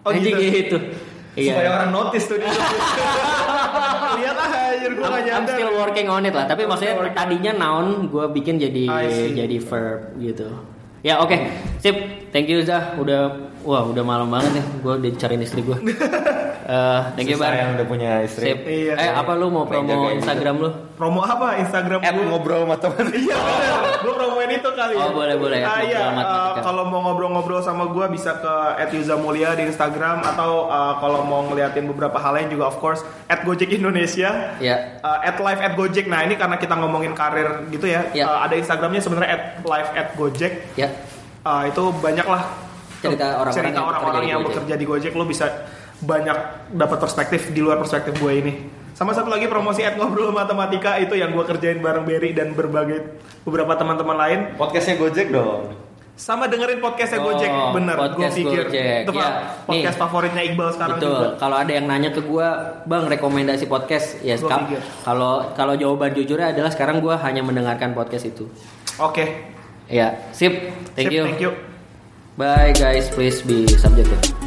[0.04, 0.52] Oh, Anjing, gitu?
[0.52, 0.78] gitu.
[1.34, 1.52] Iya.
[1.52, 2.48] Supaya orang notice tuh dia.
[4.16, 5.52] Lihat ah, anjir gue I'm, gak I'm nyadar.
[5.52, 6.44] still working on it lah.
[6.44, 8.84] Tapi maksudnya tadinya noun gue bikin jadi
[9.32, 10.46] jadi verb gitu.
[11.00, 11.36] Ya oke,
[11.78, 11.96] sip.
[12.30, 12.94] Thank you Zah.
[12.94, 13.32] Udah
[13.62, 14.64] wah udah malam banget nih.
[14.80, 15.76] Gue udah cariin istri gue.
[16.66, 17.54] Eh, thank you Bar.
[17.54, 18.50] yang udah punya istri.
[18.50, 18.66] Sip.
[18.66, 18.98] Iya.
[18.98, 20.70] eh apa lu mau promo Instagram lu?
[20.98, 22.26] Promo apa Instagram At gue?
[22.26, 23.06] ngobrol sama teman.
[23.14, 23.38] Iya
[24.02, 25.06] gue promoin itu kali ya.
[25.06, 25.62] Oh, boleh, boleh.
[25.62, 26.60] Ah, iya, Matematika.
[26.66, 28.54] kalau mau ngobrol-ngobrol sama gue bisa ke
[28.98, 33.70] @yuzamulia di Instagram atau eh, kalau mau ngeliatin beberapa hal lain juga of course @gojek
[33.70, 34.58] Indonesia.
[34.58, 34.98] Ya.
[35.06, 36.10] Uh, at live at Gojek.
[36.10, 38.10] Nah ini karena kita ngomongin karir gitu ya.
[38.10, 38.26] Ya.
[38.26, 40.52] uh, ada Instagramnya sebenarnya at live at Gojek.
[40.74, 40.90] Ya.
[41.46, 42.42] Uh, itu banyak lah
[42.96, 44.50] Cerita orang-orang cerita yang orang-orang bekerja di yang Gojek.
[44.50, 45.12] bekerja di Gojek.
[45.14, 45.46] Lo bisa
[45.98, 46.36] banyak
[46.72, 48.52] dapat perspektif di luar perspektif gue ini.
[48.96, 53.20] Sama satu lagi promosi at ngobrol matematika itu yang gue kerjain bareng Berry dan berbagai
[53.44, 54.40] beberapa teman-teman lain.
[54.56, 55.76] Podcastnya Gojek dong.
[56.16, 57.92] Sama dengerin podcastnya Oh, Gojek, bener.
[57.92, 59.04] Gue podcast pikir Gojek.
[59.04, 59.28] itu Ya,
[59.68, 60.00] podcast nih.
[60.00, 61.12] favoritnya Iqbal sekarang Betul.
[61.12, 61.28] juga.
[61.36, 62.48] Kalau ada yang nanya ke gua,
[62.88, 64.40] "Bang, rekomendasi podcast." Ya,
[65.04, 68.48] kalau kalau jawaban jujurnya adalah sekarang gua hanya mendengarkan podcast itu.
[68.96, 69.52] Oke.
[69.92, 70.72] Ya, sip.
[70.96, 71.24] Thank Sip, you.
[71.28, 71.52] Thank you.
[72.40, 74.45] Bye guys, please be subjective.